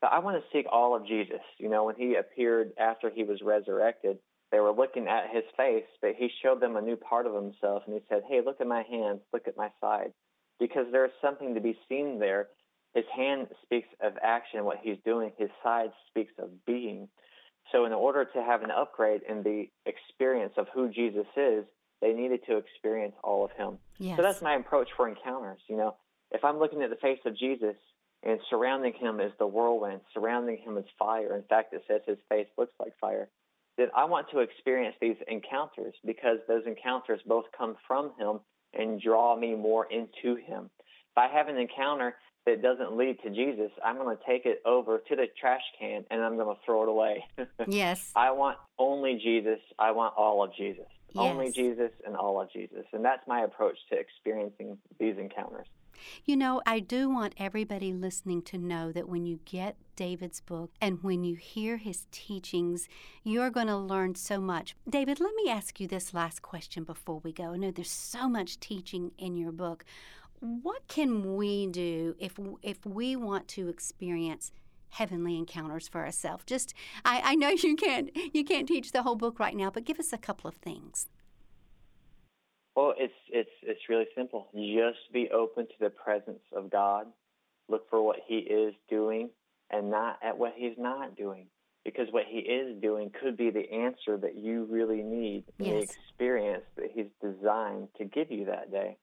But 0.00 0.12
I 0.12 0.18
want 0.20 0.42
to 0.42 0.56
seek 0.56 0.66
all 0.70 0.96
of 0.96 1.06
Jesus. 1.06 1.40
You 1.58 1.68
know, 1.68 1.84
when 1.84 1.96
he 1.96 2.14
appeared 2.14 2.72
after 2.78 3.10
he 3.10 3.22
was 3.22 3.40
resurrected, 3.42 4.18
they 4.50 4.60
were 4.60 4.72
looking 4.72 5.06
at 5.06 5.30
his 5.32 5.44
face, 5.56 5.84
but 6.00 6.14
he 6.16 6.28
showed 6.42 6.60
them 6.60 6.76
a 6.76 6.80
new 6.80 6.96
part 6.96 7.26
of 7.26 7.34
himself. 7.34 7.82
And 7.86 7.94
he 7.94 8.00
said, 8.08 8.22
Hey, 8.28 8.40
look 8.44 8.60
at 8.60 8.66
my 8.66 8.82
hands, 8.82 9.20
look 9.32 9.46
at 9.46 9.56
my 9.56 9.70
side. 9.80 10.12
Because 10.58 10.86
there's 10.90 11.12
something 11.22 11.54
to 11.54 11.60
be 11.60 11.78
seen 11.88 12.18
there. 12.18 12.48
His 12.94 13.04
hand 13.14 13.46
speaks 13.62 13.88
of 14.02 14.14
action, 14.22 14.64
what 14.64 14.78
he's 14.82 14.98
doing. 15.04 15.32
His 15.38 15.50
side 15.62 15.90
speaks 16.08 16.32
of 16.38 16.48
being. 16.66 17.08
So, 17.70 17.84
in 17.84 17.92
order 17.92 18.24
to 18.24 18.42
have 18.42 18.62
an 18.62 18.70
upgrade 18.70 19.20
in 19.28 19.44
the 19.44 19.68
experience 19.86 20.54
of 20.56 20.66
who 20.74 20.88
Jesus 20.88 21.26
is, 21.36 21.64
they 22.00 22.12
needed 22.12 22.40
to 22.48 22.56
experience 22.56 23.14
all 23.22 23.44
of 23.44 23.52
him. 23.52 23.78
Yes. 23.98 24.16
So 24.16 24.22
that's 24.22 24.42
my 24.42 24.56
approach 24.56 24.88
for 24.96 25.08
encounters. 25.08 25.60
You 25.68 25.76
know, 25.76 25.96
if 26.32 26.44
I'm 26.44 26.58
looking 26.58 26.82
at 26.82 26.90
the 26.90 26.96
face 26.96 27.20
of 27.26 27.36
Jesus, 27.36 27.76
and 28.22 28.38
surrounding 28.50 28.92
him 28.92 29.20
is 29.20 29.32
the 29.38 29.46
whirlwind, 29.46 30.00
surrounding 30.12 30.58
him 30.58 30.76
is 30.76 30.84
fire. 30.98 31.36
In 31.36 31.42
fact, 31.44 31.72
it 31.72 31.82
says 31.88 32.02
his 32.06 32.18
face 32.28 32.48
looks 32.58 32.74
like 32.78 32.92
fire. 33.00 33.28
That 33.78 33.88
I 33.96 34.04
want 34.04 34.26
to 34.32 34.40
experience 34.40 34.96
these 35.00 35.16
encounters 35.26 35.94
because 36.04 36.38
those 36.46 36.64
encounters 36.66 37.20
both 37.26 37.46
come 37.56 37.76
from 37.86 38.12
him 38.18 38.40
and 38.74 39.00
draw 39.00 39.36
me 39.36 39.54
more 39.54 39.86
into 39.90 40.36
him. 40.36 40.68
If 40.78 41.16
I 41.16 41.28
have 41.28 41.48
an 41.48 41.56
encounter 41.56 42.16
that 42.46 42.62
doesn't 42.62 42.96
lead 42.96 43.18
to 43.22 43.30
Jesus, 43.30 43.70
I'm 43.84 43.96
going 43.96 44.16
to 44.16 44.22
take 44.26 44.44
it 44.44 44.60
over 44.66 44.98
to 44.98 45.16
the 45.16 45.26
trash 45.40 45.62
can 45.78 46.04
and 46.10 46.20
I'm 46.20 46.36
going 46.36 46.54
to 46.54 46.60
throw 46.64 46.82
it 46.82 46.88
away. 46.88 47.24
yes. 47.66 48.10
I 48.14 48.32
want 48.32 48.58
only 48.78 49.18
Jesus. 49.22 49.60
I 49.78 49.92
want 49.92 50.14
all 50.16 50.44
of 50.44 50.54
Jesus. 50.54 50.86
Yes. 51.12 51.16
Only 51.16 51.50
Jesus 51.50 51.90
and 52.06 52.16
all 52.16 52.40
of 52.40 52.52
Jesus. 52.52 52.84
And 52.92 53.04
that's 53.04 53.26
my 53.26 53.42
approach 53.42 53.76
to 53.90 53.98
experiencing 53.98 54.78
these 54.98 55.16
encounters. 55.18 55.66
You 56.24 56.36
know, 56.36 56.62
I 56.66 56.80
do 56.80 57.08
want 57.08 57.34
everybody 57.36 57.92
listening 57.92 58.42
to 58.42 58.58
know 58.58 58.92
that 58.92 59.08
when 59.08 59.26
you 59.26 59.40
get 59.44 59.76
David's 59.96 60.40
book 60.40 60.70
and 60.80 61.02
when 61.02 61.24
you 61.24 61.36
hear 61.36 61.76
his 61.76 62.06
teachings, 62.10 62.88
you're 63.22 63.50
going 63.50 63.66
to 63.66 63.76
learn 63.76 64.14
so 64.14 64.40
much. 64.40 64.74
David, 64.88 65.20
let 65.20 65.34
me 65.34 65.50
ask 65.50 65.80
you 65.80 65.86
this 65.86 66.14
last 66.14 66.42
question 66.42 66.84
before 66.84 67.20
we 67.22 67.32
go. 67.32 67.52
I 67.52 67.56
know 67.56 67.70
there's 67.70 67.90
so 67.90 68.28
much 68.28 68.60
teaching 68.60 69.12
in 69.18 69.36
your 69.36 69.52
book. 69.52 69.84
What 70.40 70.88
can 70.88 71.36
we 71.36 71.66
do 71.66 72.16
if 72.18 72.38
if 72.62 72.86
we 72.86 73.14
want 73.14 73.46
to 73.48 73.68
experience 73.68 74.52
heavenly 74.88 75.36
encounters 75.36 75.86
for 75.86 76.04
ourselves? 76.04 76.44
Just 76.46 76.72
I, 77.04 77.20
I 77.24 77.34
know 77.34 77.50
you 77.50 77.76
can't 77.76 78.10
you 78.32 78.44
can't 78.44 78.66
teach 78.66 78.92
the 78.92 79.02
whole 79.02 79.16
book 79.16 79.38
right 79.38 79.54
now, 79.54 79.70
but 79.70 79.84
give 79.84 79.98
us 80.00 80.12
a 80.12 80.18
couple 80.18 80.48
of 80.48 80.54
things. 80.56 81.08
Well, 82.76 82.94
it's 82.96 83.12
it's 83.30 83.50
it's 83.62 83.80
really 83.88 84.06
simple. 84.16 84.48
Just 84.54 85.12
be 85.12 85.28
open 85.30 85.66
to 85.66 85.74
the 85.80 85.90
presence 85.90 86.42
of 86.54 86.70
God. 86.70 87.06
Look 87.68 87.88
for 87.90 88.02
what 88.02 88.18
He 88.26 88.38
is 88.38 88.74
doing, 88.88 89.30
and 89.70 89.90
not 89.90 90.18
at 90.22 90.38
what 90.38 90.54
He's 90.56 90.76
not 90.78 91.16
doing. 91.16 91.46
because 91.84 92.08
what 92.12 92.24
he 92.30 92.40
is 92.40 92.78
doing 92.82 93.10
could 93.22 93.36
be 93.38 93.48
the 93.50 93.66
answer 93.72 94.18
that 94.18 94.36
you 94.36 94.66
really 94.70 95.02
need 95.02 95.44
in 95.58 95.64
the 95.64 95.78
experience 95.80 96.64
that 96.76 96.90
he's 96.94 97.06
designed 97.22 97.88
to 97.96 98.04
give 98.04 98.30
you 98.30 98.44
that 98.44 98.70
day. 98.70 98.98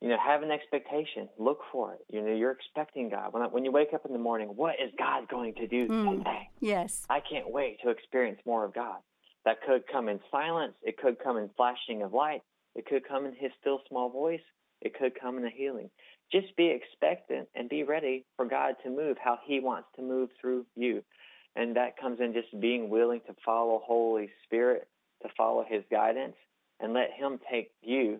You 0.00 0.08
know, 0.10 0.16
have 0.24 0.42
an 0.44 0.52
expectation. 0.52 1.28
Look 1.38 1.58
for 1.72 1.94
it. 1.94 2.00
You 2.08 2.22
know, 2.22 2.32
you're 2.32 2.52
expecting 2.52 3.08
God. 3.08 3.32
When, 3.32 3.42
when 3.50 3.64
you 3.64 3.72
wake 3.72 3.92
up 3.94 4.06
in 4.06 4.12
the 4.12 4.18
morning, 4.18 4.48
what 4.54 4.76
is 4.80 4.92
God 4.96 5.26
going 5.28 5.54
to 5.54 5.66
do 5.66 5.88
Mm. 5.88 6.18
today? 6.18 6.50
Yes. 6.60 7.04
I 7.10 7.18
can't 7.20 7.50
wait 7.50 7.78
to 7.82 7.90
experience 7.90 8.38
more 8.46 8.64
of 8.64 8.72
God. 8.72 8.98
That 9.46 9.62
could 9.62 9.84
come 9.90 10.08
in 10.08 10.18
silence. 10.30 10.74
It 10.82 10.98
could 10.98 11.18
come 11.22 11.38
in 11.38 11.48
flashing 11.56 12.02
of 12.02 12.12
light. 12.12 12.42
It 12.74 12.84
could 12.84 13.08
come 13.08 13.24
in 13.24 13.32
His 13.34 13.52
still 13.60 13.80
small 13.88 14.10
voice. 14.10 14.40
It 14.82 14.98
could 14.98 15.18
come 15.18 15.38
in 15.38 15.46
a 15.46 15.50
healing. 15.50 15.88
Just 16.32 16.54
be 16.56 16.66
expectant 16.66 17.48
and 17.54 17.68
be 17.68 17.84
ready 17.84 18.26
for 18.36 18.44
God 18.44 18.74
to 18.82 18.90
move 18.90 19.16
how 19.22 19.38
He 19.46 19.60
wants 19.60 19.88
to 19.96 20.02
move 20.02 20.30
through 20.40 20.66
you. 20.74 21.02
And 21.54 21.76
that 21.76 21.96
comes 21.96 22.18
in 22.20 22.34
just 22.34 22.60
being 22.60 22.90
willing 22.90 23.20
to 23.28 23.36
follow 23.44 23.80
Holy 23.86 24.28
Spirit, 24.44 24.88
to 25.22 25.28
follow 25.36 25.64
His 25.66 25.84
guidance, 25.92 26.36
and 26.80 26.92
let 26.92 27.12
Him 27.16 27.38
take 27.50 27.70
you 27.82 28.18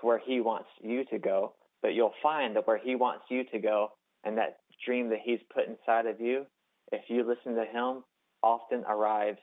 to 0.00 0.06
where 0.06 0.20
He 0.24 0.40
wants 0.40 0.70
you 0.82 1.04
to 1.10 1.18
go. 1.18 1.52
But 1.82 1.92
you'll 1.92 2.14
find 2.22 2.56
that 2.56 2.66
where 2.66 2.80
He 2.82 2.94
wants 2.94 3.24
you 3.28 3.44
to 3.52 3.58
go 3.58 3.92
and 4.24 4.38
that 4.38 4.60
dream 4.86 5.10
that 5.10 5.20
He's 5.22 5.40
put 5.54 5.68
inside 5.68 6.06
of 6.06 6.18
you, 6.18 6.46
if 6.92 7.02
you 7.08 7.28
listen 7.28 7.56
to 7.56 7.66
Him, 7.66 8.04
often 8.42 8.84
arrives 8.88 9.38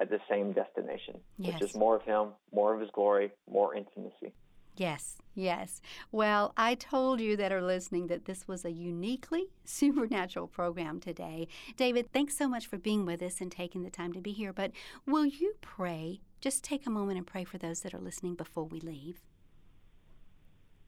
at 0.00 0.10
the 0.10 0.18
same 0.28 0.52
destination, 0.52 1.20
which 1.36 1.60
is 1.60 1.74
more 1.74 1.96
of 1.96 2.02
Him, 2.02 2.30
more 2.52 2.74
of 2.74 2.80
His 2.80 2.90
glory, 2.92 3.30
more 3.48 3.74
intimacy. 3.74 4.32
Yes, 4.76 5.18
yes. 5.34 5.82
Well, 6.10 6.54
I 6.56 6.74
told 6.74 7.20
you 7.20 7.36
that 7.36 7.52
are 7.52 7.60
listening 7.60 8.06
that 8.06 8.24
this 8.24 8.48
was 8.48 8.64
a 8.64 8.70
uniquely 8.70 9.48
supernatural 9.64 10.46
program 10.46 10.98
today. 10.98 11.48
David, 11.76 12.10
thanks 12.12 12.36
so 12.36 12.48
much 12.48 12.66
for 12.66 12.78
being 12.78 13.04
with 13.04 13.22
us 13.22 13.40
and 13.40 13.52
taking 13.52 13.82
the 13.82 13.90
time 13.90 14.12
to 14.14 14.20
be 14.20 14.32
here. 14.32 14.52
But 14.52 14.72
will 15.06 15.26
you 15.26 15.54
pray? 15.60 16.20
Just 16.40 16.64
take 16.64 16.86
a 16.86 16.90
moment 16.90 17.18
and 17.18 17.26
pray 17.26 17.44
for 17.44 17.58
those 17.58 17.80
that 17.80 17.94
are 17.94 18.00
listening 18.00 18.34
before 18.34 18.64
we 18.64 18.80
leave. 18.80 19.20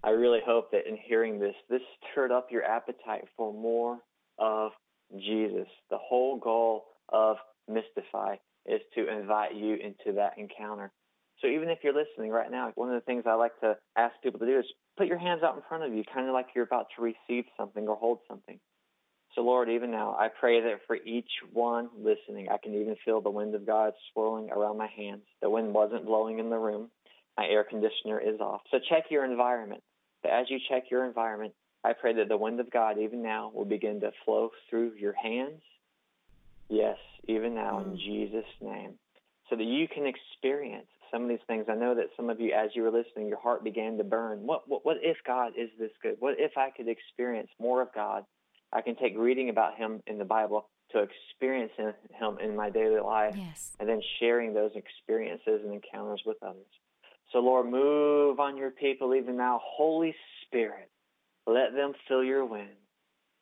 I 0.03 0.11
really 0.11 0.41
hope 0.45 0.71
that 0.73 0.87
in 0.89 0.97
hearing 0.97 1.39
this, 1.39 1.55
this 1.71 1.81
stirred 2.11 2.33
up 2.33 2.49
your 2.51 2.65
appetite 2.65 3.25
for 3.37 3.53
more 3.53 3.99
of 4.39 4.73
Jesus. 5.19 5.69
The 5.91 5.99
whole 5.99 6.39
goal 6.39 6.85
of 7.11 7.37
Mystify 7.69 8.37
is 8.67 8.81
to 8.95 9.09
invite 9.09 9.55
you 9.55 9.75
into 9.75 10.17
that 10.17 10.39
encounter. 10.39 10.93
So 11.41 11.49
even 11.49 11.69
if 11.69 11.79
you're 11.83 11.95
listening 11.95 12.31
right 12.31 12.51
now, 12.51 12.73
one 12.75 12.89
of 12.89 12.95
the 12.95 13.05
things 13.05 13.25
I 13.27 13.35
like 13.35 13.59
to 13.61 13.77
ask 13.97 14.15
people 14.23 14.41
to 14.41 14.47
do 14.47 14.59
is 14.59 14.65
put 14.97 15.07
your 15.07 15.19
hands 15.19 15.43
out 15.43 15.57
in 15.57 15.63
front 15.69 15.85
of 15.85 15.93
you, 15.93 16.03
kind 16.13 16.27
of 16.27 16.33
like 16.33 16.47
you're 16.55 16.65
about 16.65 16.87
to 16.97 17.03
receive 17.03 17.45
something 17.57 17.87
or 17.87 17.97
hold 17.97 18.21
something. 18.29 18.59
So 19.35 19.43
Lord, 19.43 19.69
even 19.69 19.91
now, 19.91 20.17
I 20.19 20.29
pray 20.29 20.61
that 20.61 20.81
for 20.87 20.97
each 20.97 21.31
one 21.53 21.89
listening, 21.99 22.49
I 22.51 22.57
can 22.63 22.75
even 22.75 22.95
feel 23.05 23.21
the 23.21 23.31
wind 23.31 23.55
of 23.55 23.67
God 23.67 23.93
swirling 24.13 24.51
around 24.51 24.79
my 24.79 24.87
hands. 24.97 25.23
The 25.43 25.51
wind 25.51 25.75
wasn't 25.75 26.07
blowing 26.07 26.39
in 26.39 26.51
the 26.51 26.59
room. 26.59 26.91
My 27.37 27.47
air 27.47 27.65
conditioner 27.65 28.21
is 28.21 28.41
off. 28.41 28.61
So 28.71 28.79
check 28.89 29.05
your 29.11 29.25
environment. 29.25 29.83
But 30.23 30.33
as 30.33 30.47
you 30.49 30.59
check 30.71 30.85
your 30.91 31.05
environment, 31.05 31.53
I 31.83 31.93
pray 31.93 32.15
that 32.15 32.29
the 32.29 32.37
wind 32.37 32.61
of 32.61 32.71
God, 32.71 32.99
even 32.99 33.23
now, 33.23 33.51
will 33.53 33.65
begin 33.65 34.01
to 34.01 34.13
flow 34.25 34.51
through 34.71 34.93
your 34.99 35.15
hands. 35.15 35.61
Yes, 36.69 36.99
even 37.29 37.55
now, 37.55 37.79
in 37.81 37.93
Mm. 37.93 37.99
Jesus' 37.99 38.61
name. 38.61 38.99
So 39.51 39.57
that 39.57 39.65
you 39.65 39.87
can 39.89 40.07
experience 40.07 40.89
some 41.11 41.23
of 41.23 41.29
these 41.29 41.43
things. 41.47 41.69
I 41.69 41.75
know 41.75 41.95
that 41.95 42.11
some 42.17 42.31
of 42.31 42.41
you, 42.41 42.53
as 42.53 42.75
you 42.75 42.83
were 42.83 42.91
listening, 42.91 43.29
your 43.29 43.39
heart 43.39 43.63
began 43.63 43.99
to 43.99 44.05
burn. 44.05 44.47
What, 44.47 44.67
what, 44.69 44.85
what 44.85 44.97
if 45.03 45.19
God 45.25 45.53
is 45.57 45.71
this 45.79 45.93
good? 46.03 46.17
What 46.19 46.37
if 46.41 46.57
I 46.57 46.71
could 46.71 46.89
experience 46.89 47.51
more 47.61 47.83
of 47.83 47.93
God? 47.95 48.25
I 48.73 48.81
can 48.81 48.97
take 48.97 49.17
reading 49.17 49.51
about 49.51 49.77
Him 49.77 50.03
in 50.07 50.19
the 50.19 50.25
Bible 50.25 50.69
to 50.93 51.01
experience 51.01 51.73
Him 51.77 52.39
in 52.41 52.57
my 52.57 52.71
daily 52.71 53.01
life 53.01 53.37
Yes. 53.37 53.77
and 53.79 53.89
then 53.89 54.01
sharing 54.19 54.55
those 54.55 54.73
experiences 54.75 55.61
and 55.65 55.75
encounters 55.75 56.23
with 56.25 56.43
others. 56.43 56.67
So, 57.33 57.39
Lord, 57.41 57.67
move 57.71 58.41
on 58.41 58.57
your 58.57 58.71
people 58.71 59.15
even 59.15 59.37
now. 59.37 59.61
Holy 59.63 60.15
Spirit, 60.47 60.91
let 61.47 61.75
them 61.75 61.93
feel 62.09 62.25
your 62.25 62.45
wind. 62.45 62.77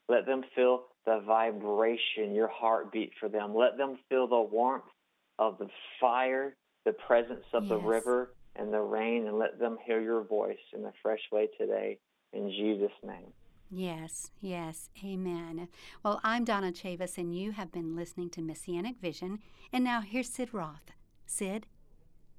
Let 0.09 0.27
them 0.27 0.43
feel 0.55 0.85
the 1.05 1.21
vibration, 1.27 2.35
your 2.35 2.49
heartbeat 2.49 3.13
for 3.19 3.29
them. 3.29 3.55
Let 3.55 3.77
them 3.77 3.99
feel 4.09 4.27
the 4.29 4.41
warmth 4.41 4.85
of 5.39 5.59
the 5.59 5.69
fire, 6.01 6.57
the 6.85 6.93
presence 6.93 7.45
of 7.53 7.69
the 7.69 7.79
river 7.79 8.35
and 8.57 8.73
the 8.73 8.81
rain, 8.81 9.27
and 9.27 9.39
let 9.39 9.59
them 9.59 9.79
hear 9.85 10.01
your 10.01 10.23
voice 10.23 10.59
in 10.73 10.85
a 10.85 10.93
fresh 11.03 11.23
way 11.33 11.49
today. 11.59 11.99
In 12.33 12.51
Jesus' 12.51 12.93
name. 13.05 13.33
Yes, 13.71 14.31
yes, 14.41 14.91
amen. 15.03 15.69
Well, 16.03 16.21
I'm 16.23 16.45
Donna 16.45 16.73
Chavis, 16.73 17.17
and 17.17 17.35
you 17.35 17.53
have 17.53 17.73
been 17.73 17.97
listening 17.97 18.29
to 18.31 18.43
Messianic 18.43 19.01
Vision. 19.01 19.39
And 19.73 19.83
now 19.83 20.03
here's 20.03 20.29
Sid 20.29 20.53
Roth. 20.53 20.93
Sid? 21.25 21.67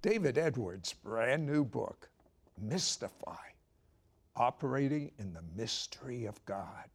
David 0.03 0.37
Edwards' 0.37 0.93
brand 0.93 1.45
new 1.45 1.65
book, 1.65 2.09
Mystify 2.61 3.35
Operating 4.35 5.11
in 5.17 5.33
the 5.33 5.43
Mystery 5.55 6.25
of 6.25 6.43
God, 6.45 6.89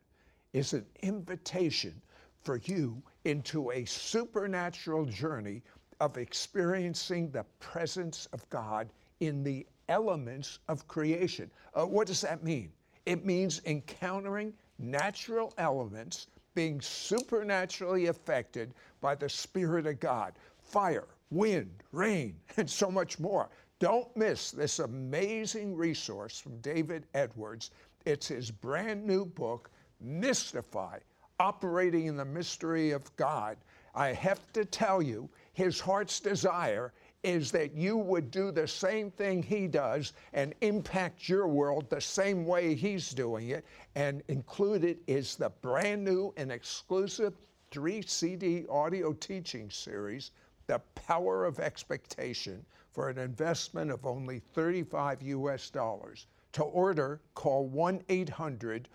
is 0.53 0.73
an 0.73 0.87
invitation 1.03 2.01
for 2.43 2.57
you 2.65 3.03
into 3.25 3.71
a 3.73 3.85
supernatural 3.85 5.05
journey 5.05 5.63
of 6.01 6.17
experiencing 6.17 7.31
the 7.31 7.45
presence 7.61 8.27
of 8.33 8.49
God 8.51 8.89
in 9.21 9.43
the 9.43 9.67
elements 9.89 10.61
of 10.69 10.87
creation. 10.87 11.51
Uh, 11.75 11.87
what 11.87 12.07
does 12.07 12.21
that 12.21 12.45
mean? 12.45 12.71
It 13.07 13.25
means 13.25 13.61
encountering 13.65 14.53
natural 14.79 15.53
elements 15.59 16.29
being 16.55 16.81
supernaturally 16.81 18.07
affected 18.07 18.75
by 19.01 19.15
the 19.15 19.29
Spirit 19.29 19.87
of 19.87 20.01
God 20.01 20.35
fire, 20.61 21.07
wind, 21.31 21.83
rain, 21.93 22.39
and 22.57 22.69
so 22.69 22.91
much 22.91 23.19
more. 23.19 23.49
Don't 23.79 24.15
miss 24.17 24.51
this 24.51 24.81
amazing 24.81 25.77
resource 25.77 26.39
from 26.39 26.59
David 26.59 27.07
Edwards. 27.15 27.71
It's 28.05 28.29
his 28.29 28.51
brand 28.51 29.07
new 29.07 29.25
book, 29.25 29.71
Mystify 30.01 30.99
Operating 31.41 32.07
in 32.07 32.17
the 32.17 32.25
Mystery 32.25 32.91
of 32.91 33.15
God. 33.17 33.57
I 33.95 34.13
have 34.13 34.53
to 34.53 34.65
tell 34.65 35.03
you, 35.03 35.29
his 35.53 35.81
heart's 35.81 36.21
desire 36.21 36.93
is 37.25 37.51
that 37.51 37.75
you 37.75 37.97
would 37.97 38.31
do 38.31 38.53
the 38.53 38.69
same 38.69 39.11
thing 39.11 39.43
he 39.43 39.67
does 39.67 40.13
and 40.33 40.55
impact 40.61 41.29
your 41.29 41.49
world 41.49 41.91
the 41.91 42.01
same 42.01 42.47
way 42.47 42.75
he's 42.75 43.11
doing 43.11 43.49
it. 43.49 43.65
And 43.97 44.23
included 44.29 44.99
is 45.07 45.35
the 45.37 45.51
brand 45.51 46.05
new 46.05 46.33
and 46.37 46.53
exclusive 46.53 47.35
three 47.71 48.03
CD 48.03 48.67
audio 48.69 49.13
teaching 49.13 49.69
series, 49.71 50.31
The 50.69 50.79
Power 50.95 51.45
of 51.45 51.59
Expectation, 51.59 52.65
for 52.93 53.09
an 53.09 53.19
investment 53.19 53.91
of 53.91 54.07
only 54.07 54.39
35 54.39 55.23
US 55.23 55.71
dollars. 55.71 56.27
To 56.53 56.63
order, 56.63 57.21
call 57.35 57.67
1 57.67 58.03
800 58.09 58.89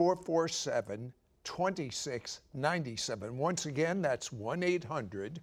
447 0.00 1.12
2697. 1.44 3.36
Once 3.36 3.66
again, 3.66 4.00
that's 4.00 4.32
1 4.32 4.62
800 4.62 5.42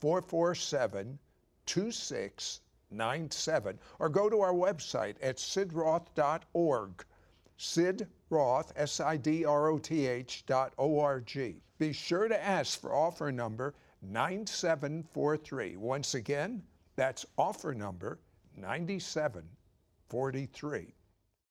447 0.00 1.18
2697. 1.64 3.78
Or 3.98 4.10
go 4.10 4.28
to 4.28 4.42
our 4.42 4.52
website 4.52 5.16
at 5.22 5.38
sidroth.org. 5.38 7.06
Sid 7.56 8.06
Roth, 8.28 8.70
S 8.76 9.00
I 9.00 9.16
D 9.16 9.46
R 9.46 9.68
O 9.68 9.78
T 9.78 10.06
H 10.06 10.44
dot 10.44 10.74
O 10.76 11.00
R 11.00 11.20
G. 11.20 11.62
Be 11.78 11.94
sure 11.94 12.28
to 12.28 12.44
ask 12.44 12.78
for 12.78 12.94
offer 12.94 13.32
number 13.32 13.72
9743. 14.02 15.78
Once 15.78 16.14
again, 16.14 16.62
that's 16.96 17.24
offer 17.38 17.72
number 17.72 18.18
9743. 18.58 20.92